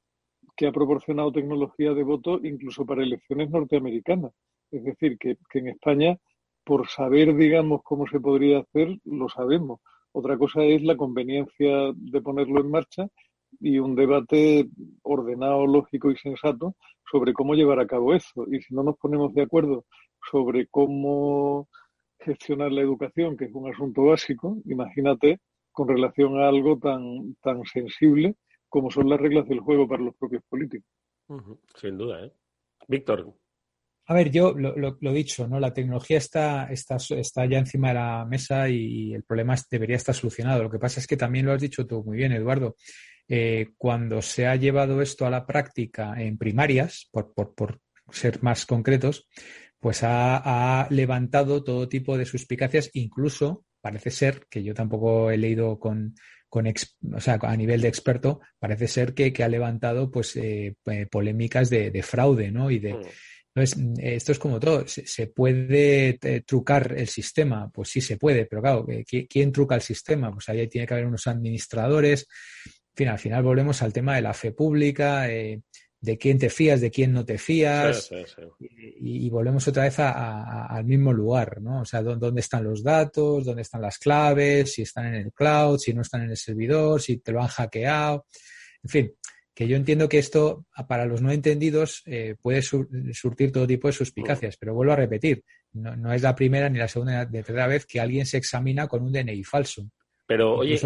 que 0.58 0.68
ha 0.68 0.72
proporcionado 0.72 1.32
tecnología 1.32 1.94
de 1.94 2.02
voto 2.02 2.40
incluso 2.44 2.84
para 2.84 3.04
elecciones 3.04 3.52
norteamericanas. 3.52 4.32
Es 4.72 4.84
decir, 4.84 5.20
que 5.20 5.38
en 5.54 5.68
España, 5.68 6.18
por 6.64 6.88
saber, 6.88 7.36
digamos, 7.36 7.82
cómo 7.84 8.08
se 8.08 8.20
podría 8.20 8.60
hacer, 8.60 8.98
lo 9.06 9.30
sabemos. 9.30 9.80
Otra 10.12 10.38
cosa 10.38 10.64
es 10.64 10.84
la 10.84 10.96
conveniencia 10.96 11.92
de 11.96 12.22
ponerlo 12.22 12.62
en 12.62 12.72
marcha 12.72 13.08
y 13.60 13.80
un 13.80 13.96
debate 13.96 14.70
ordenado, 15.02 15.66
lógico 15.68 16.12
y 16.12 16.18
sensato 16.18 16.76
sobre 17.10 17.34
cómo 17.34 17.56
llevar 17.56 17.80
a 17.80 17.88
cabo 17.88 18.14
eso. 18.14 18.46
Y 18.52 18.62
si 18.62 18.74
no 18.74 18.84
nos 18.84 18.98
ponemos 18.98 19.34
de 19.34 19.44
acuerdo 19.44 19.86
sobre 20.32 20.68
cómo 20.68 21.68
gestionar 22.20 22.72
la 22.72 22.82
educación, 22.82 23.36
que 23.36 23.46
es 23.46 23.54
un 23.54 23.72
asunto 23.72 24.04
básico, 24.04 24.58
imagínate 24.66 25.40
con 25.72 25.88
relación 25.88 26.40
a 26.40 26.48
algo 26.48 26.78
tan, 26.78 27.36
tan 27.42 27.64
sensible 27.66 28.36
como 28.70 28.90
son 28.90 29.10
las 29.10 29.20
reglas 29.20 29.48
del 29.48 29.60
juego 29.60 29.88
para 29.88 30.04
los 30.04 30.16
propios 30.16 30.44
políticos. 30.50 30.90
Sin 31.76 31.98
duda, 31.98 32.26
¿eh? 32.26 32.32
Víctor. 32.88 33.34
A 34.06 34.14
ver, 34.14 34.32
yo 34.32 34.54
lo, 34.54 34.76
lo, 34.76 35.14
dicho, 35.14 35.48
¿no? 35.48 35.60
La 35.60 35.74
tecnología 35.74 36.18
está, 36.18 36.66
está, 36.70 36.98
está 36.98 37.46
ya 37.46 37.60
encima 37.60 37.90
de 37.90 37.94
la 37.94 38.26
mesa 38.26 38.68
y 38.68 39.14
el 39.14 39.24
problema 39.24 39.56
debería 39.72 39.96
estar 39.96 40.14
solucionado. 40.14 40.64
Lo 40.64 40.70
que 40.70 40.80
pasa 40.80 41.00
es 41.00 41.08
que 41.08 41.16
también 41.16 41.46
lo 41.46 41.54
has 41.54 41.62
dicho 41.62 41.88
tú 41.88 42.04
muy 42.04 42.18
bien, 42.18 42.34
Eduardo. 42.34 42.76
Eh, 43.30 43.70
cuando 43.78 44.22
se 44.22 44.46
ha 44.46 44.58
llevado 44.58 45.02
esto 45.02 45.26
a 45.26 45.30
la 45.30 45.46
práctica 45.46 46.16
en 46.22 46.38
primarias, 46.38 47.10
por, 47.12 47.80
ser 48.12 48.44
más 48.44 48.66
concretos, 48.66 49.28
pues 49.80 50.02
ha, 50.04 50.88
levantado 50.90 51.64
todo 51.64 51.88
tipo 51.88 52.18
de 52.18 52.26
suspicacias, 52.26 52.90
incluso 52.94 53.64
parece 53.80 54.12
ser, 54.12 54.48
que 54.50 54.64
yo 54.64 54.74
tampoco 54.74 55.32
he 55.32 55.38
leído 55.38 55.80
con, 55.80 56.16
o 56.50 57.20
sea, 57.20 57.40
a 57.42 57.56
nivel 57.56 57.82
de 57.82 57.88
experto, 57.88 58.42
parece 58.60 58.88
ser 58.88 59.14
que, 59.14 59.34
ha 59.44 59.48
levantado 59.48 60.12
pues 60.12 60.36
eh, 60.36 60.76
eh, 60.86 61.06
polémicas 61.10 61.70
de, 61.70 62.04
fraude, 62.04 62.52
¿no? 62.52 62.70
Y 62.70 62.80
de, 62.80 62.94
mm. 62.94 63.02
Entonces, 63.56 63.78
esto 64.00 64.32
es 64.32 64.40
como 64.40 64.60
todo. 64.60 64.84
¿Se, 64.88 65.28
puede 65.28 66.18
trucar 66.46 66.94
el 66.98 67.08
sistema? 67.08 67.70
Pues 67.70 67.90
sí 67.90 68.02
se 68.02 68.18
puede, 68.18 68.46
pero 68.46 68.62
claro, 68.62 68.88
¿quién 69.30 69.52
truca 69.52 69.76
el 69.76 69.82
sistema? 69.82 70.32
Pues 70.32 70.50
ahí 70.50 70.68
tiene 70.68 70.88
que 70.88 70.94
haber 70.94 71.06
unos 71.06 71.28
administradores, 71.28 72.28
fin, 72.96 73.08
al 73.08 73.20
final 73.20 73.44
volvemos 73.44 73.82
al 73.82 73.94
tema 73.94 74.16
de 74.16 74.22
la 74.22 74.34
fe 74.34 74.52
pública, 74.52 75.30
eh, 75.30 75.62
de 76.00 76.18
quién 76.18 76.38
te 76.38 76.50
fías, 76.50 76.82
de 76.82 76.92
quién 76.92 77.14
no 77.14 77.24
te 77.24 77.38
fías, 77.38 78.10
Y, 78.60 79.30
volvemos 79.30 79.66
otra 79.68 79.84
vez 79.84 80.00
al 80.00 80.84
mismo 80.84 81.14
lugar, 81.14 81.62
¿no? 81.62 81.82
O 81.82 81.86
sea, 81.86 82.02
dónde 82.02 82.42
están 82.42 82.66
los 82.66 82.84
datos, 82.84 83.46
dónde 83.46 83.62
están 83.62 83.82
las 83.82 83.98
claves, 83.98 84.74
si 84.74 84.82
están 84.82 85.08
en 85.08 85.16
el 85.16 85.32
cloud, 85.32 85.78
si 85.78 85.94
no 85.94 86.02
están 86.02 86.24
en 86.24 86.32
el 86.32 86.38
servidor, 86.38 87.02
si 87.02 87.18
te 87.18 87.32
lo 87.32 87.42
han 87.42 87.48
hackeado, 87.48 88.26
en 88.84 88.90
fin, 88.90 89.14
que 89.54 89.68
yo 89.68 89.76
entiendo 89.76 90.10
que 90.10 90.20
esto 90.20 90.66
para 90.88 91.06
los 91.06 91.22
no 91.22 91.32
entendidos 91.32 92.02
eh, 92.06 92.36
puede 92.42 92.62
surtir 92.62 93.52
todo 93.52 93.68
tipo 93.68 93.88
de 93.88 93.94
suspicacias, 93.94 94.58
pero 94.58 94.74
vuelvo 94.74 94.94
a 94.94 94.98
repetir, 94.98 95.44
no, 95.74 96.14
es 96.14 96.22
la 96.22 96.36
primera 96.36 96.70
ni 96.70 96.80
la 96.80 96.88
segunda 96.88 97.14
ni 97.14 97.18
la 97.20 97.32
tercera 97.32 97.68
vez 97.68 97.86
que 97.86 98.00
alguien 98.00 98.26
se 98.26 98.38
examina 98.38 98.88
con 98.88 99.04
un 99.04 99.12
DNI 99.12 99.44
falso. 99.44 99.84
Pero 100.26 100.56
oye, 100.56 100.80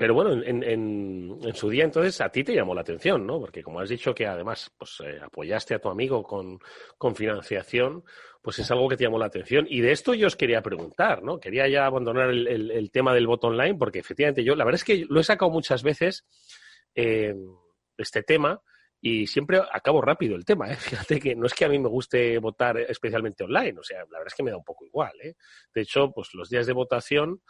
pero 0.00 0.14
bueno, 0.14 0.42
en, 0.42 0.62
en, 0.62 1.54
su 1.54 1.68
día 1.68 1.84
entonces 1.84 2.22
a 2.22 2.30
ti 2.30 2.42
te 2.42 2.54
llamó 2.54 2.74
la 2.74 2.80
atención, 2.80 3.26
¿no? 3.26 3.38
Porque 3.38 3.62
como 3.62 3.80
has 3.80 3.90
dicho 3.90 4.14
que 4.14 4.26
además 4.26 4.72
pues, 4.78 4.96
eh, 5.04 5.20
apoyaste 5.22 5.74
a 5.74 5.78
tu 5.78 5.90
amigo 5.90 6.22
con, 6.22 6.58
con, 6.96 7.14
financiación, 7.14 8.02
pues 8.40 8.58
es 8.60 8.70
algo 8.70 8.88
que 8.88 8.96
te 8.96 9.04
llamó 9.04 9.18
la 9.18 9.26
atención. 9.26 9.66
Y 9.68 9.82
de 9.82 9.92
esto 9.92 10.14
yo 10.14 10.28
os 10.28 10.36
quería 10.36 10.62
preguntar, 10.62 11.22
¿no? 11.22 11.38
Quería 11.38 11.68
ya 11.68 11.84
abandonar 11.84 12.30
el, 12.30 12.70
el, 12.70 12.90
tema 12.90 13.12
del 13.12 13.26
voto 13.26 13.48
online 13.48 13.74
porque 13.74 13.98
efectivamente 13.98 14.42
yo, 14.42 14.54
la 14.54 14.64
verdad 14.64 14.80
es 14.80 14.84
que 14.84 15.04
lo 15.06 15.20
he 15.20 15.24
sacado 15.24 15.50
muchas 15.50 15.82
veces, 15.82 16.26
eh, 16.94 17.34
este 17.96 18.22
tema, 18.22 18.60
y 19.02 19.26
siempre 19.26 19.60
acabo 19.72 20.02
rápido 20.02 20.36
el 20.36 20.44
tema, 20.44 20.70
¿eh? 20.70 20.76
Fíjate 20.76 21.20
que 21.20 21.34
no 21.34 21.46
es 21.46 21.54
que 21.54 21.64
a 21.64 21.68
mí 21.68 21.78
me 21.78 21.88
guste 21.88 22.38
votar 22.38 22.78
especialmente 22.78 23.44
online, 23.44 23.78
o 23.78 23.82
sea, 23.82 23.98
la 23.98 24.18
verdad 24.18 24.26
es 24.26 24.34
que 24.34 24.42
me 24.42 24.50
da 24.50 24.56
un 24.56 24.64
poco 24.64 24.84
igual, 24.84 25.12
¿eh? 25.22 25.34
De 25.74 25.82
hecho, 25.82 26.10
pues 26.12 26.34
los 26.34 26.48
días 26.48 26.66
de 26.66 26.72
votación 26.72 27.40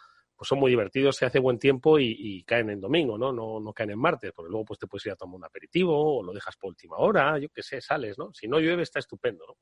pues 0.40 0.48
son 0.48 0.58
muy 0.58 0.70
divertidos, 0.70 1.16
se 1.16 1.26
hace 1.26 1.38
buen 1.38 1.58
tiempo 1.58 1.98
y, 1.98 2.42
caen 2.44 2.70
en 2.70 2.80
domingo, 2.80 3.18
¿no? 3.18 3.30
¿no? 3.30 3.60
No 3.60 3.74
caen 3.74 3.90
en 3.90 3.98
martes, 3.98 4.32
porque 4.34 4.48
luego 4.50 4.64
pues 4.64 4.78
te 4.78 4.86
puedes 4.86 5.04
ir 5.04 5.12
a 5.12 5.14
tomar 5.14 5.36
un 5.36 5.44
aperitivo 5.44 6.16
o 6.16 6.22
lo 6.22 6.32
dejas 6.32 6.56
por 6.56 6.68
última 6.68 6.96
hora, 6.96 7.38
yo 7.38 7.50
qué 7.50 7.62
sé, 7.62 7.78
sales, 7.82 8.16
¿no? 8.16 8.32
Si 8.32 8.48
no 8.48 8.58
llueve 8.58 8.84
está 8.84 9.00
estupendo, 9.00 9.44
¿no? 9.46 9.58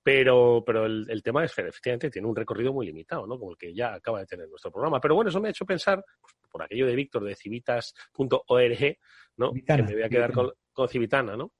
Pero, 0.00 0.62
pero 0.64 0.86
el, 0.86 1.22
tema 1.24 1.44
es, 1.44 1.58
efectivamente, 1.58 2.08
tiene 2.08 2.28
un 2.28 2.36
recorrido 2.36 2.72
muy 2.72 2.86
limitado, 2.86 3.26
¿no? 3.26 3.36
Como 3.36 3.50
el 3.50 3.56
que 3.56 3.74
ya 3.74 3.94
acaba 3.94 4.20
de 4.20 4.26
tener 4.26 4.48
nuestro 4.48 4.70
programa. 4.70 5.00
Pero 5.00 5.16
bueno, 5.16 5.28
eso 5.28 5.40
me 5.40 5.48
ha 5.48 5.50
hecho 5.50 5.66
pensar, 5.66 6.04
pues, 6.20 6.34
por 6.48 6.62
aquello 6.62 6.86
de 6.86 6.94
Víctor 6.94 7.24
de 7.24 7.34
civitas.org, 7.34 8.98
¿no? 9.38 9.52
que 9.52 9.82
me 9.82 9.92
voy 9.92 10.02
a 10.04 10.08
quedar 10.08 10.32
con, 10.32 10.52
con 10.72 10.88
Civitana, 10.88 11.36
¿no? 11.36 11.52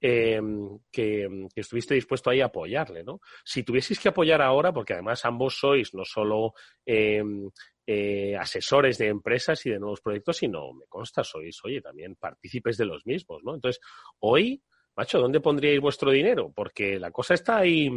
Em, 0.00 0.78
que, 0.92 1.28
estuviste 1.56 1.94
dispuesto 1.94 2.30
ahí 2.30 2.40
a 2.40 2.46
apoyarle, 2.46 3.02
¿no? 3.02 3.20
Si 3.44 3.64
tuvieseis 3.64 3.98
que 3.98 4.10
apoyar 4.10 4.40
ahora, 4.40 4.72
porque 4.72 4.92
además 4.92 5.24
ambos 5.24 5.58
sois 5.58 5.92
no 5.92 6.04
solo 6.04 6.54
em, 6.86 7.50
eh, 7.84 8.36
asesores 8.36 8.96
de 8.98 9.08
empresas 9.08 9.66
y 9.66 9.70
de 9.70 9.80
nuevos 9.80 10.00
proyectos, 10.00 10.36
sino, 10.36 10.72
me 10.72 10.86
consta, 10.86 11.24
sois, 11.24 11.58
oye, 11.64 11.80
también 11.80 12.14
partícipes 12.14 12.76
de 12.76 12.84
los 12.84 13.04
mismos, 13.06 13.42
¿no? 13.42 13.56
Entonces, 13.56 13.80
hoy, 14.20 14.62
macho, 14.94 15.18
¿dónde 15.18 15.40
pondríais 15.40 15.80
vuestro 15.80 16.12
dinero? 16.12 16.52
Porque 16.54 17.00
la 17.00 17.10
cosa 17.10 17.34
está 17.34 17.58
ahí, 17.58 17.90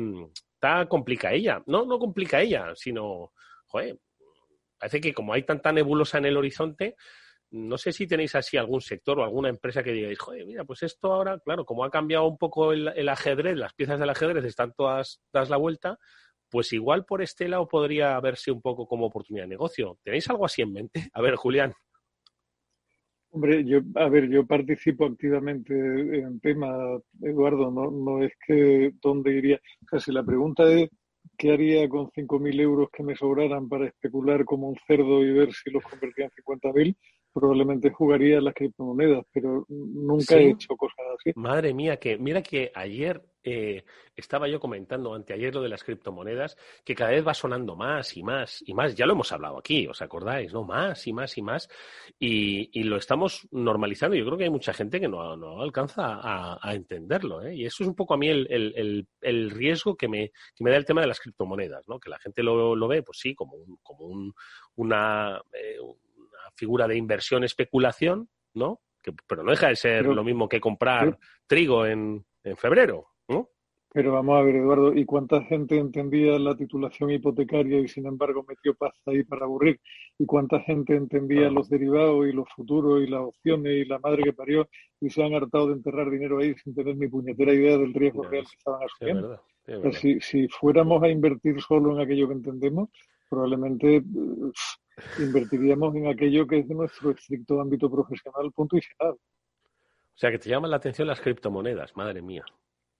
está 0.55 0.87
complica 0.87 1.31
ella. 1.31 1.61
No, 1.67 1.85
no 1.85 1.99
complica 1.99 2.41
ella, 2.41 2.73
sino, 2.75 3.31
joder, 3.67 3.99
parece 4.79 4.99
que 5.01 5.13
como 5.13 5.33
hay 5.33 5.43
tanta 5.43 5.71
nebulosa 5.71 6.17
en 6.17 6.25
el 6.25 6.37
horizonte, 6.37 6.95
no 7.51 7.77
sé 7.77 7.91
si 7.91 8.07
tenéis 8.07 8.33
así 8.35 8.57
algún 8.57 8.81
sector 8.81 9.19
o 9.19 9.23
alguna 9.23 9.49
empresa 9.49 9.83
que 9.83 9.91
digáis, 9.91 10.17
joder, 10.17 10.45
mira, 10.45 10.63
pues 10.63 10.83
esto 10.83 11.13
ahora, 11.13 11.39
claro, 11.39 11.65
como 11.65 11.83
ha 11.83 11.91
cambiado 11.91 12.25
un 12.25 12.37
poco 12.37 12.71
el, 12.71 13.09
ajedrez, 13.09 13.57
las 13.57 13.73
piezas 13.73 13.99
del 13.99 14.09
ajedrez 14.09 14.45
están 14.45 14.73
todas 14.73 15.21
das 15.33 15.49
la 15.49 15.57
vuelta, 15.57 15.99
pues 16.49 16.71
igual 16.73 17.05
por 17.05 17.21
este 17.21 17.47
lado 17.47 17.67
podría 17.67 18.19
verse 18.19 18.51
un 18.51 18.61
poco 18.61 18.87
como 18.87 19.05
oportunidad 19.05 19.45
de 19.45 19.49
negocio. 19.49 19.97
¿Tenéis 20.03 20.29
algo 20.29 20.45
así 20.45 20.61
en 20.61 20.73
mente? 20.73 21.09
A 21.13 21.21
ver, 21.21 21.35
Julián. 21.35 21.73
Hombre, 23.33 23.63
yo, 23.63 23.79
a 23.95 24.09
ver, 24.09 24.29
yo 24.29 24.45
participo 24.45 25.05
activamente 25.05 25.73
en 25.73 26.41
tema, 26.41 26.99
Eduardo, 27.21 27.71
no, 27.71 27.89
no 27.89 28.23
es 28.23 28.33
que 28.45 28.91
dónde 29.01 29.33
iría. 29.33 29.61
O 29.85 29.87
sea, 29.89 29.99
si 30.01 30.11
la 30.11 30.23
pregunta 30.23 30.69
es 30.69 30.89
qué 31.37 31.53
haría 31.53 31.87
con 31.87 32.11
5.000 32.11 32.59
euros 32.59 32.89
que 32.91 33.03
me 33.03 33.15
sobraran 33.15 33.69
para 33.69 33.87
especular 33.87 34.43
como 34.43 34.67
un 34.67 34.75
cerdo 34.85 35.23
y 35.23 35.31
ver 35.31 35.53
si 35.53 35.71
los 35.71 35.83
convertía 35.83 36.25
en 36.25 36.31
50.000, 36.31 36.95
probablemente 37.33 37.91
jugaría 37.91 38.41
las 38.41 38.53
criptomonedas, 38.53 39.25
pero 39.31 39.65
nunca 39.69 40.35
he 40.35 40.49
hecho 40.51 40.75
cosas 40.75 41.05
así. 41.17 41.31
Madre 41.35 41.73
mía, 41.73 41.97
que 41.97 42.17
mira 42.17 42.41
que 42.41 42.71
ayer 42.73 43.21
eh, 43.43 43.83
estaba 44.15 44.47
yo 44.47 44.59
comentando 44.59 45.15
anteayer 45.15 45.53
lo 45.53 45.63
de 45.63 45.69
las 45.69 45.83
criptomonedas, 45.83 46.57
que 46.85 46.93
cada 46.93 47.11
vez 47.11 47.25
va 47.25 47.33
sonando 47.33 47.75
más 47.75 48.15
y 48.15 48.23
más 48.23 48.63
y 48.65 48.73
más. 48.73 48.95
Ya 48.95 49.05
lo 49.05 49.13
hemos 49.13 49.31
hablado 49.31 49.57
aquí, 49.57 49.87
¿os 49.87 50.01
acordáis? 50.01 50.53
¿No? 50.53 50.63
Más 50.63 51.07
y 51.07 51.13
más 51.13 51.37
y 51.37 51.41
más. 51.41 51.69
Y, 52.19 52.83
lo 52.83 52.97
estamos 52.97 53.47
normalizando. 53.51 54.15
Yo 54.15 54.25
creo 54.25 54.37
que 54.37 54.43
hay 54.43 54.49
mucha 54.49 54.73
gente 54.73 54.99
que 54.99 55.07
no, 55.07 55.37
no 55.37 55.61
alcanza 55.61 56.19
a, 56.21 56.73
entenderlo. 56.73 57.41
¿eh? 57.43 57.55
Y 57.55 57.65
eso 57.65 57.83
es 57.83 57.87
un 57.87 57.95
poco 57.95 58.13
a 58.13 58.17
mí 58.17 58.27
el, 58.27 59.07
el, 59.21 59.49
riesgo 59.49 59.95
que 59.95 60.07
me, 60.07 60.31
que 60.55 60.63
me, 60.63 60.71
da 60.71 60.77
el 60.77 60.85
tema 60.85 61.01
de 61.01 61.07
las 61.07 61.19
criptomonedas, 61.19 61.87
¿no? 61.87 61.99
Que 61.99 62.09
la 62.09 62.19
gente 62.19 62.43
lo, 62.43 62.75
lo 62.75 62.87
ve, 62.87 63.01
pues 63.01 63.19
sí, 63.19 63.33
como, 63.33 63.55
un, 63.55 63.77
como 63.81 64.05
un, 64.05 64.33
una, 64.75 65.41
eh, 65.53 65.77
figura 66.55 66.87
de 66.87 66.97
inversión, 66.97 67.43
especulación, 67.43 68.29
¿no? 68.53 68.81
Que, 69.01 69.11
pero 69.27 69.43
no 69.43 69.51
deja 69.51 69.67
de 69.67 69.75
ser 69.75 70.05
lo 70.05 70.23
mismo 70.23 70.47
que 70.47 70.61
comprar 70.61 71.17
trigo 71.47 71.85
en, 71.85 72.23
en 72.43 72.57
febrero, 72.57 73.07
¿no? 73.27 73.49
Pero 73.93 74.13
vamos 74.13 74.39
a 74.39 74.43
ver, 74.43 74.55
Eduardo, 74.55 74.93
¿y 74.93 75.03
cuánta 75.03 75.43
gente 75.43 75.77
entendía 75.77 76.39
la 76.39 76.55
titulación 76.55 77.11
hipotecaria 77.11 77.79
y 77.79 77.89
sin 77.89 78.05
embargo 78.05 78.45
metió 78.47 78.73
paz 78.73 78.93
ahí 79.05 79.23
para 79.23 79.43
aburrir? 79.43 79.81
¿Y 80.17 80.25
cuánta 80.25 80.61
gente 80.61 80.95
entendía 80.95 81.49
los 81.49 81.67
derivados 81.67 82.25
y 82.25 82.31
los 82.31 82.47
futuros 82.55 83.01
y 83.01 83.07
las 83.07 83.19
opciones 83.19 83.73
y 83.73 83.85
la 83.85 83.99
madre 83.99 84.23
que 84.23 84.31
parió 84.31 84.69
y 85.01 85.09
se 85.09 85.21
han 85.21 85.33
hartado 85.33 85.67
de 85.67 85.73
enterrar 85.73 86.09
dinero 86.09 86.39
ahí 86.39 86.55
sin 86.63 86.73
tener 86.73 86.95
ni 86.95 87.09
puñetera 87.09 87.53
idea 87.53 87.77
del 87.77 87.93
riesgo 87.93 88.23
real 88.23 88.45
que 88.45 88.55
estaban 88.57 88.81
asumiendo? 88.83 89.41
si, 89.91 90.21
si 90.21 90.47
fuéramos 90.47 91.03
a 91.03 91.09
invertir 91.09 91.59
solo 91.59 91.93
en 91.93 92.01
aquello 92.01 92.29
que 92.29 92.35
entendemos, 92.35 92.89
probablemente 93.29 94.03
invertiríamos 95.19 95.95
en 95.95 96.07
aquello 96.07 96.47
que 96.47 96.59
es 96.59 96.67
de 96.67 96.75
nuestro 96.75 97.11
estricto 97.11 97.59
ámbito 97.59 97.89
profesional, 97.89 98.51
punto 98.53 98.77
y 98.77 98.81
final. 98.81 99.11
O 99.11 100.17
sea, 100.21 100.31
que 100.31 100.39
te 100.39 100.49
llaman 100.49 100.71
la 100.71 100.77
atención 100.77 101.07
las 101.07 101.21
criptomonedas, 101.21 101.95
madre 101.95 102.21
mía. 102.21 102.43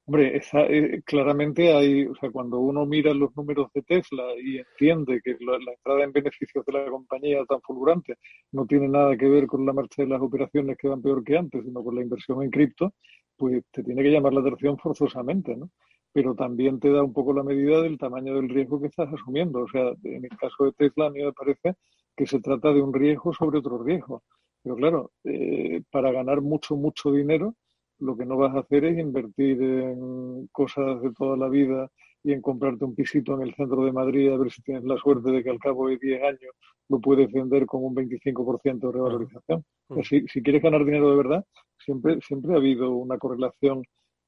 Hombre, 0.06 0.42
eh, 0.54 1.02
claramente 1.06 1.72
hay, 1.72 2.08
o 2.08 2.16
sea, 2.16 2.32
cuando 2.32 2.60
uno 2.60 2.86
mira 2.86 3.14
los 3.14 3.36
números 3.36 3.72
de 3.74 3.84
Tesla 3.84 4.24
y 4.44 4.58
entiende 4.58 5.22
que 5.24 5.38
la, 5.40 5.58
entrada 5.58 6.04
en 6.04 6.12
beneficios 6.12 6.66
de 6.66 6.74
la 6.74 6.86
compañía 6.90 7.46
tan 7.46 7.62
fulgurante 7.62 8.16
no 8.52 8.66
tiene 8.66 8.88
nada 8.88 9.16
que 9.16 9.30
ver 9.30 9.46
con 9.46 9.66
la 9.66 9.74
marcha 9.74 10.02
de 10.02 10.10
las 10.10 10.22
operaciones 10.22 10.76
que 10.78 10.88
van 10.88 11.02
peor 11.02 11.24
que 11.24 11.38
antes, 11.38 11.64
sino 11.64 11.84
con 11.84 11.96
la 11.96 12.02
inversión 12.02 12.42
en 12.42 12.50
cripto, 12.50 12.94
pues 13.38 13.64
te 13.72 13.84
tiene 13.84 14.02
que 14.02 14.10
llamar 14.10 14.34
la 14.34 14.42
atención 14.42 14.78
forzosamente, 14.80 15.56
¿no? 15.56 15.70
Pero 16.14 16.36
también 16.36 16.80
te 16.80 16.92
da 16.92 17.04
un 17.04 17.14
poco 17.14 17.34
la 17.34 17.44
medida 17.44 17.82
del 17.82 17.98
tamaño 17.98 18.36
del 18.36 18.50
riesgo 18.50 18.82
que 18.82 18.88
estás 18.88 19.12
asumiendo. 19.14 19.64
O 19.64 19.68
sea, 19.68 19.94
en 20.04 20.26
el 20.26 20.38
caso 20.38 20.66
de 20.66 20.74
Tesla, 20.74 21.08
a 21.08 21.10
mí 21.10 21.24
me 21.24 21.34
parece 21.34 21.76
que 22.16 22.28
se 22.28 22.40
trata 22.40 22.74
de 22.74 22.82
un 22.82 22.94
riesgo 22.94 23.34
sobre 23.34 23.60
otro 23.60 23.82
riesgo. 23.84 24.24
Pero 24.64 24.76
claro, 24.76 25.12
eh, 25.24 25.82
para 25.90 26.12
ganar 26.12 26.42
mucho, 26.42 26.76
mucho 26.76 27.12
dinero, 27.12 27.56
lo 28.00 28.18
que 28.18 28.26
no 28.26 28.38
vas 28.38 28.56
a 28.56 28.60
hacer 28.60 28.86
es 28.86 28.98
invertir 28.98 29.62
en 29.62 30.48
cosas 30.52 31.02
de 31.02 31.12
toda 31.14 31.38
la 31.38 31.48
vida 31.50 31.90
y 32.24 32.34
en 32.34 32.42
comprarte 32.42 32.86
un 32.86 32.96
pisito 32.96 33.36
en 33.36 33.48
el 33.48 33.56
centro 33.56 33.84
de 33.84 33.92
Madrid 33.92 34.32
a 34.32 34.38
ver 34.38 34.52
si 34.52 34.62
tienes 34.62 34.84
la 34.84 34.98
suerte 34.98 35.32
de 35.32 35.44
que 35.44 35.50
al 35.50 35.60
cabo 35.60 35.88
de 35.88 35.98
10 35.98 36.24
años 36.24 36.56
lo 36.90 37.00
puedes 37.00 37.32
vender 37.32 37.66
con 37.66 37.84
un 37.84 37.96
25% 37.96 38.80
de 38.80 38.92
revalorización. 38.92 39.64
si, 40.04 40.28
si, 40.28 40.44
quieres 40.44 40.62
ganar 40.62 40.84
dinero 40.84 41.10
de 41.10 41.18
verdad, 41.18 41.46
siempre, 41.78 42.20
siempre 42.22 42.54
ha 42.54 42.58
habido 42.58 42.92
una 42.92 43.18
correlación 43.18 43.84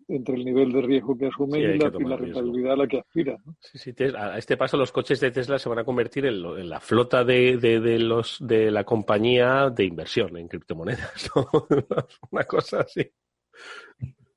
entre 0.08 0.36
el 0.36 0.45
nivel 0.45 0.72
de 0.72 0.82
riesgo 0.82 1.18
que 1.18 1.28
asume 1.28 1.60
y, 1.60 1.78
la, 1.78 1.89
rentabilidad 1.89 2.74
a 2.74 2.78
la 2.78 2.88
que 2.88 2.99
aspira. 2.99 3.38
Sí, 3.60 3.78
sí, 3.78 3.93
a 4.18 4.38
este 4.38 4.58
paso 4.58 4.78
los 4.78 4.91
coches 4.91 5.20
de 5.20 5.32
Tesla 5.32 5.60
se 5.60 5.70
van 5.70 5.80
a 5.80 5.84
convertir 5.84 6.26
en, 6.26 6.70
la 6.70 6.80
flota 6.80 7.24
de, 7.24 7.58
de, 7.58 7.99
los 7.99 8.38
de 8.39 8.72
la 8.72 8.84
compañía 8.84 9.70
de 9.70 9.86
inversión 9.86 10.38
en 10.38 10.47
criptomonedas. 10.47 11.30
Una 12.32 12.43
cosa 12.43 12.82
así. 12.82 13.10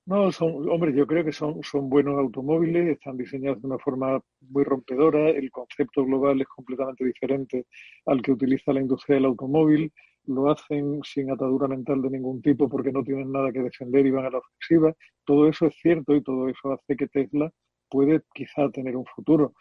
No, 0.06 0.30
son, 0.30 0.68
hombre, 0.70 0.94
yo 0.94 1.04
creo 1.04 1.24
que 1.24 1.32
son, 1.32 1.60
son 1.64 1.90
buenos 1.90 2.16
automóviles, 2.16 2.86
están 2.86 3.16
diseñados 3.16 3.60
de 3.60 3.66
una 3.66 3.78
forma 3.78 4.20
muy 4.40 4.62
rompedora, 4.62 5.30
el 5.30 5.50
concepto 5.50 6.04
global 6.04 6.40
es 6.40 6.46
completamente 6.46 7.04
diferente 7.04 7.66
al 8.06 8.22
que 8.22 8.30
utiliza 8.30 8.72
la 8.72 8.82
industria 8.82 9.16
del 9.16 9.24
automóvil, 9.24 9.92
lo 10.26 10.50
hacen 10.50 11.00
sin 11.04 11.30
atadura 11.30 11.68
mental 11.68 12.02
de 12.02 12.10
ningún 12.10 12.42
tipo 12.42 12.68
porque 12.68 12.92
no 12.92 13.02
tienen 13.04 13.32
nada 13.32 13.52
que 13.52 13.60
defender 13.62 14.06
y 14.06 14.10
van 14.10 14.26
a 14.26 14.30
la 14.30 14.38
ofensiva. 14.38 14.94
Todo 15.24 15.48
eso 15.48 15.66
es 15.66 15.74
cierto 15.80 16.14
y 16.14 16.22
todo 16.22 16.48
eso 16.48 16.72
hace 16.72 16.96
que 16.96 17.08
Tesla 17.08 17.50
puede 17.88 18.22
quizá 18.34 18.68
tener 18.70 18.96
un 18.96 19.06
futuro, 19.06 19.54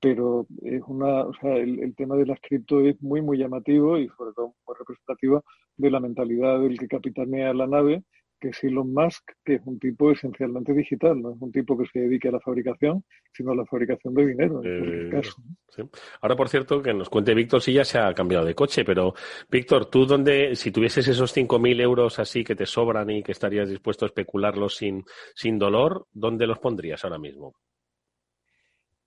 pero 0.00 0.46
es 0.62 0.82
una, 0.86 1.24
o 1.24 1.34
sea, 1.34 1.56
el, 1.56 1.80
el 1.82 1.94
tema 1.94 2.16
de 2.16 2.26
las 2.26 2.40
cripto 2.40 2.80
es 2.80 3.00
muy, 3.02 3.22
muy 3.22 3.38
llamativo 3.38 3.98
y 3.98 4.08
sobre 4.08 4.32
todo 4.34 4.54
muy 4.66 4.76
representativo 4.78 5.44
de 5.76 5.90
la 5.90 6.00
mentalidad 6.00 6.60
del 6.60 6.78
que 6.78 6.88
capitanea 6.88 7.54
la 7.54 7.66
nave 7.66 8.02
que 8.38 8.48
es 8.48 8.64
Elon 8.64 8.92
Musk, 8.92 9.32
que 9.44 9.54
es 9.54 9.62
un 9.64 9.78
tipo 9.78 10.10
esencialmente 10.10 10.72
digital, 10.72 11.20
no 11.20 11.32
es 11.32 11.40
un 11.40 11.52
tipo 11.52 11.76
que 11.76 11.86
se 11.92 12.00
dedique 12.00 12.28
a 12.28 12.32
la 12.32 12.40
fabricación, 12.40 13.04
sino 13.32 13.52
a 13.52 13.56
la 13.56 13.64
fabricación 13.66 14.14
de 14.14 14.26
dinero. 14.26 14.60
En 14.64 15.12
eh, 15.14 15.22
Ahora, 16.20 16.36
por 16.36 16.48
cierto, 16.48 16.82
que 16.82 16.94
nos 16.94 17.08
cuente 17.08 17.34
Víctor 17.34 17.62
si 17.62 17.72
ya 17.72 17.84
se 17.84 17.98
ha 17.98 18.12
cambiado 18.14 18.44
de 18.44 18.54
coche, 18.54 18.84
pero 18.84 19.14
Víctor, 19.50 19.86
tú 19.86 20.06
dónde, 20.06 20.56
si 20.56 20.70
tuvieses 20.70 21.06
esos 21.08 21.36
5.000 21.36 21.80
euros 21.80 22.18
así 22.18 22.44
que 22.44 22.54
te 22.54 22.66
sobran 22.66 23.10
y 23.10 23.22
que 23.22 23.32
estarías 23.32 23.68
dispuesto 23.68 24.04
a 24.04 24.08
especularlos 24.08 24.76
sin, 24.76 25.04
sin 25.34 25.58
dolor, 25.58 26.06
¿dónde 26.12 26.46
los 26.46 26.58
pondrías 26.58 27.04
ahora 27.04 27.18
mismo? 27.18 27.54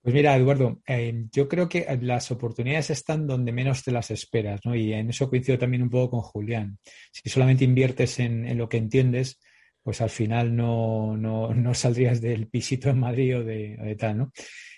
Pues 0.02 0.16
mira, 0.16 0.36
Eduardo, 0.36 0.82
eh, 0.88 1.26
yo 1.32 1.48
creo 1.48 1.70
que 1.70 1.86
las 2.02 2.32
oportunidades 2.32 2.90
están 2.90 3.28
donde 3.28 3.52
menos 3.52 3.84
te 3.84 3.92
las 3.92 4.10
esperas, 4.10 4.60
¿no? 4.66 4.74
Y 4.74 4.94
en 4.94 5.12
eso 5.12 5.30
coincido 5.30 5.60
también 5.60 5.84
un 5.84 5.92
poco 5.92 6.10
con 6.10 6.22
Julián. 6.22 6.80
Si 7.12 7.30
solamente 7.30 7.66
inviertes 7.66 8.20
en, 8.20 8.58
lo 8.58 8.68
que 8.68 8.78
entiendes, 8.78 9.40
pues 9.84 10.02
al 10.02 10.10
final 10.10 10.56
no, 10.56 11.16
no, 11.16 11.54
saldrías 11.76 12.20
del 12.20 12.48
pisito 12.48 12.90
en 12.90 13.00
Madrid 13.00 13.38
o 13.38 13.44
de, 13.44 13.96
tal, 14.00 14.18
¿no? 14.18 14.32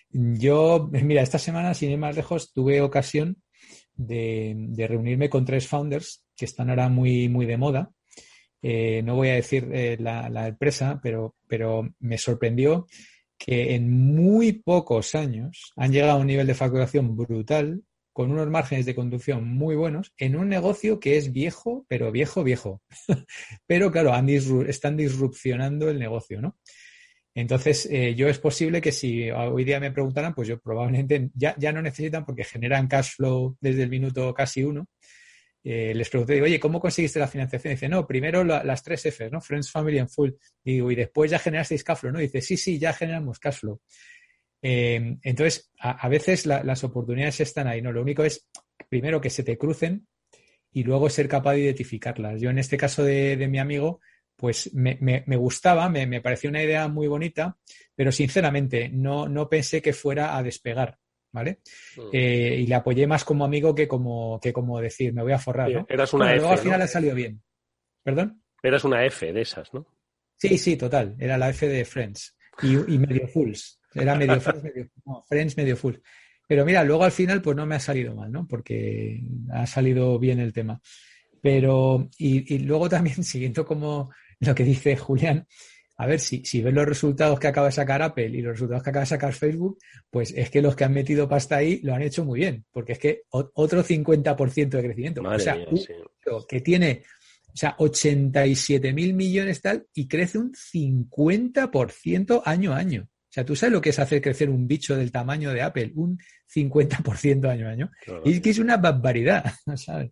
Yo, 0.10 0.90
mira, 0.92 1.22
esta 1.22 1.40
semana, 1.40 1.74
sin 1.74 1.92
ir 1.92 1.98
más 1.98 2.18
lejos, 2.18 2.52
tuve 2.52 2.82
ocasión 2.82 3.38
de, 3.96 4.86
reunirme 4.90 5.30
con 5.30 5.46
tres 5.46 5.68
founders 5.68 6.26
que 6.36 6.46
están 6.46 6.70
ahora 6.70 6.90
muy, 6.90 7.30
muy 7.30 7.46
de 7.46 7.58
moda. 7.58 7.92
Eh, 8.62 9.02
no 9.04 9.16
voy 9.16 9.30
a 9.30 9.36
decir 9.36 9.70
eh, 9.72 9.96
la, 10.00 10.30
la, 10.30 10.50
empresa, 10.50 11.00
pero, 11.02 11.36
pero 11.48 11.94
me 12.00 12.18
sorprendió 12.18 12.88
que 13.46 13.76
en 13.76 13.92
muy 13.92 14.54
pocos 14.54 15.16
años 15.16 15.74
han 15.76 15.92
llegado 15.92 16.14
a 16.14 16.22
un 16.22 16.28
nivel 16.28 16.48
de 16.48 16.54
facturación 16.54 17.14
brutal, 17.18 17.84
con 18.14 18.32
unos 18.32 18.50
márgenes 18.50 18.86
de 18.86 18.96
conducción 18.96 19.46
muy 19.46 19.76
buenos, 19.76 20.14
en 20.18 20.38
un 20.38 20.48
negocio 20.48 20.98
que 20.98 21.18
es 21.18 21.34
viejo, 21.34 21.86
pero 21.90 22.10
viejo, 22.10 22.44
viejo. 22.44 22.82
pero 23.68 23.92
claro, 23.92 24.14
están 24.68 24.96
disrupcionando 24.96 25.90
el 25.90 26.00
negocio, 26.00 26.40
¿no? 26.42 26.58
Entonces, 27.36 27.86
eh, 27.92 28.16
yo 28.16 28.30
es 28.30 28.40
posible 28.40 28.80
que 28.80 28.94
si 28.94 29.30
hoy 29.30 29.66
día 29.66 29.80
me 29.80 29.92
preguntaran, 29.92 30.34
pues 30.34 30.48
yo 30.48 30.62
probablemente 30.62 31.30
ya, 31.34 31.54
ya 31.58 31.74
no 31.74 31.82
necesitan 31.82 32.26
porque 32.26 32.46
generan 32.46 32.88
cash 32.88 33.16
flow 33.16 33.58
desde 33.60 33.84
el 33.84 33.90
minuto 33.90 34.34
casi 34.34 34.64
uno 34.64 34.88
eh, 35.64 35.94
les 35.96 36.10
pregunté, 36.10 36.42
oye, 36.42 36.60
¿cómo 36.60 36.80
conseguiste 36.80 37.20
la 37.20 37.28
financiación? 37.28 37.74
dice, 37.74 37.88
no, 37.88 38.06
primero 38.06 38.44
las 38.44 38.84
tres 38.84 39.06
Fs, 39.06 39.32
¿no? 39.32 39.40
Friends, 39.40 39.72
Family 39.72 39.98
and 40.00 40.10
Full. 40.10 40.32
Digo, 40.64 40.92
y 40.92 40.96
después 40.96 41.32
ya 41.32 41.40
generasteis 41.40 41.84
cash 41.84 42.04
¿no? 42.04 42.20
dice, 42.20 42.42
sí, 42.42 42.58
sí, 42.58 42.78
ya 42.78 42.92
generamos 42.92 43.40
cash. 43.40 43.62
Eh, 44.62 45.18
entonces, 45.22 45.72
a, 45.80 46.08
veces 46.10 46.46
las 46.46 46.84
oportunidades 46.84 47.40
están 47.40 47.68
ahí, 47.68 47.82
¿no? 47.82 47.92
Lo 47.92 48.02
único 48.02 48.24
es, 48.24 48.50
primero, 48.90 49.22
que 49.22 49.30
se 49.30 49.44
te 49.44 49.58
crucen 49.58 50.08
y 50.72 50.84
luego 50.84 51.10
ser 51.10 51.30
capaz 51.30 51.54
de 51.54 51.62
identificarlas. 51.62 52.42
Yo 52.42 52.50
en 52.50 52.58
este 52.58 52.78
caso 52.78 53.04
de, 53.04 53.48
mi 53.50 53.60
amigo, 53.60 54.02
pues 54.36 54.74
me, 54.74 55.24
gustaba, 55.38 55.88
me, 55.88 56.08
me, 56.08 56.20
pareció 56.20 56.50
una 56.50 56.64
idea 56.64 56.88
muy 56.90 57.08
bonita, 57.08 57.58
pero 57.96 58.12
sinceramente 58.12 58.90
no, 58.90 59.30
no 59.30 59.48
pensé 59.48 59.82
que 59.82 59.94
fuera 59.94 60.36
a 60.36 60.44
despegar. 60.44 60.98
¿Vale? 61.34 61.60
Mm. 61.98 62.10
Eh, 62.14 62.58
y 62.62 62.68
le 62.68 62.76
apoyé 62.76 63.06
más 63.06 63.26
como 63.26 63.44
amigo 63.44 63.76
que 63.76 63.88
como, 63.88 64.40
que 64.40 64.54
como 64.54 64.80
decir, 64.80 65.14
me 65.14 65.24
voy 65.24 65.34
a 65.34 65.40
forrar, 65.40 65.70
¿no? 65.70 65.86
Eras 65.90 66.14
una 66.14 66.32
F, 66.32 66.38
Luego 66.38 66.54
al 66.54 66.60
final 66.60 66.82
ha 66.82 66.88
salido 66.88 67.16
bien. 67.16 67.42
¿Perdón? 68.02 68.42
Eras 68.62 68.84
una 68.86 69.06
F 69.06 69.34
de 69.34 69.42
esas, 69.42 69.74
¿no? 69.74 69.86
Sí, 70.38 70.58
sí, 70.58 70.78
total. 70.78 71.16
Era 71.20 71.38
la 71.38 71.50
F 71.50 71.68
de 71.68 71.84
Friends. 71.84 72.38
Y, 72.62 72.76
medio 72.98 73.28
Fools. 73.28 73.82
Era 73.94 74.16
medio 74.16 74.40
Friends, 74.40 74.64
medio, 74.64 74.90
no, 75.06 75.26
Friends, 75.28 75.58
medio 75.58 75.76
Fools. 75.76 76.00
Pero 76.48 76.66
mira, 76.66 76.84
luego 76.84 77.04
al 77.04 77.12
final 77.12 77.42
pues 77.42 77.56
no 77.56 77.66
me 77.66 77.76
ha 77.76 77.80
salido 77.80 78.14
mal, 78.16 78.32
¿no? 78.32 78.48
Porque 78.48 79.22
ha 79.52 79.66
salido 79.66 80.20
bien 80.20 80.40
el 80.40 80.54
tema. 80.54 80.80
Pero, 81.42 82.10
y, 82.18 82.54
y 82.54 82.60
luego 82.60 82.88
también, 82.90 83.24
siguiendo 83.24 83.66
como 83.66 84.12
lo 84.40 84.54
que 84.54 84.64
dice 84.64 84.96
Julián, 84.96 85.48
a 85.96 86.08
ver, 86.08 86.20
si, 86.20 86.44
si 86.44 86.62
ves 86.62 86.74
los 86.74 86.88
resultados 86.88 87.40
que 87.40 87.48
acaba 87.48 87.68
de 87.68 87.74
sacar 87.74 88.02
Apple 88.02 88.30
y 88.30 88.42
los 88.42 88.54
resultados 88.54 88.84
que 88.84 88.90
acaba 88.90 89.04
de 89.04 89.10
sacar 89.10 89.34
Facebook, 89.34 89.78
pues 90.10 90.34
es 90.36 90.50
que 90.50 90.62
los 90.62 90.76
que 90.76 90.84
han 90.84 90.94
metido 90.94 91.30
pasta 91.30 91.58
ahí 91.58 91.80
lo 91.84 91.94
han 91.94 92.02
hecho 92.02 92.26
muy 92.26 92.40
bien, 92.40 92.66
porque 92.72 92.94
es 92.94 93.00
que 93.00 93.22
otro 93.30 93.84
50% 93.84 94.70
de 94.70 94.84
crecimiento. 94.84 95.22
o 95.22 95.40
sea, 95.40 95.58
que 96.48 96.62
tiene 96.62 97.04
o 97.54 97.56
sea, 97.56 97.76
87 97.78 98.94
mil 98.94 99.14
millones 99.14 99.62
tal 99.62 99.86
y 99.94 100.08
crece 100.08 100.40
un 100.40 100.54
50% 100.54 102.42
año 102.46 102.74
a 102.74 102.78
año. 102.78 103.04
O 103.04 103.34
sea, 103.34 103.46
tú 103.46 103.56
sabes 103.56 103.74
lo 103.74 103.82
que 103.82 103.90
es 103.90 104.00
hacer 104.00 104.22
crecer 104.22 104.50
un 104.50 104.68
bicho 104.68 104.96
del 104.96 105.12
tamaño 105.12 105.52
de 105.52 105.62
Apple, 105.62 105.92
un 105.96 106.20
50% 106.54 107.50
año 107.50 107.68
a 107.68 107.72
año. 107.72 107.92
y 108.26 108.34
es 108.34 108.42
que 108.42 108.50
es 108.50 108.60
una 108.60 108.78
barbaridad, 108.78 109.44
¿sabes? 109.76 110.12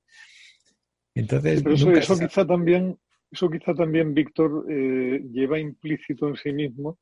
Entonces, 1.15 1.63
eso, 1.65 1.91
eso 1.91 2.17
quizá 2.17 2.45
también 2.45 2.97
eso 3.31 3.49
quizá 3.49 3.73
también, 3.73 4.13
Víctor, 4.13 4.65
eh, 4.69 5.21
lleva 5.31 5.57
implícito 5.57 6.27
en 6.27 6.35
sí 6.35 6.51
mismo 6.51 6.97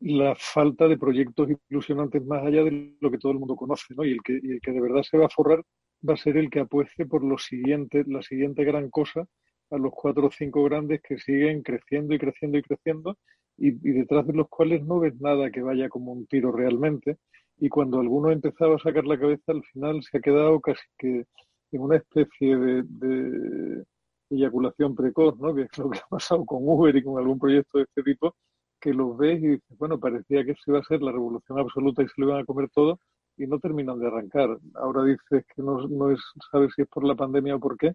la 0.00 0.34
falta 0.36 0.88
de 0.88 0.98
proyectos 0.98 1.48
ilusionantes 1.70 2.24
más 2.24 2.44
allá 2.44 2.64
de 2.64 2.96
lo 3.00 3.10
que 3.10 3.18
todo 3.18 3.32
el 3.32 3.38
mundo 3.38 3.56
conoce, 3.56 3.94
¿no? 3.94 4.04
Y 4.04 4.12
el 4.12 4.22
que, 4.22 4.34
el 4.34 4.60
que 4.62 4.72
de 4.72 4.80
verdad 4.80 5.02
se 5.02 5.18
va 5.18 5.26
a 5.26 5.30
forrar 5.30 5.62
va 6.08 6.14
a 6.14 6.18
ser 6.18 6.36
el 6.36 6.50
que 6.50 6.60
apueste 6.60 7.06
por 7.06 7.24
lo 7.24 7.38
siguiente, 7.38 8.04
la 8.06 8.22
siguiente 8.22 8.64
gran 8.64 8.90
cosa 8.90 9.26
a 9.70 9.78
los 9.78 9.92
cuatro 9.94 10.26
o 10.26 10.30
cinco 10.30 10.64
grandes 10.64 11.00
que 11.02 11.18
siguen 11.18 11.62
creciendo 11.62 12.14
y 12.14 12.18
creciendo 12.18 12.58
y 12.58 12.62
creciendo 12.62 13.18
y, 13.58 13.68
y, 13.68 13.92
detrás 13.92 14.26
de 14.26 14.34
los 14.34 14.48
cuales 14.48 14.84
no 14.84 15.00
ves 15.00 15.18
nada 15.20 15.50
que 15.50 15.62
vaya 15.62 15.88
como 15.88 16.12
un 16.12 16.26
tiro 16.26 16.52
realmente. 16.52 17.16
Y 17.58 17.68
cuando 17.70 18.00
alguno 18.00 18.30
empezaba 18.30 18.76
a 18.76 18.78
sacar 18.78 19.06
la 19.06 19.18
cabeza, 19.18 19.52
al 19.52 19.64
final 19.64 20.02
se 20.02 20.18
ha 20.18 20.20
quedado 20.20 20.60
casi 20.60 20.84
que 20.98 21.24
en 21.72 21.80
una 21.80 21.96
especie 21.96 22.56
de 22.56 23.84
eyaculación 24.30 24.94
precoz, 24.94 25.38
¿no? 25.38 25.54
que 25.54 25.62
es 25.62 25.78
lo 25.78 25.90
que 25.90 25.98
ha 25.98 26.08
pasado 26.08 26.44
con 26.44 26.60
Uber 26.62 26.94
y 26.96 27.02
con 27.02 27.18
algún 27.18 27.38
proyecto 27.38 27.78
de 27.78 27.84
este 27.84 28.02
tipo, 28.02 28.34
que 28.80 28.92
los 28.92 29.16
ves 29.16 29.42
y 29.42 29.48
dices, 29.48 29.78
bueno, 29.78 29.98
parecía 29.98 30.44
que 30.44 30.52
eso 30.52 30.62
iba 30.68 30.78
a 30.80 30.84
ser 30.84 31.02
la 31.02 31.12
revolución 31.12 31.58
absoluta 31.58 32.02
y 32.02 32.08
se 32.08 32.14
lo 32.18 32.28
iban 32.28 32.40
a 32.42 32.44
comer 32.44 32.68
todo 32.70 33.00
y 33.36 33.46
no 33.46 33.58
terminan 33.58 33.98
de 33.98 34.06
arrancar. 34.06 34.58
Ahora 34.74 35.04
dices 35.04 35.44
que 35.54 35.62
no, 35.62 35.86
no 35.88 36.10
es, 36.10 36.20
sabes 36.50 36.72
si 36.74 36.82
es 36.82 36.88
por 36.88 37.04
la 37.04 37.14
pandemia 37.14 37.56
o 37.56 37.60
por 37.60 37.76
qué, 37.76 37.94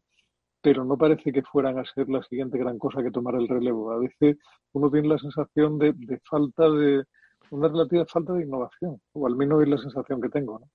pero 0.61 0.86
no 0.86 0.97
parece 0.97 1.32
que 1.32 1.41
fueran 1.43 1.79
a 1.79 1.86
ser 1.86 2.07
la 2.09 2.21
siguiente 2.23 2.57
gran 2.57 2.77
cosa 2.77 3.01
que 3.03 3.11
tomar 3.11 3.36
el 3.36 3.47
relevo. 3.47 3.91
A 3.91 3.99
veces 3.99 4.38
uno 4.73 4.91
tiene 4.91 5.07
la 5.07 5.17
sensación 5.17 5.79
de, 5.79 5.93
de 5.93 6.19
falta 6.29 6.69
de, 6.69 7.03
una 7.51 7.67
relativa 7.67 8.05
falta 8.05 8.34
de 8.34 8.43
innovación, 8.43 9.01
o 9.13 9.27
al 9.27 9.36
menos 9.36 9.61
es 9.61 9.67
la 9.67 9.77
sensación 9.77 10.21
que 10.21 10.29
tengo. 10.29 10.59
¿no? 10.59 10.67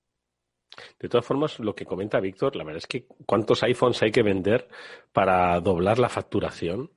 De 0.99 1.09
todas 1.09 1.25
formas, 1.25 1.59
lo 1.59 1.73
que 1.75 1.85
comenta 1.85 2.19
Víctor, 2.19 2.55
la 2.55 2.63
verdad 2.63 2.79
es 2.79 2.87
que 2.87 3.07
cuántos 3.25 3.63
iPhones 3.63 4.01
hay 4.03 4.11
que 4.11 4.23
vender 4.23 4.67
para 5.11 5.59
doblar 5.59 5.99
la 5.99 6.09
facturación 6.09 6.91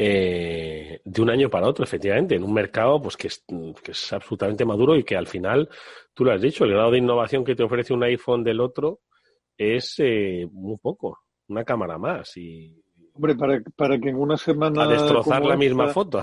eh, 0.00 1.00
de 1.04 1.22
un 1.22 1.28
año 1.28 1.50
para 1.50 1.66
otro, 1.66 1.84
efectivamente, 1.84 2.36
en 2.36 2.44
un 2.44 2.54
mercado 2.54 3.02
pues 3.02 3.16
que 3.16 3.26
es, 3.26 3.44
que 3.82 3.90
es, 3.90 4.12
absolutamente 4.12 4.64
maduro 4.64 4.94
y 4.94 5.02
que 5.02 5.16
al 5.16 5.26
final, 5.26 5.68
tú 6.14 6.24
lo 6.24 6.32
has 6.32 6.40
dicho, 6.40 6.64
el 6.64 6.70
grado 6.70 6.92
de 6.92 6.98
innovación 6.98 7.44
que 7.44 7.56
te 7.56 7.64
ofrece 7.64 7.92
un 7.92 8.04
iPhone 8.04 8.44
del 8.44 8.60
otro 8.60 9.00
es 9.56 9.96
eh, 9.98 10.46
muy 10.52 10.76
poco, 10.76 11.18
una 11.48 11.64
cámara 11.64 11.98
más 11.98 12.36
y... 12.36 12.80
Hombre, 13.14 13.34
para, 13.34 13.60
para 13.74 13.98
que 13.98 14.10
en 14.10 14.16
una 14.16 14.36
semana... 14.36 14.84
A 14.84 14.86
destrozar 14.86 15.44
la 15.44 15.56
misma 15.56 15.88
foto. 15.88 16.22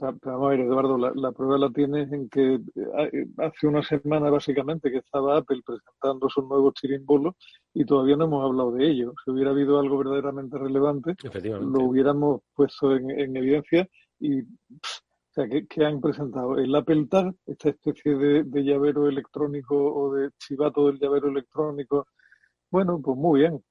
Vamos 0.00 0.22
a 0.24 0.48
ver, 0.48 0.60
Eduardo, 0.60 0.96
la, 0.96 1.32
prueba 1.32 1.58
la 1.58 1.70
tienes 1.70 2.10
en 2.10 2.30
que 2.30 2.54
eh, 2.54 3.26
hace 3.36 3.66
una 3.66 3.82
semana 3.82 4.30
básicamente 4.30 4.90
que 4.90 4.96
estaba 4.96 5.36
Apple 5.36 5.60
presentando 5.64 6.26
su 6.30 6.40
nuevo 6.40 6.72
chirimbolo 6.72 7.36
y 7.74 7.84
todavía 7.84 8.16
no 8.16 8.24
hemos 8.24 8.44
hablado 8.44 8.72
de 8.72 8.88
ello. 8.88 9.12
Si 9.22 9.30
hubiera 9.30 9.50
habido 9.50 9.78
algo 9.78 9.98
verdaderamente 9.98 10.56
relevante, 10.56 11.16
lo 11.44 11.84
hubiéramos 11.84 12.40
puesto 12.54 12.96
en, 12.96 13.36
evidencia 13.36 13.86
y, 14.18 14.40
o 14.40 14.46
sea, 15.34 15.46
¿qué, 15.48 15.84
han 15.84 16.00
presentado? 16.00 16.56
El 16.56 16.74
Apple 16.74 17.06
Tag, 17.10 17.34
esta 17.46 17.68
especie 17.68 18.16
de, 18.16 18.44
de 18.44 18.64
llavero 18.64 19.06
electrónico 19.06 19.76
o 19.76 20.14
de 20.14 20.30
chivato 20.38 20.86
del 20.86 20.98
llavero 20.98 21.28
electrónico 21.28 22.06
bueno, 22.70 23.00
pues 23.02 23.18
muy 23.18 23.40
bien, 23.40 23.64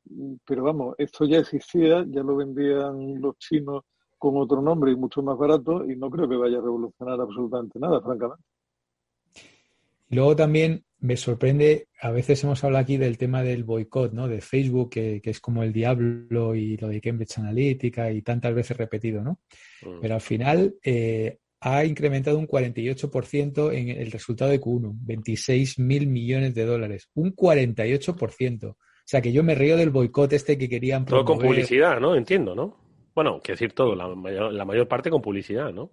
pero 0.45 0.63
vamos, 0.63 0.93
esto 0.97 1.23
ya 1.23 1.37
existía, 1.37 2.05
ya 2.09 2.21
lo 2.21 2.35
vendían 2.35 3.21
los 3.21 3.37
chinos 3.37 3.85
con 4.19 4.37
otro 4.37 4.61
nombre 4.61 4.91
y 4.91 4.95
mucho 4.95 5.23
más 5.23 5.37
barato 5.37 5.89
y 5.89 5.95
no 5.95 6.11
creo 6.11 6.29
que 6.29 6.35
vaya 6.35 6.59
a 6.59 6.61
revolucionar 6.61 7.19
absolutamente 7.19 7.79
nada, 7.79 8.01
francamente. 8.01 8.43
Y 10.09 10.15
luego 10.15 10.35
también 10.35 10.83
me 10.99 11.15
sorprende, 11.15 11.87
a 12.01 12.11
veces 12.11 12.43
hemos 12.43 12.63
hablado 12.63 12.83
aquí 12.83 12.97
del 12.97 13.17
tema 13.17 13.41
del 13.41 13.63
boicot, 13.63 14.11
¿no? 14.11 14.27
De 14.27 14.41
Facebook, 14.41 14.89
que, 14.89 15.21
es 15.23 15.39
como 15.39 15.63
el 15.63 15.71
diablo 15.71 16.55
y 16.55 16.75
lo 16.77 16.89
de 16.89 16.99
Cambridge 16.99 17.37
Analytica 17.37 18.11
y 18.11 18.21
tantas 18.21 18.53
veces 18.53 18.75
repetido, 18.75 19.23
¿no? 19.23 19.39
Mm. 19.81 20.01
Pero 20.01 20.15
al 20.15 20.21
final 20.21 20.75
eh, 20.83 21.37
ha 21.61 21.85
incrementado 21.85 22.37
un 22.37 22.47
48% 22.47 23.73
en 23.73 23.89
el 23.89 24.11
resultado 24.11 24.51
de 24.51 24.59
Q1, 24.59 24.91
26 24.93 25.79
mil 25.79 26.07
millones 26.07 26.53
de 26.53 26.65
dólares, 26.65 27.09
un 27.13 27.33
48%. 27.33 28.69
O 28.69 28.75
sea 29.05 29.21
que 29.21 29.31
yo 29.31 29.43
me 29.43 29.55
río 29.55 29.77
del 29.77 29.89
boicot 29.89 30.33
este 30.33 30.57
que 30.57 30.69
querían 30.69 31.05
promover. 31.05 31.25
Todo 31.25 31.35
con 31.37 31.47
publicidad, 31.47 31.99
¿no? 31.99 32.15
Entiendo, 32.15 32.53
¿no? 32.55 32.77
Bueno, 33.19 33.41
quiero 33.43 33.55
decir 33.55 33.73
todo, 33.73 33.95
la 33.95 34.07
mayor, 34.15 34.53
la 34.53 34.63
mayor 34.63 34.87
parte 34.87 35.09
con 35.09 35.21
publicidad, 35.21 35.73
¿no? 35.73 35.91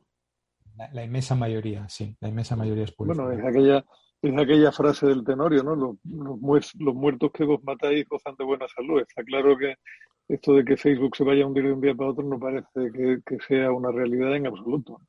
La, 0.92 1.02
inmensa 1.02 1.34
mayoría, 1.34 1.88
sí, 1.88 2.14
la 2.20 2.28
inmensa 2.28 2.54
mayoría 2.54 2.84
es 2.84 2.92
publicidad. 2.92 3.24
Bueno, 3.24 3.40
es 3.40 3.44
aquella, 3.44 3.84
es 4.22 4.38
aquella 4.38 4.70
frase 4.70 5.08
del 5.08 5.24
Tenorio, 5.24 5.64
¿no? 5.64 5.74
Los, 5.74 5.96
los, 6.78 6.94
muertos 6.94 7.32
que 7.32 7.42
vos 7.42 7.58
matáis 7.64 8.08
gozan 8.08 8.36
de 8.38 8.44
buena 8.44 8.68
salud. 8.68 9.00
Está 9.00 9.24
claro 9.24 9.58
que 9.58 9.74
esto 10.28 10.54
de 10.54 10.64
que 10.64 10.76
Facebook 10.76 11.16
se 11.16 11.24
vaya 11.24 11.42
a 11.42 11.48
hundir 11.48 11.64
de 11.64 11.72
un 11.72 11.80
día 11.80 11.96
para 11.96 12.10
otro 12.10 12.22
no 12.22 12.38
parece 12.38 12.92
que, 13.24 13.38
sea 13.48 13.72
una 13.72 13.90
realidad 13.90 14.36
en 14.36 14.46
absoluto. 14.46 15.00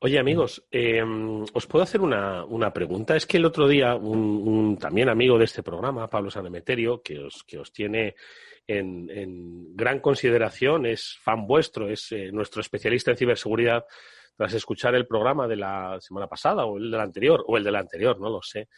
Oye, 0.00 0.18
amigos, 0.18 0.66
eh, 0.72 1.04
os 1.04 1.66
puedo 1.68 1.84
hacer 1.84 2.00
una, 2.00 2.44
una, 2.46 2.72
pregunta. 2.72 3.14
Es 3.14 3.26
que 3.26 3.36
el 3.36 3.44
otro 3.44 3.68
día 3.68 3.94
un, 3.94 4.76
también 4.76 5.08
amigo 5.08 5.38
de 5.38 5.44
este 5.44 5.62
programa, 5.62 6.10
Pablo 6.10 6.32
Sanemeterio, 6.32 7.00
que 7.00 7.20
os, 7.20 7.44
que 7.44 7.58
os 7.58 7.72
tiene 7.72 8.16
en, 8.68 9.74
gran 9.74 10.00
consideración, 10.00 10.86
es 10.86 11.16
fan 11.22 11.46
vuestro, 11.46 11.88
es 11.88 12.12
eh, 12.12 12.30
nuestro 12.32 12.60
especialista 12.60 13.10
en 13.10 13.16
ciberseguridad, 13.16 13.84
tras 14.36 14.54
escuchar 14.54 14.94
el 14.94 15.06
programa 15.06 15.48
de 15.48 15.56
la 15.56 15.98
semana 16.00 16.28
pasada 16.28 16.64
o 16.64 16.76
el 16.76 16.90
del 16.90 17.00
anterior, 17.00 17.44
o 17.46 17.56
el 17.56 17.64
del 17.64 17.76
anterior, 17.76 18.20
no 18.20 18.30
lo 18.30 18.42
sé, 18.42 18.68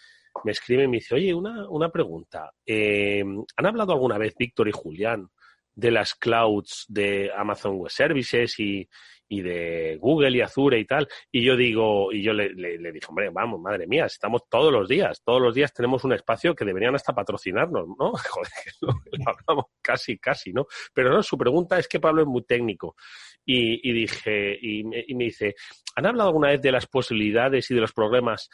me 0.45 0.53
escribe 0.53 0.84
y 0.84 0.88
me 0.88 0.99
dice, 0.99 1.16
oye, 1.16 1.34
una, 1.34 1.68
una 1.68 1.91
pregunta. 1.91 2.53
Eh, 2.64 3.22
¿Han 3.57 3.66
hablado 3.66 3.93
alguna 3.93 4.16
vez 4.16 4.34
Víctor 4.38 4.68
y 4.68 4.72
Julián 4.72 5.28
de 5.74 5.91
las 5.91 6.14
clouds 6.14 6.86
de 6.88 7.30
Amazon 7.36 7.76
Web 7.76 7.91
Services 7.91 8.59
y, 8.59 8.88
y 9.30 9.42
de 9.42 9.96
Google 10.00 10.36
y 10.36 10.40
Azure 10.40 10.78
y 10.78 10.84
tal. 10.84 11.08
Y 11.30 11.44
yo 11.44 11.56
digo, 11.56 12.12
y 12.12 12.20
yo 12.20 12.32
le, 12.32 12.52
le, 12.52 12.92
dije, 12.92 13.06
hombre, 13.08 13.30
vamos, 13.30 13.60
madre 13.60 13.86
mía, 13.86 14.06
estamos 14.06 14.42
todos 14.50 14.72
los 14.72 14.88
días, 14.88 15.22
todos 15.24 15.40
los 15.40 15.54
días 15.54 15.72
tenemos 15.72 16.02
un 16.02 16.12
espacio 16.12 16.52
que 16.52 16.64
deberían 16.64 16.96
hasta 16.96 17.14
patrocinarnos, 17.14 17.86
¿no? 17.96 18.12
Joder, 18.30 18.50
lo, 18.80 18.92
hablamos 19.24 19.66
casi, 19.80 20.18
casi, 20.18 20.52
¿no? 20.52 20.66
Pero 20.92 21.10
no, 21.10 21.22
su 21.22 21.38
pregunta 21.38 21.78
es 21.78 21.86
que 21.86 22.00
Pablo 22.00 22.22
es 22.22 22.28
muy 22.28 22.42
técnico. 22.42 22.96
Y, 23.44 23.88
y 23.88 23.92
dije, 23.92 24.58
y 24.60 24.84
me 25.14 25.24
dice, 25.24 25.54
¿han 25.94 26.06
hablado 26.06 26.30
alguna 26.30 26.48
vez 26.48 26.60
de 26.60 26.72
las 26.72 26.86
posibilidades 26.86 27.70
y 27.70 27.74
de 27.74 27.80
los 27.80 27.92
problemas 27.92 28.50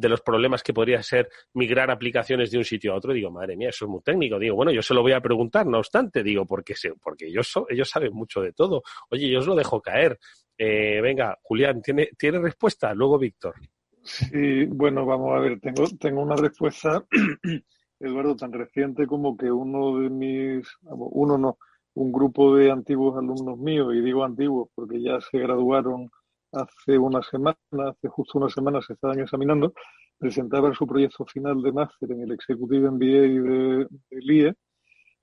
de 0.00 0.08
los 0.08 0.22
problemas 0.22 0.62
que 0.62 0.72
podría 0.72 1.02
ser 1.02 1.28
migrar 1.54 1.90
aplicaciones 1.90 2.50
de 2.50 2.58
un 2.58 2.64
sitio 2.64 2.92
a 2.92 2.96
otro, 2.96 3.12
digo, 3.12 3.30
madre 3.30 3.56
mía, 3.56 3.68
eso 3.68 3.84
es 3.84 3.90
muy 3.90 4.00
técnico. 4.00 4.38
Digo, 4.38 4.56
bueno, 4.56 4.72
yo 4.72 4.82
se 4.82 4.94
lo 4.94 5.02
voy 5.02 5.12
a 5.12 5.20
preguntar, 5.20 5.66
no 5.66 5.78
obstante, 5.78 6.22
digo, 6.22 6.46
porque, 6.46 6.74
porque 7.02 7.26
ellos, 7.26 7.52
ellos 7.68 7.88
saben 7.88 8.12
mucho 8.14 8.40
de 8.40 8.52
todo. 8.52 8.82
Oye, 9.10 9.30
yo 9.30 9.40
os 9.40 9.46
lo 9.46 9.54
dejo 9.54 9.80
caer. 9.80 10.18
Eh, 10.56 11.00
venga, 11.02 11.38
Julián, 11.42 11.82
¿tiene, 11.82 12.08
¿tiene 12.18 12.38
respuesta? 12.38 12.94
Luego 12.94 13.18
Víctor. 13.18 13.54
Sí, 14.02 14.64
bueno, 14.64 15.04
vamos 15.04 15.36
a 15.36 15.40
ver, 15.40 15.60
tengo, 15.60 15.84
tengo 15.98 16.22
una 16.22 16.36
respuesta, 16.36 17.04
Eduardo, 18.00 18.34
tan 18.34 18.52
reciente 18.52 19.06
como 19.06 19.36
que 19.36 19.52
uno 19.52 20.00
de 20.00 20.08
mis, 20.08 20.66
uno 20.82 21.36
no, 21.36 21.58
un 21.94 22.10
grupo 22.10 22.56
de 22.56 22.70
antiguos 22.70 23.18
alumnos 23.18 23.58
míos, 23.58 23.94
y 23.94 24.00
digo 24.00 24.24
antiguos 24.24 24.70
porque 24.74 25.02
ya 25.02 25.20
se 25.20 25.38
graduaron 25.38 26.10
hace 26.52 26.98
una 26.98 27.22
semana, 27.22 27.56
hace 27.90 28.08
justo 28.08 28.38
una 28.38 28.48
semana 28.48 28.80
se 28.82 28.94
estaban 28.94 29.20
examinando, 29.20 29.72
presentaban 30.18 30.74
su 30.74 30.86
proyecto 30.86 31.24
final 31.24 31.62
de 31.62 31.72
máster 31.72 32.12
en 32.12 32.22
el 32.22 32.32
Executive 32.32 32.90
MBA 32.90 33.04
de, 33.04 33.86
del 34.10 34.30
IE 34.30 34.54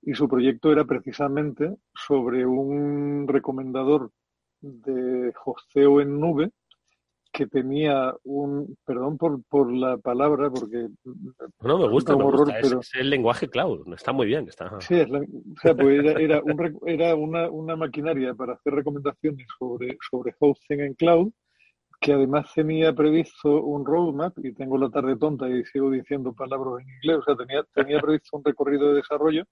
y 0.02 0.14
su 0.14 0.28
proyecto 0.28 0.72
era 0.72 0.84
precisamente 0.84 1.76
sobre 1.94 2.46
un 2.46 3.26
recomendador 3.28 4.10
de 4.60 5.32
hosteo 5.44 6.00
en 6.00 6.18
nube 6.18 6.50
que 7.38 7.46
tenía 7.46 8.12
un, 8.24 8.76
perdón 8.84 9.16
por, 9.16 9.40
por 9.44 9.72
la 9.72 9.96
palabra, 9.96 10.50
porque... 10.50 10.88
No, 11.60 11.78
me 11.78 11.88
gusta, 11.88 12.16
me 12.16 12.24
gusta. 12.24 12.58
Es, 12.58 12.90
el 12.98 13.10
lenguaje 13.10 13.48
cloud, 13.48 13.94
está 13.94 14.12
muy 14.12 14.26
bien. 14.26 14.48
Está... 14.48 14.80
Sí, 14.80 15.00
o 15.02 15.60
sea, 15.62 15.72
pues 15.76 16.04
era, 16.04 16.20
era, 16.20 16.42
un, 16.42 16.80
era 16.84 17.14
una, 17.14 17.48
una, 17.48 17.76
maquinaria 17.76 18.34
para 18.34 18.54
hacer 18.54 18.72
recomendaciones 18.72 19.46
sobre, 19.56 19.96
sobre 20.10 20.34
hosting 20.40 20.80
en 20.80 20.94
cloud, 20.94 21.30
que 22.00 22.12
además 22.14 22.52
tenía 22.52 22.92
previsto 22.92 23.62
un 23.62 23.86
roadmap, 23.86 24.36
y 24.42 24.52
tengo 24.52 24.76
la 24.76 24.90
tarde 24.90 25.16
tonta 25.16 25.48
y 25.48 25.64
sigo 25.66 25.92
diciendo 25.92 26.32
palabras 26.32 26.82
en 26.82 26.92
inglés, 26.92 27.18
o 27.18 27.22
sea, 27.22 27.36
tenía, 27.36 27.62
tenía 27.72 28.00
previsto 28.02 28.36
un 28.36 28.42
recorrido 28.42 28.88
de 28.88 28.96
desarrollo 28.96 29.44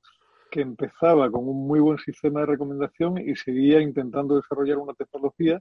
que 0.51 0.61
empezaba 0.61 1.30
con 1.30 1.49
un 1.49 1.68
muy 1.68 1.78
buen 1.78 1.99
sistema 1.99 2.41
de 2.41 2.47
recomendación 2.47 3.18
y 3.18 3.37
seguía 3.37 3.80
intentando 3.80 4.34
desarrollar 4.34 4.78
una 4.78 4.95
tecnología 4.95 5.61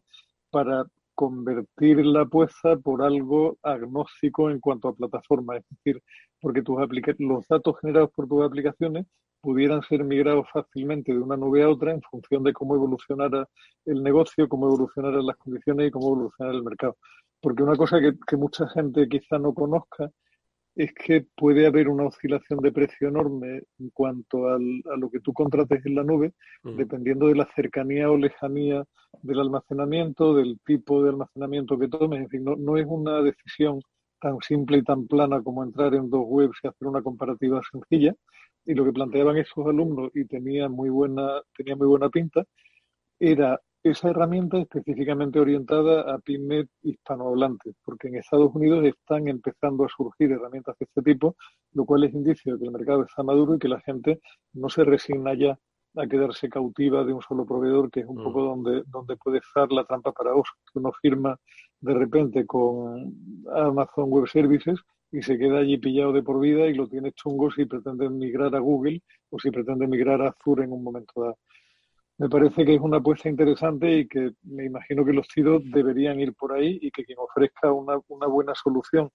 para 0.50 0.86
convertir 1.16 2.06
la 2.06 2.22
apuesta 2.22 2.78
por 2.78 3.02
algo 3.02 3.58
agnóstico 3.64 4.52
en 4.52 4.60
cuanto 4.60 4.90
a 4.90 4.96
plataforma, 4.96 5.58
es 5.58 5.64
decir, 5.70 6.02
porque 6.42 6.62
tus 6.62 6.78
los 7.20 7.48
datos 7.48 7.76
generados 7.82 8.12
por 8.16 8.28
tus 8.28 8.44
aplicaciones 8.44 9.06
pudieran 9.42 9.82
ser 9.84 10.04
migrados 10.04 10.48
fácilmente 10.52 11.14
de 11.14 11.20
una 11.20 11.38
nube 11.38 11.64
a 11.64 11.70
otra 11.70 11.92
en 11.92 12.02
función 12.02 12.44
de 12.44 12.54
cómo 12.54 12.76
evolucionara 12.76 13.48
el 13.86 14.04
negocio, 14.04 14.50
cómo 14.50 14.68
evolucionaran 14.68 15.26
las 15.26 15.38
condiciones 15.38 15.88
y 15.88 15.92
cómo 15.92 16.08
evolucionara 16.08 16.58
el 16.58 16.64
mercado. 16.64 16.98
Porque 17.42 17.64
una 17.64 17.76
cosa 17.76 18.00
que, 18.00 18.14
que 18.28 18.38
mucha 18.38 18.68
gente 18.70 19.08
quizá 19.08 19.38
no 19.38 19.54
conozca 19.54 20.10
es 20.76 20.94
que 20.94 21.26
puede 21.36 21.66
haber 21.66 21.88
una 21.88 22.06
oscilación 22.06 22.60
de 22.60 22.72
precio 22.72 23.08
enorme 23.08 23.64
en 23.80 23.90
cuanto 23.92 24.50
a 24.50 24.60
lo 24.60 25.10
que 25.10 25.22
tú 25.22 25.32
contrates 25.34 25.86
en 25.86 25.96
la 25.96 26.04
nube, 26.04 26.34
dependiendo 26.64 27.28
de 27.28 27.36
la 27.36 27.48
cercanía 27.56 28.12
o 28.12 28.18
lejanía 28.18 28.84
del 29.22 29.40
almacenamiento, 29.40 30.36
del 30.36 30.60
tipo 30.66 31.02
de 31.02 31.12
almacenamiento 31.12 31.80
que 31.80 31.88
tomes. 31.88 32.20
En 32.20 32.30
fin, 32.30 32.44
no, 32.44 32.56
no 32.58 32.78
es 32.78 32.86
una 32.88 33.22
decisión 33.22 33.80
tan 34.20 34.38
simple 34.42 34.78
y 34.78 34.84
tan 34.84 35.08
plana 35.08 35.42
como 35.42 35.64
entrar 35.64 35.96
en 35.96 36.10
dos 36.10 36.24
webs 36.26 36.58
y 36.64 36.68
hacer 36.68 36.88
una 36.88 37.02
comparativa 37.02 37.62
sencilla. 37.72 38.14
Y 38.66 38.74
lo 38.74 38.84
que 38.84 38.92
planteaban 38.92 39.38
esos 39.38 39.66
alumnos, 39.66 40.12
y 40.14 40.26
tenía 40.26 40.68
muy 40.68 40.90
buena, 40.90 41.42
tenía 41.56 41.76
muy 41.76 41.88
buena 41.88 42.10
pinta, 42.10 42.44
era 43.20 43.62
esa 43.90 44.10
herramienta 44.10 44.58
específicamente 44.58 45.40
orientada 45.40 46.12
a 46.12 46.18
pymes 46.18 46.66
hispanohablantes, 46.82 47.76
porque 47.84 48.08
en 48.08 48.16
Estados 48.16 48.50
Unidos 48.56 48.84
están 48.84 49.28
empezando 49.28 49.86
a 49.86 49.90
surgir 49.90 50.32
herramientas 50.32 50.76
de 50.80 50.86
este 50.86 51.04
tipo, 51.04 51.36
lo 51.74 51.86
cual 51.86 52.04
es 52.04 52.14
indicio 52.14 52.54
de 52.54 52.60
que 52.60 52.66
el 52.66 52.72
mercado 52.72 53.04
está 53.04 53.22
maduro 53.22 53.56
y 53.56 53.60
que 53.60 53.68
la 53.68 53.80
gente 53.82 54.22
no 54.54 54.70
se 54.70 54.84
resigna 54.84 55.36
ya 55.36 55.60
a 55.98 56.08
quedarse 56.08 56.50
cautiva 56.50 57.04
de 57.04 57.14
un 57.14 57.22
solo 57.22 57.46
proveedor, 57.46 57.92
que 57.92 58.00
es 58.00 58.08
un 58.08 58.22
mm. 58.22 58.24
poco 58.24 58.44
donde, 58.44 58.84
donde 58.88 59.18
puede 59.18 59.38
estar 59.38 59.72
la 59.72 59.86
trampa 59.86 60.12
para 60.12 60.34
vos, 60.34 60.50
que 60.74 60.80
uno 60.80 60.92
firma 61.00 61.40
de 61.80 61.94
repente 61.94 62.44
con 62.48 63.14
Amazon 63.54 64.10
Web 64.10 64.28
Services 64.28 64.80
y 65.12 65.22
se 65.22 65.38
queda 65.38 65.60
allí 65.60 65.78
pillado 65.78 66.12
de 66.12 66.24
por 66.24 66.40
vida 66.40 66.66
y 66.66 66.74
lo 66.74 66.88
tiene 66.88 67.12
chungo 67.12 67.52
si 67.52 67.66
pretende 67.66 68.10
migrar 68.10 68.56
a 68.56 68.60
Google 68.60 69.04
o 69.30 69.40
si 69.40 69.52
pretende 69.52 69.86
migrar 69.86 70.24
a 70.24 70.30
Azure 70.30 70.64
en 70.64 70.72
un 70.72 70.84
momento 70.84 71.22
dado 71.22 71.38
me 72.18 72.30
parece 72.30 72.66
que 72.66 72.76
es 72.76 72.82
una 72.82 72.98
apuesta 72.98 73.28
interesante 73.30 73.92
y 74.00 74.08
que 74.08 74.32
me 74.44 74.66
imagino 74.66 75.04
que 75.04 75.14
los 75.14 75.28
tiros 75.28 75.62
deberían 75.66 76.20
ir 76.20 76.34
por 76.34 76.54
ahí 76.54 76.80
y 76.82 76.92
que 76.92 77.04
quien 77.04 77.20
ofrezca 77.20 77.72
una, 77.72 78.00
una 78.08 78.28
buena 78.28 78.54
solución 78.56 79.10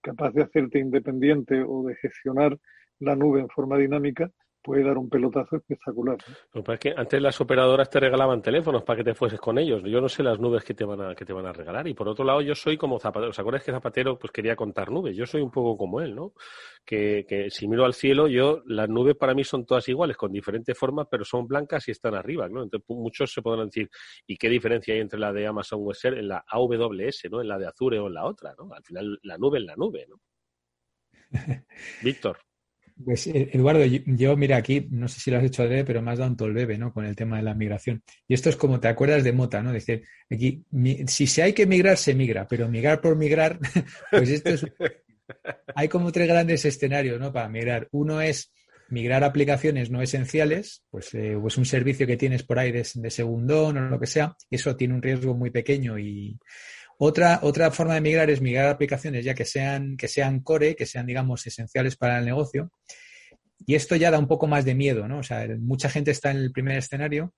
capaz 0.00 0.32
de 0.32 0.42
hacerte 0.42 0.78
independiente 0.78 1.62
o 1.66 1.82
de 1.84 1.96
gestionar 1.96 2.56
la 3.00 3.14
nube 3.14 3.40
en 3.40 3.48
forma 3.48 3.76
dinámica, 3.76 4.30
puede 4.66 4.82
dar 4.82 4.98
un 4.98 5.08
pelotazo 5.08 5.56
espectacular. 5.56 6.16
Lo 6.52 6.60
que 6.60 6.64
pasa 6.64 6.74
es 6.74 6.80
que 6.80 6.94
antes 6.96 7.22
las 7.22 7.40
operadoras 7.40 7.88
te 7.88 8.00
regalaban 8.00 8.42
teléfonos 8.42 8.82
para 8.82 8.96
que 8.96 9.04
te 9.04 9.14
fueses 9.14 9.38
con 9.38 9.58
ellos. 9.58 9.80
Yo 9.84 10.00
no 10.00 10.08
sé 10.08 10.24
las 10.24 10.40
nubes 10.40 10.64
que 10.64 10.74
te 10.74 10.84
van 10.84 11.00
a, 11.00 11.14
que 11.14 11.24
te 11.24 11.32
van 11.32 11.46
a 11.46 11.52
regalar. 11.52 11.86
Y 11.86 11.94
por 11.94 12.08
otro 12.08 12.24
lado, 12.24 12.40
yo 12.40 12.56
soy 12.56 12.76
como 12.76 12.98
Zapatero. 12.98 13.30
¿Os 13.30 13.38
acuerdas 13.38 13.62
que 13.62 13.70
Zapatero 13.70 14.18
pues 14.18 14.32
quería 14.32 14.56
contar 14.56 14.90
nubes? 14.90 15.16
Yo 15.16 15.24
soy 15.24 15.40
un 15.40 15.52
poco 15.52 15.76
como 15.78 16.00
él, 16.00 16.16
¿no? 16.16 16.32
Que, 16.84 17.24
que 17.28 17.48
si 17.48 17.68
miro 17.68 17.84
al 17.84 17.94
cielo, 17.94 18.26
yo, 18.26 18.64
las 18.66 18.88
nubes 18.88 19.14
para 19.14 19.34
mí 19.34 19.44
son 19.44 19.64
todas 19.64 19.88
iguales, 19.88 20.16
con 20.16 20.32
diferentes 20.32 20.76
formas, 20.76 21.06
pero 21.08 21.24
son 21.24 21.46
blancas 21.46 21.86
y 21.86 21.92
están 21.92 22.16
arriba, 22.16 22.48
¿no? 22.48 22.64
Entonces 22.64 22.84
muchos 22.88 23.32
se 23.32 23.42
podrán 23.42 23.66
decir, 23.66 23.88
¿y 24.26 24.36
qué 24.36 24.48
diferencia 24.48 24.94
hay 24.94 25.00
entre 25.00 25.20
la 25.20 25.32
de 25.32 25.46
Amazon 25.46 25.80
Web 25.80 25.94
Services, 25.94 26.22
en 26.24 26.28
la 26.28 26.44
AWS, 26.44 27.30
¿no? 27.30 27.40
En 27.40 27.46
la 27.46 27.56
de 27.56 27.68
Azure 27.68 28.00
o 28.00 28.08
en 28.08 28.14
la 28.14 28.24
otra, 28.24 28.52
¿no? 28.58 28.68
Al 28.74 28.82
final, 28.82 29.16
la 29.22 29.38
nube 29.38 29.58
es 29.58 29.64
la 29.64 29.76
nube, 29.76 30.06
¿no? 30.08 30.20
Víctor. 32.02 32.38
Pues 33.04 33.26
eh, 33.26 33.50
Eduardo, 33.52 33.84
yo, 33.84 34.36
mira 34.36 34.56
aquí, 34.56 34.86
no 34.90 35.06
sé 35.06 35.20
si 35.20 35.30
lo 35.30 35.36
has 35.36 35.44
hecho 35.44 35.68
de, 35.68 35.84
pero 35.84 36.00
me 36.00 36.12
has 36.12 36.18
dado 36.18 36.30
un 36.30 36.36
tolbebe, 36.36 36.78
¿no? 36.78 36.92
Con 36.92 37.04
el 37.04 37.14
tema 37.14 37.36
de 37.36 37.42
la 37.42 37.54
migración. 37.54 38.02
Y 38.26 38.34
esto 38.34 38.48
es 38.48 38.56
como 38.56 38.80
te 38.80 38.88
acuerdas 38.88 39.22
de 39.22 39.32
Mota, 39.32 39.62
¿no? 39.62 39.72
Decir, 39.72 40.02
aquí, 40.30 40.64
si 41.06 41.26
se 41.26 41.42
hay 41.42 41.52
que 41.52 41.66
migrar, 41.66 41.98
se 41.98 42.14
migra, 42.14 42.46
pero 42.48 42.68
migrar 42.68 43.00
por 43.00 43.16
migrar, 43.16 43.58
pues 44.10 44.30
esto 44.30 44.50
es. 44.50 44.66
Hay 45.74 45.88
como 45.88 46.12
tres 46.12 46.28
grandes 46.28 46.64
escenarios, 46.64 47.18
¿no? 47.20 47.32
Para 47.32 47.48
migrar. 47.48 47.88
Uno 47.90 48.20
es 48.20 48.52
migrar 48.88 49.24
aplicaciones 49.24 49.90
no 49.90 50.00
esenciales, 50.00 50.84
pues, 50.88 51.12
eh, 51.14 51.36
pues 51.40 51.58
un 51.58 51.66
servicio 51.66 52.06
que 52.06 52.16
tienes 52.16 52.44
por 52.44 52.58
ahí 52.58 52.70
de, 52.70 52.86
de 52.94 53.10
segundón 53.10 53.76
o 53.76 53.90
lo 53.90 53.98
que 53.98 54.06
sea, 54.06 54.36
eso 54.48 54.76
tiene 54.76 54.94
un 54.94 55.02
riesgo 55.02 55.34
muy 55.34 55.50
pequeño 55.50 55.98
y, 55.98 56.38
otra, 56.98 57.40
otra 57.42 57.70
forma 57.70 57.94
de 57.94 58.00
migrar 58.00 58.30
es 58.30 58.40
migrar 58.40 58.68
aplicaciones 58.68 59.24
ya 59.24 59.34
que 59.34 59.44
sean, 59.44 59.96
que 59.96 60.08
sean 60.08 60.40
core, 60.40 60.76
que 60.76 60.86
sean, 60.86 61.06
digamos, 61.06 61.46
esenciales 61.46 61.96
para 61.96 62.18
el 62.18 62.24
negocio. 62.24 62.72
Y 63.66 63.74
esto 63.74 63.96
ya 63.96 64.10
da 64.10 64.18
un 64.18 64.28
poco 64.28 64.46
más 64.46 64.64
de 64.64 64.74
miedo, 64.74 65.08
¿no? 65.08 65.18
O 65.18 65.22
sea, 65.22 65.46
mucha 65.58 65.88
gente 65.88 66.10
está 66.10 66.30
en 66.30 66.38
el 66.38 66.52
primer 66.52 66.76
escenario 66.76 67.34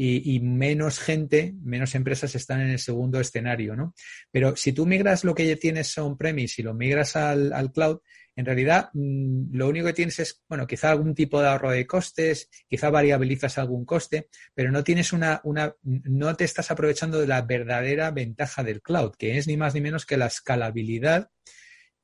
y, 0.00 0.38
menos 0.40 1.00
gente, 1.00 1.54
menos 1.60 1.94
empresas 1.96 2.34
están 2.36 2.60
en 2.60 2.70
el 2.70 2.78
segundo 2.78 3.18
escenario, 3.18 3.74
¿no? 3.74 3.94
Pero 4.30 4.54
si 4.54 4.72
tú 4.72 4.86
migras 4.86 5.24
lo 5.24 5.34
que 5.34 5.46
ya 5.46 5.56
tienes 5.56 5.98
on-premise 5.98 6.62
y 6.62 6.64
lo 6.64 6.72
migras 6.72 7.16
al, 7.16 7.52
al 7.52 7.72
cloud, 7.72 7.98
en 8.38 8.46
realidad 8.46 8.90
mm, 8.94 9.56
lo 9.56 9.68
único 9.68 9.88
que 9.88 9.94
tienes 9.94 10.20
es, 10.20 10.44
bueno, 10.48 10.64
quizá 10.64 10.92
algún 10.92 11.12
tipo 11.12 11.42
de 11.42 11.48
ahorro 11.48 11.72
de 11.72 11.88
costes, 11.88 12.48
quizá 12.68 12.88
variabilizas 12.88 13.58
algún 13.58 13.84
coste, 13.84 14.28
pero 14.54 14.70
no 14.70 14.84
tienes 14.84 15.12
una, 15.12 15.40
una, 15.42 15.74
no 15.82 16.36
te 16.36 16.44
estás 16.44 16.70
aprovechando 16.70 17.20
de 17.20 17.26
la 17.26 17.42
verdadera 17.42 18.12
ventaja 18.12 18.62
del 18.62 18.80
cloud, 18.80 19.16
que 19.18 19.38
es 19.38 19.48
ni 19.48 19.56
más 19.56 19.74
ni 19.74 19.80
menos 19.80 20.06
que 20.06 20.16
la 20.16 20.26
escalabilidad 20.26 21.30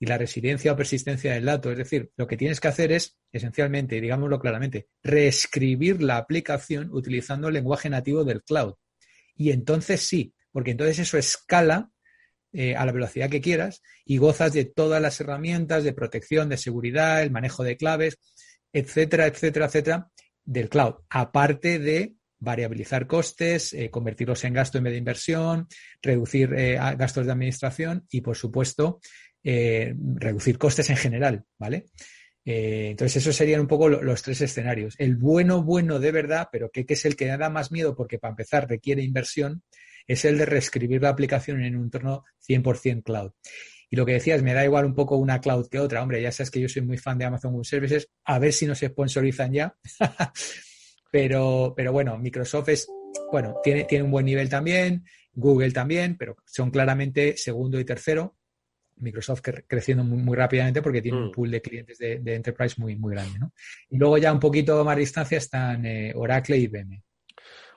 y 0.00 0.06
la 0.06 0.18
resiliencia 0.18 0.72
o 0.72 0.76
persistencia 0.76 1.34
del 1.34 1.44
dato. 1.44 1.70
Es 1.70 1.78
decir, 1.78 2.10
lo 2.16 2.26
que 2.26 2.36
tienes 2.36 2.58
que 2.58 2.66
hacer 2.66 2.90
es, 2.90 3.16
esencialmente, 3.30 4.00
digámoslo 4.00 4.40
claramente, 4.40 4.88
reescribir 5.04 6.02
la 6.02 6.16
aplicación 6.16 6.88
utilizando 6.90 7.46
el 7.46 7.54
lenguaje 7.54 7.88
nativo 7.88 8.24
del 8.24 8.42
cloud. 8.42 8.74
Y 9.36 9.52
entonces 9.52 10.00
sí, 10.00 10.34
porque 10.50 10.72
entonces 10.72 10.98
eso 10.98 11.16
escala 11.16 11.92
eh, 12.56 12.76
a 12.76 12.86
la 12.86 12.92
velocidad 12.92 13.28
que 13.28 13.40
quieras 13.40 13.82
y 14.04 14.18
gozas 14.18 14.52
de 14.52 14.64
todas 14.64 15.02
las 15.02 15.20
herramientas 15.20 15.82
de 15.82 15.92
protección, 15.92 16.48
de 16.48 16.56
seguridad, 16.56 17.20
el 17.20 17.32
manejo 17.32 17.64
de 17.64 17.76
claves, 17.76 18.16
etcétera, 18.72 19.26
etcétera, 19.26 19.66
etcétera, 19.66 20.10
del 20.44 20.68
cloud. 20.68 20.94
Aparte 21.10 21.80
de 21.80 22.14
variabilizar 22.38 23.08
costes, 23.08 23.72
eh, 23.72 23.90
convertirlos 23.90 24.44
en 24.44 24.52
gasto 24.52 24.78
en 24.78 24.84
vez 24.84 24.92
de 24.92 24.98
inversión, 24.98 25.66
reducir 26.00 26.54
eh, 26.54 26.76
gastos 26.96 27.26
de 27.26 27.32
administración 27.32 28.06
y, 28.08 28.20
por 28.20 28.36
supuesto, 28.36 29.00
reducir 29.42 30.56
costes 30.56 30.88
en 30.90 30.96
general, 30.96 31.44
¿vale? 31.58 31.86
entonces, 32.46 33.16
esos 33.16 33.34
serían 33.34 33.62
un 33.62 33.66
poco 33.66 33.88
los 33.88 34.22
tres 34.22 34.40
escenarios. 34.42 34.94
El 34.98 35.16
bueno, 35.16 35.62
bueno 35.62 35.98
de 35.98 36.12
verdad, 36.12 36.48
pero 36.52 36.70
que, 36.70 36.86
que, 36.86 36.94
es 36.94 37.04
el 37.04 37.16
que 37.16 37.26
da 37.26 37.50
más 37.50 37.72
miedo 37.72 37.96
porque 37.96 38.18
para 38.18 38.32
empezar 38.32 38.68
requiere 38.68 39.02
inversión, 39.02 39.62
es 40.06 40.24
el 40.24 40.38
de 40.38 40.46
reescribir 40.46 41.02
la 41.02 41.10
aplicación 41.10 41.62
en 41.62 41.76
un 41.76 41.84
entorno 41.84 42.24
100% 42.46 43.02
cloud. 43.02 43.32
Y 43.90 43.96
lo 43.96 44.04
que 44.04 44.14
decías, 44.14 44.42
me 44.42 44.54
da 44.54 44.64
igual 44.64 44.86
un 44.86 44.94
poco 44.94 45.16
una 45.16 45.40
cloud 45.40 45.68
que 45.68 45.78
otra. 45.78 46.02
Hombre, 46.02 46.20
ya 46.20 46.32
sabes 46.32 46.50
que 46.50 46.60
yo 46.60 46.68
soy 46.68 46.82
muy 46.82 46.98
fan 46.98 47.18
de 47.18 47.26
Amazon 47.26 47.54
Web 47.54 47.64
Services, 47.64 48.08
a 48.24 48.38
ver 48.38 48.52
si 48.52 48.66
nos 48.66 48.80
sponsorizan 48.80 49.52
ya. 49.52 49.76
pero, 51.12 51.74
pero 51.76 51.92
bueno, 51.92 52.18
Microsoft 52.18 52.70
es, 52.70 52.88
bueno, 53.30 53.56
tiene, 53.62 53.84
tiene 53.84 54.04
un 54.04 54.10
buen 54.10 54.26
nivel 54.26 54.48
también, 54.48 55.04
Google 55.32 55.70
también, 55.70 56.16
pero 56.16 56.36
son 56.44 56.70
claramente 56.70 57.36
segundo 57.36 57.78
y 57.78 57.84
tercero. 57.84 58.36
Microsoft 58.96 59.42
creciendo 59.66 60.04
muy, 60.04 60.36
rápidamente 60.36 60.82
porque 60.82 61.02
tiene 61.02 61.18
un 61.18 61.28
mm. 61.28 61.32
pool 61.32 61.50
de 61.50 61.62
clientes 61.62 61.98
de, 61.98 62.34
enterprise 62.34 62.76
muy, 62.78 62.96
muy 62.96 63.14
grande. 63.14 63.38
¿no? 63.38 63.52
Y 63.90 63.96
luego 63.96 64.18
ya 64.18 64.32
un 64.32 64.40
poquito 64.40 64.84
más 64.84 64.96
distancia 64.96 65.38
están 65.38 65.84
eh, 65.86 66.12
Oracle 66.14 66.56
y 66.58 66.64
IBM. 66.64 67.03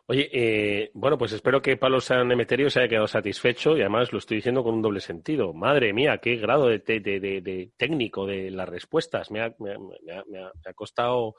Oye, 0.10 0.30
eh, 0.32 0.91
bueno, 0.93 1.18
pues 1.18 1.34
espero 1.34 1.62
que 1.62 1.76
Pablo 1.76 1.99
San 1.99 2.32
Emeterio 2.32 2.70
se 2.70 2.80
haya 2.80 2.88
quedado 2.88 3.08
satisfecho 3.08 3.76
y 3.76 3.82
además 3.82 4.14
lo 4.14 4.20
estoy 4.20 4.38
diciendo 4.38 4.64
con 4.64 4.76
un 4.76 4.82
doble 4.82 5.01
sentido. 5.01 5.53
Madre 5.53 5.91
mía, 5.91 6.20
qué 6.20 6.38
grado 6.38 6.68
de, 6.68 6.80
de, 6.80 7.72
técnico 7.76 8.26
de 8.26 8.49
las 8.49 8.70
respuestas. 8.70 9.30
Me 9.32 9.41
ha, 9.41 9.53
me 9.60 9.74
ha, 9.74 10.24
me 10.30 10.39
ha, 10.39 10.74
costado, 10.74 11.36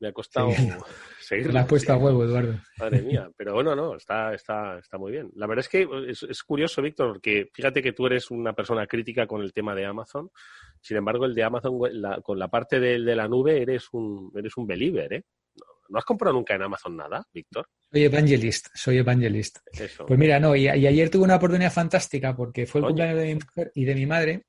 me 0.00 0.08
ha 0.08 0.12
costado 0.12 0.50
seguir. 1.18 1.50
La 1.54 1.62
ha 1.62 1.66
puesto 1.66 1.94
a 1.94 1.96
huevo, 1.96 2.24
Eduardo. 2.24 2.60
Madre 2.78 3.00
mía, 3.00 3.30
pero 3.34 3.54
bueno, 3.54 3.74
no, 3.74 3.96
está, 3.96 4.34
está, 4.34 4.78
está 4.78 4.98
muy 4.98 5.12
bien. 5.12 5.30
La 5.34 5.46
verdad 5.46 5.64
es 5.64 5.70
que 5.70 5.88
es, 6.08 6.42
curioso, 6.42 6.82
Víctor, 6.82 7.12
porque 7.12 7.48
fíjate 7.54 7.80
que 7.80 7.94
tú 7.94 8.04
eres 8.04 8.30
una 8.30 8.52
persona 8.52 8.86
crítica 8.86 9.26
con 9.26 9.40
el 9.40 9.54
tema 9.54 9.74
de 9.74 9.86
Amazon. 9.86 10.30
Sin 10.82 10.98
embargo, 10.98 11.24
el 11.24 11.34
de 11.34 11.42
Amazon, 11.42 11.78
con 12.22 12.38
la 12.38 12.48
parte 12.48 12.80
de, 12.80 13.00
de 13.00 13.16
la 13.16 13.28
nube, 13.28 13.62
eres 13.62 13.88
un, 13.92 14.30
eres 14.36 14.58
un 14.58 14.66
believer, 14.66 15.10
¿eh? 15.14 15.24
¿No 15.88 15.98
has 15.98 16.04
comprado 16.04 16.36
nunca 16.36 16.54
en 16.54 16.62
Amazon 16.62 16.96
nada, 16.96 17.26
Víctor? 17.32 17.66
Soy 17.90 18.04
evangelist, 18.04 18.68
soy 18.74 18.98
evangelist. 18.98 19.58
Pues 20.06 20.18
mira, 20.18 20.38
no, 20.38 20.54
y, 20.54 20.68
ayer 20.68 21.10
tuve 21.10 21.24
una 21.24 21.36
oportunidad 21.36 21.72
fantástica 21.72 22.36
porque 22.36 22.66
fue 22.66 22.80
el 22.80 22.86
cumpleaños 22.88 23.18
de 23.18 23.26
mi 23.26 23.34
mujer 23.34 23.72
y 23.74 23.84
de 23.84 23.94
mi 23.94 24.06
madre 24.06 24.42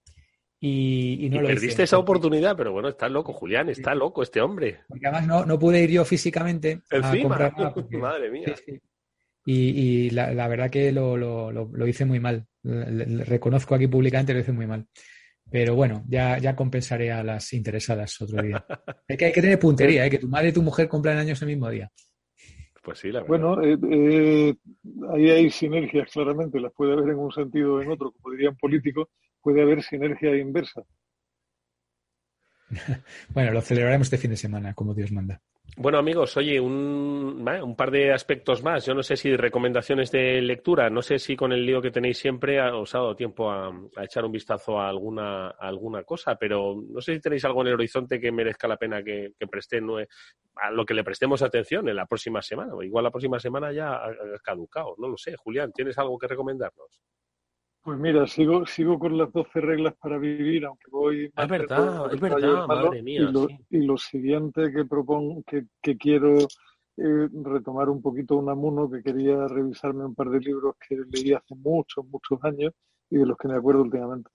y, 0.62 1.30
no 1.32 1.42
lo 1.42 1.48
perdiste 1.48 1.84
esa 1.84 1.98
oportunidad, 1.98 2.58
pero 2.58 2.74
bueno, 2.74 2.90
está 2.90 3.08
loco, 3.08 3.32
Julián, 3.32 3.70
está 3.70 3.96
loco 3.96 4.24
este 4.24 4.42
hombre. 4.42 4.82
Porque 4.90 5.08
además 5.08 5.28
no, 5.28 5.46
no 5.46 5.58
pude 5.58 5.82
ir 5.82 5.92
yo 5.92 6.04
físicamente 6.04 6.82
a 6.92 7.18
comprar 7.22 7.58
nada. 7.58 7.74
Madre 7.92 8.30
mía. 8.30 8.54
Y, 9.46 10.10
la, 10.12 10.48
verdad 10.48 10.70
que 10.70 10.92
lo, 10.92 11.16
lo, 11.18 11.52
lo, 11.52 11.88
hice 11.88 12.06
muy 12.06 12.20
mal. 12.20 12.46
reconozco 12.64 13.74
aquí 13.74 13.88
públicamente 13.88 14.34
lo 14.34 14.42
hice 14.42 14.52
muy 14.52 14.68
mal. 14.68 14.86
Pero 15.52 15.76
bueno, 15.76 16.04
ya, 16.08 16.38
ya 16.38 16.56
compensaré 16.56 17.12
a 17.12 17.24
las 17.24 17.54
interesadas 17.54 18.22
otro 18.22 18.42
día. 18.42 18.66
hay, 19.08 19.18
que, 19.18 19.26
hay 19.26 19.32
que 19.32 19.42
tener 19.42 19.60
puntería, 19.60 20.06
¿eh? 20.06 20.10
que 20.10 20.20
tu 20.20 20.28
madre 20.28 20.50
y 20.50 20.54
tu 20.54 20.62
mujer 20.62 20.88
cumplan 20.88 21.18
años 21.18 21.42
el 21.42 21.48
mismo 21.48 21.70
día. 21.70 21.92
Pues 22.84 23.00
sí, 23.00 23.12
la 23.12 23.22
verdad. 23.22 23.28
Bueno, 23.28 23.62
eh, 23.62 23.78
eh, 23.92 24.56
ahí 25.14 25.30
hay 25.30 25.50
sinergias 25.50 26.12
claramente, 26.12 26.60
las 26.60 26.74
puede 26.74 26.94
haber 26.94 27.10
en 27.10 27.20
un 27.20 27.32
sentido 27.32 27.76
o 27.76 27.82
en 27.82 27.92
otro, 27.92 28.12
como 28.12 28.34
dirían 28.34 28.56
políticos, 28.56 29.08
puede 29.42 29.62
haber 29.62 29.84
sinergia 29.84 30.36
inversa. 30.36 30.84
bueno, 33.30 33.52
lo 33.52 33.62
celebraremos 33.62 34.08
este 34.08 34.18
fin 34.18 34.32
de 34.32 34.38
semana, 34.38 34.74
como 34.74 34.94
Dios 34.94 35.12
manda. 35.12 35.42
Bueno, 35.82 35.98
amigos, 35.98 36.36
oye, 36.36 36.60
un, 36.60 37.48
un, 37.48 37.76
par 37.78 37.90
de 37.90 38.12
aspectos 38.12 38.62
más. 38.62 38.86
Yo 38.86 38.94
no 38.94 39.02
sé 39.02 39.16
si 39.16 39.34
recomendaciones 39.38 40.12
de 40.12 40.42
lectura, 40.42 40.90
no 40.90 41.02
sé 41.02 41.20
si 41.20 41.38
con 41.38 41.54
el 41.54 41.66
lío 41.66 41.82
que 41.82 41.90
tenéis 41.90 42.18
siempre 42.18 42.60
ha 42.60 42.70
dado 42.70 43.16
tiempo 43.16 43.50
a, 43.50 43.72
echar 44.02 44.26
un 44.26 44.32
vistazo 44.34 44.78
a 44.78 44.90
alguna, 44.90 45.52
alguna 45.52 46.04
cosa, 46.04 46.36
pero 46.36 46.76
no 46.86 47.00
sé 47.00 47.16
si 47.16 47.22
tenéis 47.22 47.46
algo 47.46 47.62
en 47.62 47.68
el 47.68 47.76
horizonte 47.76 48.20
que 48.20 48.30
merezca 48.30 48.68
la 48.68 48.76
pena 48.76 49.02
que, 49.02 49.32
que 49.40 49.48
a 50.56 50.70
lo 50.70 50.86
que 50.86 50.94
le 50.94 51.06
prestemos 51.06 51.42
atención 51.44 51.88
en 51.88 51.96
la 51.96 52.08
próxima 52.08 52.42
semana. 52.42 52.74
Igual 52.84 53.06
la 53.06 53.12
próxima 53.12 53.40
semana 53.40 53.72
ya 53.72 54.04
ha 54.04 54.12
caducado, 54.44 54.96
no 54.98 55.08
lo 55.08 55.16
sé. 55.16 55.38
Julián, 55.38 55.72
¿tienes 55.72 55.98
algo 55.98 56.18
que 56.18 56.28
recomendarnos? 56.28 57.00
Pues 57.82 57.98
mira, 57.98 58.28
sigo, 58.28 58.66
sigo 58.66 59.00
con 59.00 59.18
las 59.18 59.32
12 59.32 59.62
reglas 59.62 59.96
para 60.02 60.18
vivir, 60.18 60.66
aunque 60.66 60.92
voy... 60.92 61.32
Es 61.36 61.48
verdad, 61.48 62.14
es 62.14 62.20
verdad, 62.20 62.68
madre 62.68 63.02
mía. 63.02 63.22
Y 63.22 63.32
lo, 63.32 63.48
y 63.70 63.86
lo 63.86 63.98
siguiente 63.98 64.72
que 64.72 64.86
propongo, 64.86 65.42
que, 65.48 65.66
que 65.82 65.98
quiero 65.98 66.38
eh, 66.98 67.30
retomar 67.32 67.90
un 67.90 68.02
poquito 68.02 68.36
un 68.36 68.50
amuno, 68.50 68.90
que 68.90 69.02
quería 69.02 69.48
revisarme 69.48 70.06
un 70.06 70.14
par 70.14 70.30
de 70.30 70.40
libros 70.40 70.76
que 70.86 70.98
leí 71.10 71.32
hace 71.32 71.56
muchos, 71.56 72.06
muchos 72.08 72.44
años 72.44 72.74
y 73.10 73.18
de 73.18 73.26
los 73.26 73.38
que 73.38 73.48
me 73.48 73.56
acuerdo 73.56 73.82
últimamente. 73.84 74.30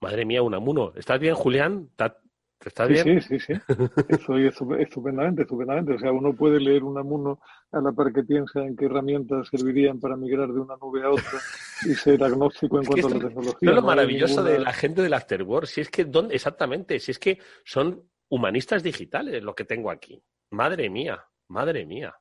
Madre 0.00 0.24
mía, 0.24 0.42
un 0.42 0.54
amuno. 0.54 0.92
¿Estás 0.96 1.20
bien, 1.20 1.34
Julián? 1.34 1.86
¿Estás 1.90 2.14
sí, 2.60 2.92
bien? 2.92 3.20
Sí, 3.22 3.38
sí, 3.38 3.54
sí. 3.54 3.74
Estoy 4.08 4.46
estupendamente, 4.46 5.42
estupendamente. 5.42 5.94
O 5.94 5.98
sea, 5.98 6.12
uno 6.12 6.34
puede 6.34 6.60
leer 6.60 6.84
un 6.84 6.98
amuno 6.98 7.40
a 7.72 7.80
la 7.80 7.92
par 7.92 8.12
que 8.12 8.24
piensa 8.24 8.60
en 8.64 8.76
qué 8.76 8.86
herramientas 8.86 9.48
servirían 9.48 10.00
para 10.00 10.16
migrar 10.16 10.48
de 10.48 10.60
una 10.60 10.76
nube 10.76 11.02
a 11.02 11.10
otra 11.10 11.38
y 11.84 11.94
ser 11.94 12.22
agnóstico 12.22 12.78
en 12.78 12.86
cuanto 12.86 13.06
a 13.06 13.10
la 13.10 13.18
tecnología. 13.20 13.58
No, 13.62 13.72
lo 13.72 13.82
maravilloso 13.82 14.42
de 14.42 14.58
la 14.58 14.72
gente 14.72 15.02
del 15.02 15.14
Afterworld, 15.14 15.68
si 15.68 15.80
es 15.80 15.90
que, 15.90 16.04
¿dónde, 16.04 16.34
exactamente, 16.34 16.98
si 16.98 17.10
es 17.10 17.18
que 17.18 17.38
son 17.64 18.02
humanistas 18.28 18.82
digitales 18.82 19.42
lo 19.42 19.54
que 19.54 19.64
tengo 19.64 19.90
aquí. 19.90 20.22
Madre 20.50 20.90
mía, 20.90 21.24
madre 21.48 21.86
mía. 21.86 22.14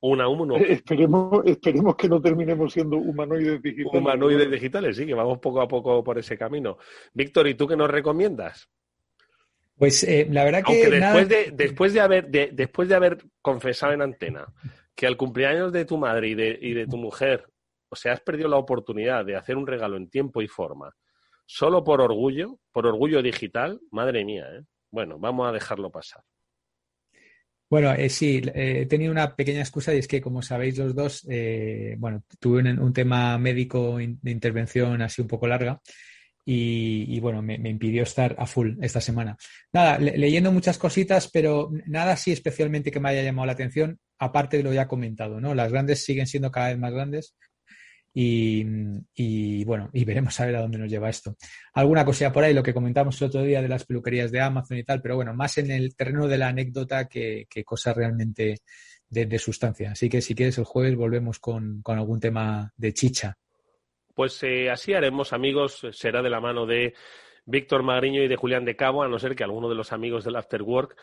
Una, 0.00 0.26
uno. 0.26 0.56
Esperemos, 0.56 1.42
esperemos 1.44 1.94
que 1.94 2.08
no 2.08 2.20
terminemos 2.20 2.72
siendo 2.72 2.96
humanoides 2.96 3.62
digitales. 3.62 4.00
Humanoides 4.00 4.50
digitales, 4.50 4.96
sí, 4.96 5.06
que 5.06 5.14
vamos 5.14 5.38
poco 5.38 5.60
a 5.60 5.68
poco 5.68 6.02
por 6.02 6.18
ese 6.18 6.36
camino. 6.36 6.76
Víctor, 7.14 7.46
¿y 7.46 7.54
tú 7.54 7.68
qué 7.68 7.76
nos 7.76 7.88
recomiendas? 7.88 8.68
Pues 9.82 10.04
eh, 10.04 10.28
la 10.30 10.44
verdad 10.44 10.62
que. 10.62 10.80
Aunque 10.80 11.00
después, 11.00 11.28
de, 11.28 11.50
después, 11.52 11.92
de 11.92 12.00
haber, 12.00 12.28
de, 12.28 12.50
después 12.52 12.88
de 12.88 12.94
haber 12.94 13.18
confesado 13.40 13.92
en 13.92 14.02
antena 14.02 14.46
que 14.94 15.08
al 15.08 15.16
cumpleaños 15.16 15.72
de 15.72 15.84
tu 15.84 15.98
madre 15.98 16.28
y 16.28 16.34
de, 16.36 16.56
y 16.62 16.72
de 16.72 16.86
tu 16.86 16.96
mujer, 16.96 17.48
o 17.88 17.96
sea, 17.96 18.12
has 18.12 18.20
perdido 18.20 18.48
la 18.48 18.58
oportunidad 18.58 19.24
de 19.24 19.34
hacer 19.34 19.56
un 19.56 19.66
regalo 19.66 19.96
en 19.96 20.08
tiempo 20.08 20.40
y 20.40 20.46
forma, 20.46 20.94
solo 21.46 21.82
por 21.82 22.00
orgullo, 22.00 22.60
por 22.70 22.86
orgullo 22.86 23.22
digital, 23.22 23.80
madre 23.90 24.24
mía, 24.24 24.46
¿eh? 24.52 24.62
Bueno, 24.88 25.18
vamos 25.18 25.48
a 25.48 25.52
dejarlo 25.52 25.90
pasar. 25.90 26.22
Bueno, 27.68 27.90
eh, 27.92 28.08
sí, 28.08 28.40
eh, 28.54 28.82
he 28.82 28.86
tenido 28.86 29.10
una 29.10 29.34
pequeña 29.34 29.62
excusa 29.62 29.92
y 29.92 29.98
es 29.98 30.06
que, 30.06 30.20
como 30.20 30.42
sabéis 30.42 30.78
los 30.78 30.94
dos, 30.94 31.26
eh, 31.28 31.96
bueno, 31.98 32.22
tuve 32.38 32.60
un, 32.60 32.78
un 32.78 32.92
tema 32.92 33.36
médico 33.36 33.98
in, 33.98 34.20
de 34.22 34.30
intervención 34.30 35.02
así 35.02 35.22
un 35.22 35.26
poco 35.26 35.48
larga 35.48 35.80
y, 36.44 37.20
bueno, 37.20 37.40
me, 37.42 37.54
impidió 37.54 38.02
estar 38.02 38.34
a 38.38 38.46
full 38.46 38.76
esta 38.82 39.00
semana. 39.00 39.36
Nada, 39.72 39.98
le, 39.98 40.18
leyendo 40.18 40.50
muchas 40.50 40.78
cositas, 40.78 41.30
pero 41.32 41.70
nada 41.86 42.12
así 42.12 42.32
especialmente 42.32 42.90
que 42.90 43.00
me 43.00 43.10
haya 43.10 43.22
llamado 43.22 43.46
la 43.46 43.52
atención, 43.52 43.98
aparte 44.18 44.56
de 44.56 44.62
lo 44.64 44.72
ya 44.72 44.88
comentado, 44.88 45.40
¿no? 45.40 45.54
Las 45.54 45.70
grandes 45.70 46.04
siguen 46.04 46.26
siendo 46.26 46.50
cada 46.50 46.68
vez 46.68 46.78
más 46.78 46.92
grandes 46.92 47.36
y, 48.14 49.64
bueno, 49.64 49.90
y 49.92 50.04
veremos 50.04 50.38
a 50.38 50.46
ver 50.46 50.56
a 50.56 50.60
dónde 50.60 50.78
nos 50.78 50.90
lleva 50.90 51.08
esto. 51.08 51.36
Alguna 51.74 52.04
cosilla 52.04 52.32
por 52.32 52.44
ahí, 52.44 52.52
lo 52.52 52.62
que 52.62 52.74
comentamos 52.74 53.20
el 53.20 53.28
otro 53.28 53.42
día 53.42 53.62
de 53.62 53.68
las 53.68 53.84
peluquerías 53.84 54.30
de 54.30 54.40
Amazon 54.40 54.78
y 54.78 54.84
tal, 54.84 55.00
pero 55.00 55.16
bueno, 55.16 55.34
más 55.34 55.58
en 55.58 55.70
el 55.70 55.94
terreno 55.96 56.28
de 56.28 56.38
la 56.38 56.48
anécdota 56.48 57.08
que, 57.08 57.46
que 57.48 57.64
cosas 57.64 57.96
realmente 57.96 58.60
de, 59.08 59.26
de, 59.26 59.38
sustancia. 59.38 59.92
Así 59.92 60.08
que 60.08 60.20
si 60.20 60.34
quieres 60.34 60.58
el 60.58 60.64
jueves 60.64 60.96
volvemos 60.96 61.38
con, 61.38 61.82
con 61.82 61.98
algún 61.98 62.20
tema 62.20 62.72
de 62.76 62.92
chicha. 62.92 63.36
Pues 64.14 64.42
eh, 64.42 64.70
así 64.70 64.94
haremos, 64.94 65.32
amigos, 65.32 65.86
será 65.92 66.22
de 66.22 66.30
la 66.30 66.40
mano 66.40 66.66
de 66.66 66.94
Víctor 67.44 67.82
Magriño 67.82 68.22
y 68.22 68.28
de 68.28 68.36
Julián 68.36 68.64
de 68.64 68.76
Cabo, 68.76 69.02
a 69.02 69.08
no 69.08 69.18
ser 69.18 69.34
que 69.34 69.44
alguno 69.44 69.68
de 69.68 69.74
los 69.74 69.92
amigos 69.92 70.24
del 70.24 70.36
After 70.36 70.62
Work 70.62 70.96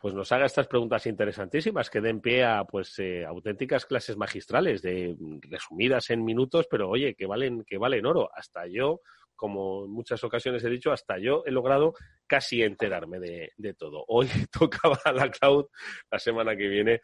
pues 0.00 0.14
nos 0.14 0.30
haga 0.30 0.46
estas 0.46 0.66
preguntas 0.68 1.06
interesantísimas 1.06 1.88
que 1.88 2.00
den 2.00 2.20
pie 2.20 2.44
a 2.44 2.64
pues 2.64 2.98
eh, 2.98 3.24
auténticas 3.24 3.86
clases 3.86 4.16
magistrales 4.16 4.82
de 4.82 5.16
resumidas 5.42 6.10
en 6.10 6.24
minutos, 6.24 6.66
pero 6.70 6.90
oye, 6.90 7.14
que 7.14 7.26
valen 7.26 7.64
que 7.64 7.78
valen 7.78 8.04
oro. 8.04 8.30
Hasta 8.34 8.66
yo, 8.66 9.00
como 9.34 9.86
en 9.86 9.90
muchas 9.92 10.22
ocasiones 10.22 10.62
he 10.64 10.68
dicho, 10.68 10.92
hasta 10.92 11.18
yo 11.18 11.42
he 11.46 11.50
logrado 11.50 11.94
casi 12.26 12.62
enterarme 12.62 13.18
de, 13.18 13.52
de 13.56 13.74
todo. 13.74 14.04
Hoy 14.08 14.28
tocaba 14.52 15.00
la 15.14 15.30
cloud, 15.30 15.66
la 16.10 16.18
semana 16.18 16.54
que 16.56 16.68
viene 16.68 17.00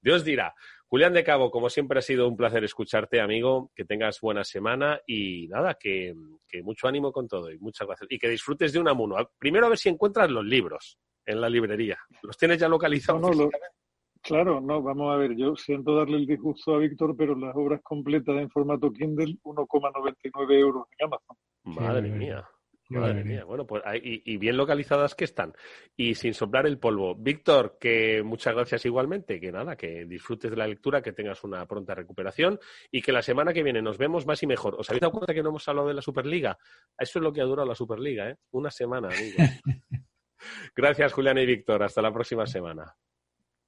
Dios 0.00 0.22
dirá. 0.22 0.54
Julián 0.94 1.12
de 1.12 1.24
Cabo, 1.24 1.50
como 1.50 1.68
siempre 1.68 1.98
ha 1.98 2.02
sido 2.02 2.28
un 2.28 2.36
placer 2.36 2.62
escucharte, 2.62 3.20
amigo, 3.20 3.72
que 3.74 3.84
tengas 3.84 4.20
buena 4.20 4.44
semana 4.44 5.00
y 5.08 5.48
nada, 5.48 5.74
que, 5.74 6.14
que 6.46 6.62
mucho 6.62 6.86
ánimo 6.86 7.10
con 7.10 7.26
todo 7.26 7.50
y 7.50 7.58
muchas 7.58 7.88
gracias. 7.88 8.06
Y 8.12 8.16
que 8.16 8.28
disfrutes 8.28 8.72
de 8.72 8.78
un 8.78 8.86
amuno. 8.86 9.16
Primero 9.36 9.66
a 9.66 9.70
ver 9.70 9.78
si 9.78 9.88
encuentras 9.88 10.30
los 10.30 10.44
libros 10.44 10.96
en 11.26 11.40
la 11.40 11.48
librería. 11.48 11.98
¿Los 12.22 12.36
tienes 12.36 12.60
ya 12.60 12.68
localizados? 12.68 13.20
No, 13.20 13.30
no, 13.30 13.34
lo, 13.34 13.50
claro, 14.22 14.60
no, 14.60 14.80
vamos 14.82 15.12
a 15.12 15.16
ver, 15.16 15.34
yo 15.34 15.56
siento 15.56 15.96
darle 15.96 16.16
el 16.16 16.26
disgusto 16.26 16.76
a 16.76 16.78
Víctor, 16.78 17.16
pero 17.18 17.34
las 17.34 17.56
obras 17.56 17.80
completas 17.82 18.36
en 18.36 18.48
formato 18.48 18.92
Kindle, 18.92 19.36
1,99 19.42 20.52
euros 20.60 20.84
en 20.96 21.06
Amazon. 21.06 21.36
Madre 21.64 22.08
mía. 22.08 22.48
Madre 22.90 23.24
mía, 23.24 23.44
bueno, 23.44 23.66
pues 23.66 23.82
y, 24.02 24.22
y, 24.30 24.36
bien 24.36 24.56
localizadas 24.56 25.14
que 25.14 25.24
están. 25.24 25.54
Y 25.96 26.14
sin 26.14 26.34
soplar 26.34 26.66
el 26.66 26.78
polvo. 26.78 27.14
Víctor, 27.14 27.78
que 27.80 28.22
muchas 28.22 28.54
gracias 28.54 28.84
igualmente, 28.84 29.40
que 29.40 29.50
nada, 29.50 29.74
que 29.74 30.04
disfrutes 30.04 30.50
de 30.50 30.56
la 30.56 30.66
lectura, 30.66 31.00
que 31.00 31.12
tengas 31.12 31.42
una 31.44 31.66
pronta 31.66 31.94
recuperación 31.94 32.58
y 32.90 33.00
que 33.00 33.12
la 33.12 33.22
semana 33.22 33.52
que 33.52 33.62
viene 33.62 33.80
nos 33.80 33.96
vemos 33.96 34.26
más 34.26 34.42
y 34.42 34.46
mejor. 34.46 34.76
¿Os 34.78 34.88
habéis 34.90 35.00
dado 35.00 35.12
cuenta 35.12 35.32
que 35.32 35.42
no 35.42 35.48
hemos 35.48 35.66
hablado 35.66 35.88
de 35.88 35.94
la 35.94 36.02
Superliga? 36.02 36.58
Eso 36.98 37.18
es 37.18 37.22
lo 37.22 37.32
que 37.32 37.40
ha 37.40 37.44
durado 37.44 37.66
la 37.66 37.74
Superliga, 37.74 38.28
¿eh? 38.28 38.36
Una 38.50 38.70
semana, 38.70 39.08
amigos. 39.08 39.36
gracias, 40.76 41.12
Julián 41.12 41.38
y 41.38 41.46
Víctor. 41.46 41.82
Hasta 41.82 42.02
la 42.02 42.12
próxima 42.12 42.46
semana. 42.46 42.94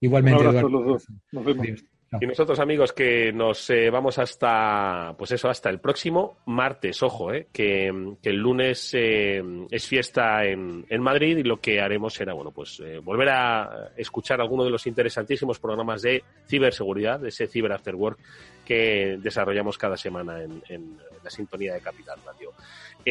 Igualmente, 0.01 0.41
Un 0.41 0.47
abrazo 0.47 0.67
a 0.67 0.71
los 0.71 0.85
dos. 0.85 1.07
Nos 1.33 1.45
vemos. 1.45 1.85
Y 2.21 2.27
nosotros, 2.27 2.61
amigos, 2.61 2.93
que 2.93 3.33
nos 3.33 3.69
eh, 3.69 3.91
vamos 3.91 4.19
hasta, 4.19 5.15
pues 5.19 5.33
eso, 5.33 5.49
hasta 5.49 5.69
el 5.71 5.81
próximo 5.81 6.39
martes, 6.47 7.03
ojo, 7.03 7.33
eh, 7.33 7.49
que, 7.53 7.89
el 8.23 8.37
lunes 8.37 8.91
eh, 8.95 9.43
es 9.71 9.87
fiesta 9.89 10.45
en, 10.45 10.87
en, 10.89 11.03
Madrid 11.03 11.39
y 11.39 11.43
lo 11.43 11.61
que 11.61 11.81
haremos 11.81 12.15
será, 12.15 12.33
bueno, 12.33 12.53
pues 12.53 12.81
eh, 12.81 13.01
volver 13.01 13.31
a 13.31 13.91
escuchar 13.97 14.41
alguno 14.41 14.63
de 14.63 14.71
los 14.71 14.87
interesantísimos 14.87 15.59
programas 15.59 16.01
de 16.03 16.23
ciberseguridad, 16.49 17.19
de 17.19 17.31
ese 17.31 17.49
Cyber 17.49 17.73
After 17.73 17.97
Work 17.97 18.19
que 18.65 19.19
desarrollamos 19.21 19.77
cada 19.77 19.97
semana 19.97 20.43
en, 20.43 20.63
en 20.69 20.97
la 21.23 21.31
sintonía 21.31 21.75
de 21.75 21.81
Capital 21.81 22.19
Radio. 22.25 22.53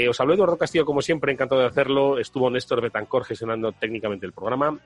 Os 0.09 0.19
habló 0.19 0.33
Eduardo 0.33 0.57
Castillo, 0.57 0.83
como 0.83 1.01
siempre, 1.01 1.31
encantado 1.31 1.61
de 1.61 1.67
hacerlo. 1.67 2.19
Estuvo 2.19 2.49
Néstor 2.49 2.81
Betancor 2.81 3.23
gestionando 3.23 3.71
técnicamente 3.71 4.25
el 4.25 4.33
programa. 4.33 4.77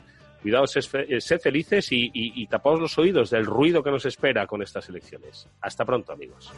Cuidaos, 0.42 0.72
sed 0.72 1.40
felices 1.40 1.92
y, 1.92 2.06
y, 2.06 2.42
y 2.42 2.48
tapaos 2.48 2.80
los 2.80 2.98
oídos 2.98 3.30
del 3.30 3.46
ruido 3.46 3.84
que 3.84 3.92
nos 3.92 4.06
espera 4.06 4.48
con 4.48 4.62
estas 4.62 4.88
elecciones. 4.90 5.48
Hasta 5.62 5.86
pronto, 5.86 6.14
amigos. 6.14 6.52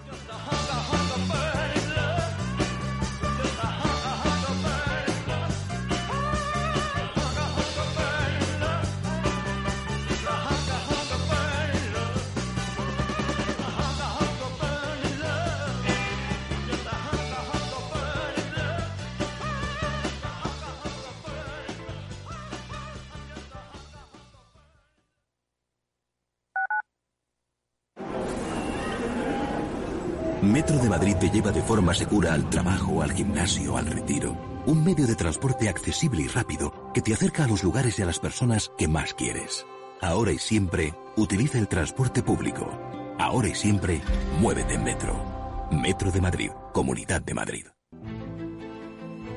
Metro 30.62 30.78
de 30.78 30.90
Madrid 30.90 31.16
te 31.16 31.32
lleva 31.32 31.52
de 31.52 31.64
forma 31.64 31.92
segura 31.92 32.36
al 32.36 32.48
trabajo, 32.48 33.02
al 33.02 33.12
gimnasio, 33.14 33.78
al 33.78 33.88
retiro. 33.88 34.38
Un 34.68 34.84
medio 34.84 35.08
de 35.08 35.16
transporte 35.16 35.68
accesible 35.68 36.22
y 36.22 36.28
rápido 36.28 36.92
que 36.94 37.02
te 37.02 37.16
acerca 37.16 37.46
a 37.46 37.48
los 37.48 37.64
lugares 37.64 37.98
y 37.98 38.04
a 38.04 38.06
las 38.06 38.20
personas 38.20 38.72
que 38.78 38.88
más 38.88 39.16
quieres. 39.16 39.66
Ahora 40.02 40.32
y 40.32 40.38
siempre, 40.38 40.94
utiliza 41.18 41.58
el 41.58 41.68
transporte 41.68 42.22
público. 42.22 42.70
Ahora 43.18 43.48
y 43.48 43.56
siempre, 43.56 44.02
muévete 44.40 44.76
en 44.76 44.84
Metro. 44.84 45.68
Metro 45.72 46.12
de 46.12 46.22
Madrid, 46.22 46.52
Comunidad 46.74 47.24
de 47.24 47.34
Madrid. 47.34 47.66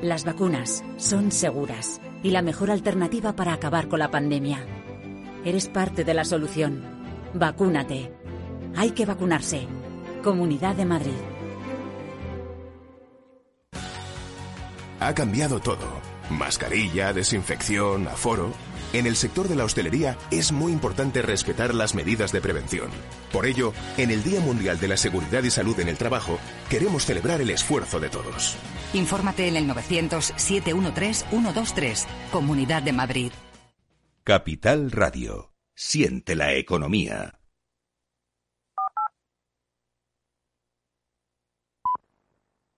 Las 0.02 0.26
vacunas 0.26 0.84
son 0.98 1.32
seguras 1.32 2.02
y 2.22 2.32
la 2.32 2.42
mejor 2.42 2.70
alternativa 2.70 3.32
para 3.32 3.54
acabar 3.54 3.88
con 3.88 3.98
la 3.98 4.10
pandemia. 4.10 4.62
Eres 5.42 5.68
parte 5.68 6.04
de 6.04 6.12
la 6.12 6.26
solución. 6.26 6.82
Vacúnate. 7.32 8.12
Hay 8.76 8.90
que 8.90 9.06
vacunarse. 9.06 9.66
Comunidad 10.24 10.74
de 10.74 10.86
Madrid. 10.86 11.12
Ha 14.98 15.14
cambiado 15.14 15.60
todo. 15.60 16.00
Mascarilla, 16.30 17.12
desinfección, 17.12 18.08
aforo. 18.08 18.50
En 18.94 19.06
el 19.06 19.16
sector 19.16 19.48
de 19.48 19.56
la 19.56 19.64
hostelería 19.64 20.16
es 20.30 20.50
muy 20.50 20.72
importante 20.72 21.20
respetar 21.20 21.74
las 21.74 21.94
medidas 21.94 22.32
de 22.32 22.40
prevención. 22.40 22.88
Por 23.32 23.44
ello, 23.44 23.74
en 23.98 24.10
el 24.10 24.24
Día 24.24 24.40
Mundial 24.40 24.80
de 24.80 24.88
la 24.88 24.96
Seguridad 24.96 25.42
y 25.42 25.50
Salud 25.50 25.78
en 25.78 25.88
el 25.88 25.98
Trabajo, 25.98 26.38
queremos 26.70 27.04
celebrar 27.04 27.42
el 27.42 27.50
esfuerzo 27.50 28.00
de 28.00 28.08
todos. 28.08 28.56
Infórmate 28.94 29.46
en 29.46 29.56
el 29.56 29.68
900-713-123, 29.68 32.06
Comunidad 32.32 32.82
de 32.82 32.94
Madrid. 32.94 33.30
Capital 34.22 34.90
Radio. 34.90 35.52
Siente 35.74 36.34
la 36.34 36.54
economía. 36.54 37.43